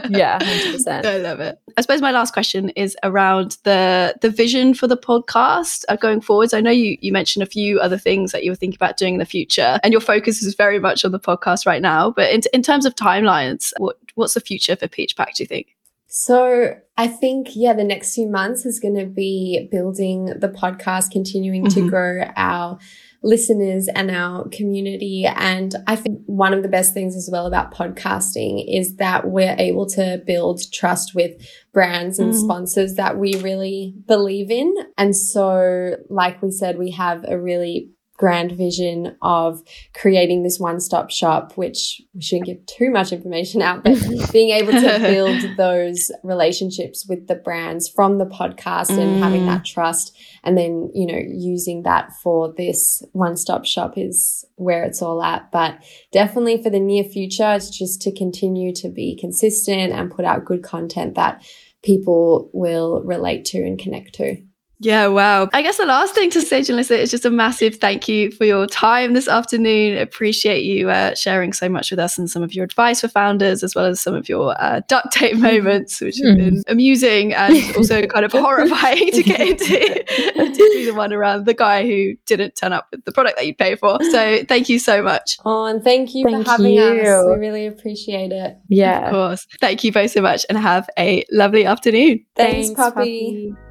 yeah, 0.10 0.40
100%. 0.40 1.06
I 1.06 1.18
love 1.18 1.40
it. 1.40 1.60
I 1.78 1.82
suppose 1.82 2.02
my 2.02 2.12
last 2.12 2.34
question 2.34 2.70
is 2.70 2.98
around 3.04 3.58
the 3.64 4.16
the 4.22 4.30
vision 4.32 4.74
for 4.74 4.88
the 4.88 4.98
podcast 4.98 5.86
uh, 5.90 5.96
going 5.96 6.22
forwards. 6.22 6.54
I 6.54 6.60
know 6.60 6.72
you 6.72 6.98
you 7.02 7.12
mentioned 7.12 7.44
a 7.44 7.46
few 7.46 7.80
other 7.80 8.00
things 8.00 8.32
that 8.32 8.44
you 8.44 8.52
were 8.52 8.56
thinking 8.56 8.78
about 8.78 8.98
doing 8.98 9.14
in 9.14 9.20
the 9.20 9.26
future, 9.26 9.80
and 9.84 9.92
your 9.92 10.02
focus 10.02 10.42
is 10.42 10.56
very 10.56 10.80
much 10.80 11.06
on 11.06 11.12
the 11.12 11.20
podcast 11.20 11.68
right 11.68 11.82
now. 11.82 12.10
But 12.10 12.32
in, 12.32 12.42
in 12.52 12.64
terms 12.64 12.86
of 12.88 12.96
timelines, 12.96 13.74
what 13.78 13.98
what's 14.16 14.34
the 14.34 14.42
future 14.42 14.76
for 14.76 14.88
Peach 14.88 15.16
Pack? 15.16 15.36
Do 15.36 15.44
you 15.44 15.48
think? 15.48 15.77
So 16.08 16.76
I 16.98 17.08
think, 17.08 17.50
yeah, 17.54 17.74
the 17.74 17.84
next 17.84 18.16
few 18.16 18.28
months 18.28 18.66
is 18.66 18.80
going 18.80 18.96
to 18.96 19.06
be 19.06 19.68
building 19.70 20.26
the 20.26 20.48
podcast, 20.48 21.12
continuing 21.12 21.66
mm-hmm. 21.66 21.82
to 21.82 21.90
grow 21.90 22.24
our 22.38 22.80
listeners 23.24 23.90
and 23.90 24.10
our 24.10 24.48
community. 24.50 25.26
And 25.26 25.76
I 25.86 25.98
think 25.98 26.22
one 26.26 26.54
of 26.54 26.64
the 26.64 26.70
best 26.70 26.94
things 26.94 27.16
as 27.16 27.30
well 27.32 27.46
about 27.46 27.74
podcasting 27.74 28.64
is 28.68 28.96
that 28.98 29.28
we're 29.28 29.56
able 29.58 29.86
to 29.88 30.22
build 30.26 30.62
trust 30.72 31.14
with 31.14 31.34
brands 31.74 32.20
and 32.20 32.34
mm. 32.34 32.40
sponsors 32.40 32.96
that 32.96 33.18
we 33.18 33.36
really 33.42 33.96
believe 34.08 34.50
in. 34.50 34.74
And 34.98 35.16
so, 35.16 35.98
like 36.10 36.42
we 36.42 36.52
said, 36.52 36.78
we 36.78 36.92
have 36.92 37.26
a 37.28 37.40
really 37.40 37.92
grand 38.18 38.52
vision 38.52 39.16
of 39.22 39.62
creating 39.94 40.44
this 40.44 40.60
one 40.60 40.80
stop 40.80 41.12
shop, 41.12 41.54
which 41.54 42.02
we 42.14 42.22
shouldn't 42.22 42.48
give 42.48 42.66
too 42.66 42.90
much 42.90 43.12
information 43.12 43.62
out, 43.62 43.84
but 43.84 43.96
being 44.34 44.50
able 44.50 44.74
to 44.74 45.00
build 45.00 45.56
those 45.58 46.12
relationships 46.24 47.06
with 47.08 47.28
the 47.28 47.36
brands 47.36 47.88
from 47.88 48.18
the 48.18 48.26
podcast 48.26 48.90
mm. 48.90 49.00
and 49.00 49.24
having 49.24 49.46
that 49.46 49.62
mm. 49.62 49.66
trust. 49.66 50.18
And 50.44 50.58
then, 50.58 50.90
you 50.94 51.06
know, 51.06 51.22
using 51.30 51.84
that 51.84 52.12
for 52.24 52.54
this 52.58 53.04
one 53.14 53.38
stop 53.38 53.66
shop 53.66 53.94
is 53.98 54.44
where 54.56 54.84
it's 54.84 55.02
all 55.02 55.22
at. 55.22 55.52
But 55.52 55.84
definitely 56.12 56.62
for 56.62 56.72
the 56.72 56.80
near 56.80 57.04
future, 57.04 57.54
it's 57.54 57.70
just 57.70 58.02
to 58.02 58.12
continue 58.12 58.74
to 58.76 58.90
be 58.90 59.16
consistent 59.16 59.94
and 59.94 60.12
put 60.12 60.26
out 60.26 60.46
good 60.46 60.64
content 60.64 61.16
that 61.16 61.44
people 61.84 62.50
will 62.52 63.04
relate 63.04 63.46
to 63.46 63.60
and 63.60 63.78
connect 63.78 64.16
to. 64.16 64.38
Yeah, 64.80 65.08
wow. 65.08 65.50
I 65.54 65.64
guess 65.64 65.78
the 65.78 65.86
last 65.86 66.14
thing 66.14 66.30
to 66.32 66.42
say, 66.42 66.60
Jalissa, 66.62 66.98
is 66.98 67.10
just 67.10 67.26
a 67.26 67.32
massive 67.32 67.76
thank 67.76 68.08
you 68.08 68.32
for 68.32 68.46
your 68.46 68.68
time 68.68 69.14
this 69.14 69.28
afternoon. 69.28 69.98
Appreciate 69.98 70.64
you 70.64 70.90
uh, 70.90 71.16
sharing 71.16 71.52
so 71.52 71.68
much 71.68 71.90
with 71.90 72.00
us 72.00 72.18
and 72.18 72.30
some 72.30 72.44
of 72.44 72.54
your 72.54 72.66
advice 72.66 73.02
for 73.02 73.08
founders, 73.08 73.64
as 73.64 73.74
well 73.74 73.86
as 73.86 74.00
some 74.00 74.14
of 74.14 74.30
your 74.30 74.56
uh, 74.62 74.82
duct 74.88 75.12
tape 75.12 75.38
moments, 75.38 76.00
which 76.00 76.20
have 76.24 76.38
been 76.38 76.64
amusing 76.68 77.34
and 77.34 77.76
also 77.76 78.06
kind 78.06 78.24
of 78.24 78.32
horrifying 78.48 79.12
to 79.12 79.24
get 79.24 79.42
into, 79.42 79.66
particularly 80.36 80.86
the 80.86 80.94
one 80.94 81.12
around 81.12 81.46
the 81.46 81.56
guy 81.56 81.84
who 81.84 82.14
didn't 82.28 82.56
turn 82.56 82.72
up 82.72 82.88
with 82.92 83.04
the 83.06 83.12
product 83.12 83.38
that 83.38 83.48
you'd 83.48 83.58
pay 83.58 83.76
for. 83.76 83.98
So 84.12 84.44
thank 84.48 84.70
you 84.70 84.78
so 84.78 85.02
much. 85.02 85.38
Oh, 85.44 85.66
and 85.66 85.84
thank 85.84 86.14
you 86.14 86.24
thank 86.24 86.46
for 86.46 86.52
having 86.52 86.74
you. 86.74 86.84
us. 86.84 87.26
We 87.26 87.34
really 87.34 87.66
appreciate 87.66 88.32
it. 88.32 88.58
Yeah. 88.68 89.08
Of 89.08 89.12
course. 89.12 89.48
Thank 89.60 89.84
you 89.84 89.92
both 89.92 90.12
so 90.12 90.22
much 90.22 90.46
and 90.50 90.58
have 90.58 90.88
a 91.00 91.26
lovely 91.32 91.66
afternoon. 91.66 92.24
Thanks, 92.36 92.68
Thanks 92.68 92.80
Poppy. 92.80 93.54
Poppy. 93.54 93.67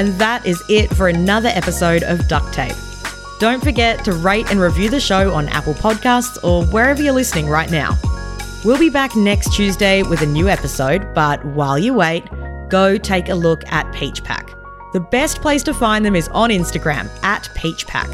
And 0.00 0.18
that 0.18 0.46
is 0.46 0.62
it 0.70 0.88
for 0.94 1.08
another 1.08 1.50
episode 1.50 2.04
of 2.04 2.26
Duct 2.26 2.54
Tape. 2.54 2.74
Don't 3.38 3.62
forget 3.62 4.02
to 4.06 4.14
rate 4.14 4.50
and 4.50 4.58
review 4.58 4.88
the 4.88 4.98
show 4.98 5.34
on 5.34 5.46
Apple 5.50 5.74
Podcasts 5.74 6.42
or 6.42 6.64
wherever 6.64 7.02
you're 7.02 7.12
listening 7.12 7.50
right 7.50 7.70
now. 7.70 7.98
We'll 8.64 8.78
be 8.78 8.88
back 8.88 9.14
next 9.14 9.52
Tuesday 9.52 10.02
with 10.02 10.22
a 10.22 10.26
new 10.26 10.48
episode, 10.48 11.12
but 11.12 11.44
while 11.44 11.78
you 11.78 11.92
wait, 11.92 12.24
go 12.70 12.96
take 12.96 13.28
a 13.28 13.34
look 13.34 13.62
at 13.70 13.92
Peach 13.92 14.24
Pack. 14.24 14.48
The 14.94 15.00
best 15.00 15.42
place 15.42 15.62
to 15.64 15.74
find 15.74 16.02
them 16.02 16.16
is 16.16 16.28
on 16.28 16.48
Instagram 16.48 17.10
at 17.22 17.50
Peach 17.54 17.86
Pack. 17.86 18.08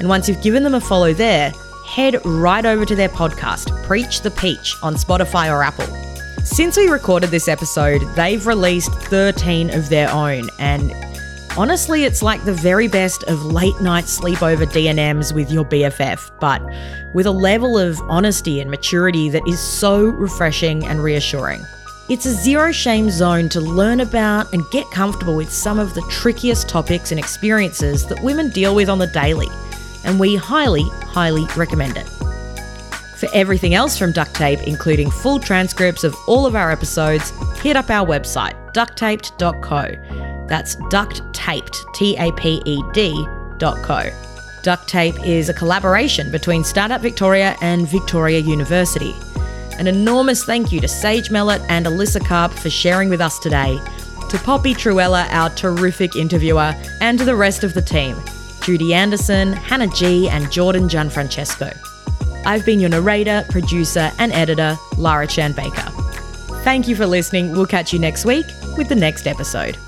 And 0.00 0.08
once 0.08 0.28
you've 0.28 0.42
given 0.42 0.64
them 0.64 0.74
a 0.74 0.80
follow 0.80 1.12
there, 1.12 1.52
head 1.86 2.20
right 2.24 2.66
over 2.66 2.84
to 2.84 2.96
their 2.96 3.10
podcast, 3.10 3.84
Preach 3.84 4.22
the 4.22 4.32
Peach, 4.32 4.74
on 4.82 4.96
Spotify 4.96 5.52
or 5.52 5.62
Apple. 5.62 5.86
Since 6.44 6.76
we 6.76 6.88
recorded 6.88 7.30
this 7.30 7.46
episode, 7.46 8.02
they've 8.16 8.44
released 8.44 8.92
13 8.92 9.72
of 9.72 9.88
their 9.88 10.10
own, 10.10 10.48
and 10.58 10.92
Honestly, 11.58 12.04
it's 12.04 12.22
like 12.22 12.44
the 12.44 12.52
very 12.52 12.86
best 12.86 13.24
of 13.24 13.44
late 13.44 13.80
night 13.80 14.04
sleepover 14.04 14.72
D&Ms 14.72 15.32
with 15.32 15.50
your 15.50 15.64
BFF, 15.64 16.30
but 16.38 16.62
with 17.14 17.26
a 17.26 17.32
level 17.32 17.76
of 17.76 18.00
honesty 18.02 18.60
and 18.60 18.70
maturity 18.70 19.28
that 19.28 19.42
is 19.48 19.58
so 19.58 20.04
refreshing 20.04 20.86
and 20.86 21.02
reassuring. 21.02 21.60
It's 22.08 22.26
a 22.26 22.32
zero 22.32 22.70
shame 22.70 23.10
zone 23.10 23.48
to 23.48 23.60
learn 23.60 23.98
about 23.98 24.52
and 24.52 24.62
get 24.70 24.88
comfortable 24.92 25.34
with 25.34 25.52
some 25.52 25.80
of 25.80 25.94
the 25.94 26.06
trickiest 26.08 26.68
topics 26.68 27.10
and 27.10 27.18
experiences 27.18 28.06
that 28.06 28.22
women 28.22 28.50
deal 28.50 28.76
with 28.76 28.88
on 28.88 29.00
the 29.00 29.08
daily, 29.08 29.48
and 30.04 30.20
we 30.20 30.36
highly, 30.36 30.84
highly 31.06 31.44
recommend 31.56 31.96
it. 31.96 32.08
For 33.18 33.28
everything 33.34 33.74
else 33.74 33.98
from 33.98 34.12
Duct 34.12 34.32
Tape, 34.32 34.60
including 34.68 35.10
full 35.10 35.40
transcripts 35.40 36.04
of 36.04 36.14
all 36.28 36.46
of 36.46 36.54
our 36.54 36.70
episodes, 36.70 37.32
hit 37.60 37.74
up 37.74 37.90
our 37.90 38.06
website, 38.06 38.54
ducttaped.co. 38.72 40.17
That's 40.48 40.76
duct 40.90 41.22
taped, 41.32 41.84
T 41.94 42.16
A 42.16 42.32
P 42.32 42.62
E 42.64 42.82
D 42.92 43.26
dot 43.58 43.82
co. 43.82 44.10
Duct 44.62 44.88
Tape 44.88 45.18
is 45.24 45.48
a 45.48 45.54
collaboration 45.54 46.32
between 46.32 46.64
Startup 46.64 47.00
Victoria 47.00 47.56
and 47.60 47.88
Victoria 47.88 48.40
University. 48.40 49.14
An 49.78 49.86
enormous 49.86 50.44
thank 50.44 50.72
you 50.72 50.80
to 50.80 50.88
Sage 50.88 51.30
Mellett 51.30 51.62
and 51.68 51.86
Alyssa 51.86 52.24
Karp 52.26 52.52
for 52.52 52.68
sharing 52.68 53.08
with 53.08 53.20
us 53.20 53.38
today, 53.38 53.78
to 54.28 54.38
Poppy 54.38 54.74
Truella, 54.74 55.26
our 55.30 55.50
terrific 55.50 56.16
interviewer, 56.16 56.74
and 57.00 57.18
to 57.18 57.24
the 57.24 57.36
rest 57.36 57.62
of 57.62 57.74
the 57.74 57.82
team 57.82 58.16
Judy 58.62 58.92
Anderson, 58.92 59.52
Hannah 59.52 59.86
G, 59.86 60.28
and 60.28 60.50
Jordan 60.50 60.88
Gianfrancesco. 60.88 61.74
I've 62.44 62.66
been 62.66 62.80
your 62.80 62.90
narrator, 62.90 63.44
producer, 63.48 64.10
and 64.18 64.32
editor, 64.32 64.76
Lara 64.96 65.26
Chan 65.26 65.52
Baker. 65.52 65.90
Thank 66.64 66.88
you 66.88 66.96
for 66.96 67.06
listening. 67.06 67.52
We'll 67.52 67.66
catch 67.66 67.92
you 67.92 67.98
next 67.98 68.24
week 68.24 68.46
with 68.76 68.88
the 68.88 68.94
next 68.94 69.26
episode. 69.26 69.78